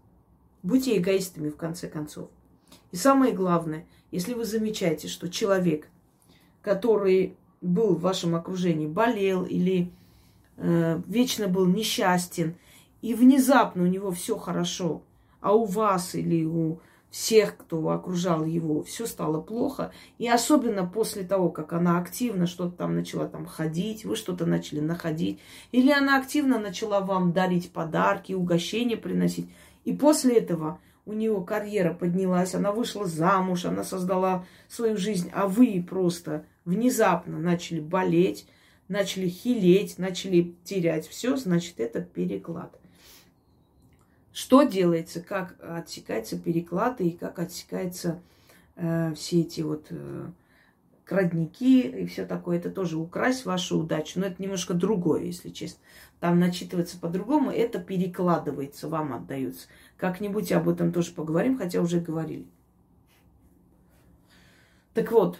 Будьте 0.61 0.97
эгоистами, 0.97 1.49
в 1.49 1.57
конце 1.57 1.87
концов. 1.87 2.29
И 2.91 2.95
самое 2.95 3.33
главное, 3.33 3.85
если 4.13 4.35
вы 4.35 4.45
замечаете, 4.45 5.07
что 5.07 5.27
человек, 5.27 5.89
который 6.61 7.35
был 7.61 7.95
в 7.95 8.01
вашем 8.01 8.35
окружении, 8.35 8.85
болел 8.85 9.43
или 9.43 9.91
э, 10.57 11.01
вечно 11.07 11.47
был 11.47 11.65
несчастен, 11.65 12.55
и 13.01 13.15
внезапно 13.15 13.83
у 13.83 13.87
него 13.87 14.11
все 14.11 14.37
хорошо, 14.37 15.01
а 15.41 15.53
у 15.53 15.65
вас 15.65 16.13
или 16.13 16.45
у 16.45 16.79
всех, 17.09 17.57
кто 17.57 17.89
окружал 17.89 18.45
его, 18.45 18.83
все 18.83 19.07
стало 19.07 19.41
плохо. 19.41 19.91
И 20.19 20.27
особенно 20.27 20.85
после 20.85 21.23
того, 21.23 21.49
как 21.49 21.73
она 21.73 21.97
активно 21.97 22.45
что-то 22.45 22.77
там 22.77 22.95
начала 22.95 23.27
там 23.27 23.47
ходить, 23.47 24.05
вы 24.05 24.15
что-то 24.15 24.45
начали 24.45 24.79
находить, 24.79 25.39
или 25.71 25.91
она 25.91 26.19
активно 26.19 26.59
начала 26.59 26.99
вам 26.99 27.33
дарить 27.33 27.71
подарки, 27.71 28.33
угощения 28.33 28.95
приносить. 28.95 29.49
И 29.85 29.93
после 29.93 30.37
этого 30.37 30.79
у 31.05 31.13
нее 31.13 31.43
карьера 31.45 31.93
поднялась, 31.93 32.55
она 32.55 32.71
вышла 32.71 33.05
замуж, 33.05 33.65
она 33.65 33.83
создала 33.83 34.45
свою 34.67 34.97
жизнь, 34.97 35.29
а 35.33 35.47
вы 35.47 35.85
просто 35.87 36.45
внезапно 36.65 37.39
начали 37.39 37.79
болеть, 37.79 38.47
начали 38.87 39.27
хилеть, 39.27 39.97
начали 39.97 40.55
терять 40.63 41.07
все, 41.07 41.35
значит, 41.35 41.79
это 41.79 42.01
переклад. 42.01 42.79
Что 44.31 44.63
делается, 44.63 45.21
как 45.21 45.55
отсекается 45.61 46.39
переклад 46.39 47.01
и 47.01 47.11
как 47.11 47.37
отсекаются 47.37 48.21
э, 48.75 49.13
все 49.15 49.41
эти 49.41 49.61
вот 49.61 49.87
э, 49.91 50.25
крадники 51.05 51.81
и 51.81 52.05
все 52.07 52.25
такое, 52.25 52.57
это 52.57 52.71
тоже 52.71 52.97
украсть 52.97 53.45
вашу 53.45 53.79
удачу. 53.79 54.19
Но 54.19 54.25
это 54.25 54.41
немножко 54.41 54.73
другое, 54.73 55.25
если 55.25 55.49
честно. 55.49 55.79
Там 56.19 56.39
начитывается 56.39 56.97
по-другому, 56.97 57.51
это 57.51 57.79
перекладывается, 57.79 58.87
вам 58.87 59.13
отдается. 59.13 59.67
Как-нибудь 60.03 60.51
об 60.51 60.67
этом 60.67 60.91
тоже 60.91 61.13
поговорим, 61.13 61.57
хотя 61.57 61.79
уже 61.79 62.01
говорили. 62.01 62.45
Так 64.93 65.13
вот, 65.13 65.39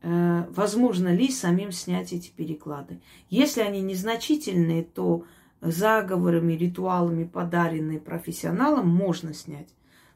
э, 0.00 0.46
возможно 0.48 1.14
ли 1.14 1.30
самим 1.30 1.70
снять 1.70 2.14
эти 2.14 2.30
переклады? 2.30 3.02
Если 3.28 3.60
они 3.60 3.82
незначительные, 3.82 4.84
то 4.84 5.26
заговорами, 5.60 6.54
ритуалами, 6.54 7.24
подаренные 7.24 8.00
профессионалам, 8.00 8.88
можно 8.88 9.34
снять. 9.34 9.68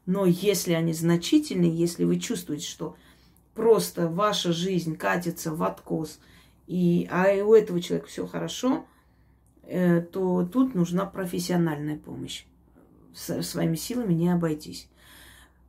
Но 0.07 0.25
если 0.25 0.73
они 0.73 0.95
значительные, 0.95 1.71
если 1.71 2.05
вы 2.05 2.19
чувствуете, 2.19 2.67
что 2.67 2.97
просто 3.53 4.09
ваша 4.09 4.55
жизнь 4.55 4.97
катится 4.97 5.55
в 5.55 5.63
откос, 5.63 6.21
и, 6.67 7.07
а 7.11 7.35
у 7.45 7.53
этого 7.53 7.83
человека 7.83 8.09
все 8.09 8.27
хорошо, 8.27 8.87
э, 9.65 10.01
то 10.01 10.49
тут 10.51 10.75
нужна 10.75 11.05
профессиональная 11.05 11.99
помощь. 11.99 12.47
Своими 13.15 13.75
силами 13.75 14.15
не 14.15 14.29
обойтись. 14.29 14.89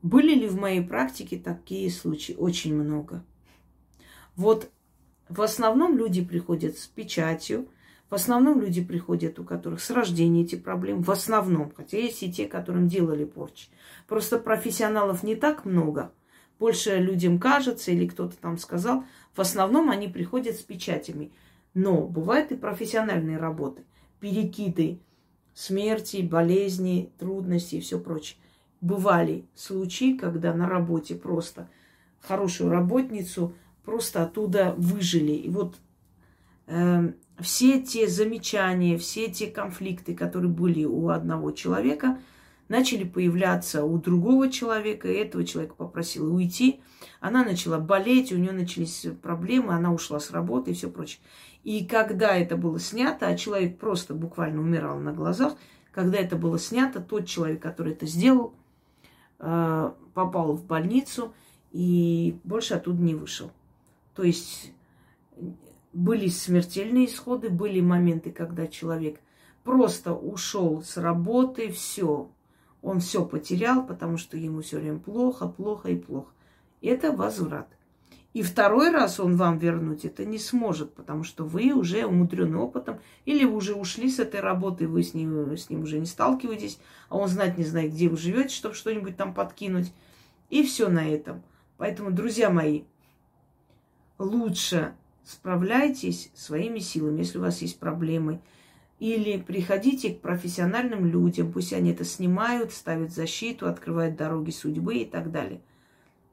Были 0.02 0.34
ли 0.34 0.48
в 0.48 0.56
моей 0.56 0.82
практике 0.82 1.38
такие 1.38 1.90
случаи? 1.92 2.34
Очень 2.34 2.76
много. 2.76 3.24
Вот 4.36 4.70
в 5.28 5.42
основном 5.42 5.98
люди 5.98 6.24
приходят 6.24 6.78
с 6.78 6.88
печатью, 6.88 7.68
в 8.10 8.16
основном 8.16 8.60
люди 8.60 8.84
приходят, 8.84 9.38
у 9.38 9.44
которых 9.44 9.82
с 9.82 9.92
рождения 9.92 10.42
эти 10.42 10.56
проблемы. 10.56 11.04
В 11.04 11.12
основном. 11.12 11.72
Хотя 11.76 11.98
есть 11.98 12.24
и 12.24 12.32
те, 12.32 12.48
которым 12.48 12.88
делали 12.88 13.24
порчи. 13.24 13.68
Просто 14.08 14.40
профессионалов 14.40 15.22
не 15.22 15.36
так 15.36 15.66
много. 15.66 16.12
Больше 16.58 16.98
людям 16.98 17.40
кажется, 17.40 17.92
или 17.92 18.08
кто-то 18.08 18.36
там 18.38 18.58
сказал. 18.58 19.04
В 19.36 19.42
основном 19.42 19.92
они 19.92 20.08
приходят 20.08 20.56
с 20.56 20.62
печатями. 20.62 21.32
Но 21.76 22.08
бывают 22.08 22.52
и 22.52 22.56
профессиональные 22.56 23.38
работы. 23.38 23.84
Перекиды 24.20 25.00
смерти, 25.60 26.22
болезни, 26.22 27.12
трудности 27.20 27.76
и 27.76 27.82
все 27.82 28.00
прочее. 28.00 28.38
Бывали 28.80 29.44
случаи, 29.56 30.16
когда 30.16 30.54
на 30.54 30.70
работе 30.70 31.16
просто 31.16 31.70
хорошую 32.22 32.72
работницу 32.72 33.54
просто 33.84 34.24
оттуда 34.24 34.74
выжили. 34.78 35.34
И 35.34 35.50
вот 35.50 35.76
э, 36.68 37.12
все 37.42 37.82
те 37.82 38.08
замечания, 38.08 38.98
все 38.98 39.30
те 39.30 39.48
конфликты, 39.48 40.16
которые 40.16 40.50
были 40.50 40.86
у 40.86 41.10
одного 41.10 41.52
человека, 41.52 42.20
начали 42.70 43.04
появляться 43.04 43.84
у 43.84 43.98
другого 43.98 44.50
человека, 44.50 45.10
и 45.10 45.16
этого 45.16 45.44
человека 45.44 45.76
попросила 45.76 46.34
уйти. 46.34 46.80
Она 47.20 47.44
начала 47.44 47.80
болеть, 47.80 48.32
у 48.32 48.38
нее 48.38 48.54
начались 48.54 49.08
проблемы, 49.22 49.74
она 49.74 49.92
ушла 49.92 50.22
с 50.22 50.32
работы 50.32 50.72
и 50.72 50.74
все 50.74 50.90
прочее. 50.90 51.20
И 51.64 51.86
когда 51.86 52.38
это 52.38 52.56
было 52.56 52.80
снято, 52.80 53.28
а 53.28 53.38
человек 53.38 53.78
просто 53.78 54.14
буквально 54.14 54.62
умирал 54.62 54.98
на 55.00 55.14
глазах, 55.14 55.56
когда 55.92 56.18
это 56.18 56.36
было 56.36 56.58
снято, 56.58 57.02
тот 57.02 57.26
человек, 57.26 57.62
который 57.62 57.94
это 57.94 58.06
сделал, 58.06 58.54
э, 59.40 59.92
попал 60.14 60.54
в 60.54 60.66
больницу 60.66 61.34
и 61.72 62.40
больше 62.44 62.76
оттуда 62.76 63.02
не 63.02 63.16
вышел. 63.16 63.52
То 64.16 64.24
есть 64.24 64.74
были 65.94 66.28
смертельные 66.28 67.06
исходы, 67.06 67.50
были 67.50 67.82
моменты, 67.82 68.32
когда 68.32 68.68
человек 68.68 69.20
просто 69.64 70.14
ушел 70.14 70.82
с 70.82 70.98
работы, 70.98 71.72
все, 71.72 72.30
он 72.82 73.00
все 73.00 73.26
потерял, 73.26 73.86
потому 73.86 74.18
что 74.18 74.38
ему 74.38 74.62
все 74.62 74.80
время 74.80 75.00
плохо, 75.00 75.48
плохо 75.48 75.90
и 75.90 75.98
плохо. 75.98 76.32
Это 76.82 77.12
возврат. 77.12 77.68
И 78.34 78.44
второй 78.44 78.92
раз 78.92 79.20
он 79.20 79.36
вам 79.38 79.58
вернуть 79.58 80.06
это 80.06 80.24
не 80.24 80.38
сможет, 80.38 80.94
потому 80.94 81.24
что 81.24 81.46
вы 81.46 81.74
уже 81.74 82.06
умудрены 82.06 82.58
опытом, 82.58 83.00
или 83.26 83.44
вы 83.44 83.56
уже 83.56 83.74
ушли 83.74 84.10
с 84.10 84.20
этой 84.20 84.40
работы, 84.40 84.88
вы 84.88 85.02
с 85.02 85.16
ним, 85.16 85.58
с 85.58 85.70
ним 85.70 85.82
уже 85.82 86.00
не 86.00 86.06
сталкиваетесь, 86.06 86.80
а 87.10 87.18
он 87.18 87.28
знать 87.28 87.58
не 87.58 87.64
знает, 87.64 87.92
где 87.92 88.08
вы 88.08 88.18
живете, 88.18 88.54
чтобы 88.54 88.76
что-нибудь 88.76 89.18
там 89.18 89.34
подкинуть. 89.34 89.92
И 90.52 90.64
все 90.64 90.90
на 90.90 91.08
этом. 91.10 91.42
Поэтому, 91.78 92.12
друзья 92.12 92.52
мои, 92.52 92.84
лучше 94.20 94.94
справляйтесь 95.24 96.32
своими 96.36 96.80
силами, 96.80 97.20
если 97.20 97.40
у 97.40 97.42
вас 97.42 97.62
есть 97.62 97.80
проблемы. 97.80 98.42
Или 99.00 99.38
приходите 99.38 100.14
к 100.14 100.22
профессиональным 100.22 101.06
людям, 101.06 101.52
пусть 101.52 101.72
они 101.72 101.92
это 101.92 102.04
снимают, 102.04 102.74
ставят 102.74 103.12
защиту, 103.12 103.68
открывают 103.68 104.18
дороги 104.18 104.52
судьбы 104.52 104.98
и 104.98 105.06
так 105.06 105.32
далее. 105.32 105.62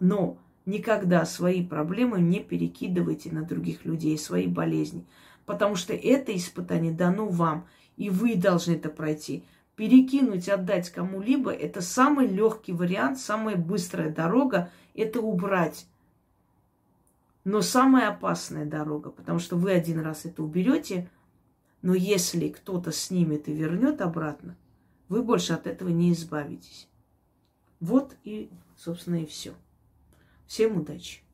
Но 0.01 0.37
никогда 0.67 1.25
свои 1.25 1.65
проблемы 1.65 2.21
не 2.21 2.41
перекидывайте 2.41 3.33
на 3.33 3.43
других 3.43 3.85
людей, 3.85 4.19
свои 4.19 4.47
болезни. 4.47 5.07
Потому 5.47 5.77
что 5.77 5.95
это 5.95 6.37
испытание 6.37 6.93
дано 6.93 7.29
вам, 7.29 7.67
и 7.97 8.11
вы 8.11 8.35
должны 8.37 8.73
это 8.73 8.91
пройти. 8.91 9.45
Перекинуть, 9.77 10.49
отдать 10.49 10.91
кому-либо– 10.91 11.51
это 11.53 11.81
самый 11.81 12.27
легкий 12.27 12.73
вариант, 12.73 13.19
самая 13.19 13.57
быстрая 13.57 14.11
дорога– 14.11 14.71
это 14.95 15.21
убрать 15.21 15.87
но 17.47 17.63
самая 17.63 18.09
опасная 18.09 18.67
дорога, 18.67 19.11
потому 19.11 19.39
что 19.39 19.55
вы 19.55 19.71
один 19.71 20.01
раз 20.01 20.25
это 20.25 20.43
уберете, 20.43 21.09
но 21.81 21.95
если 21.95 22.49
кто-то 22.49 22.91
снимет 22.91 23.47
и 23.47 23.53
вернет 23.53 24.01
обратно, 24.01 24.57
вы 25.09 25.23
больше 25.23 25.53
от 25.53 25.69
этого 25.69 25.91
не 25.91 26.13
избавитесь. 26.13 26.89
Вот 27.79 28.17
и, 28.25 28.51
собственно, 28.77 29.23
и 29.23 29.27
все. 29.27 29.55
Всем 30.47 30.77
удачи! 30.77 31.26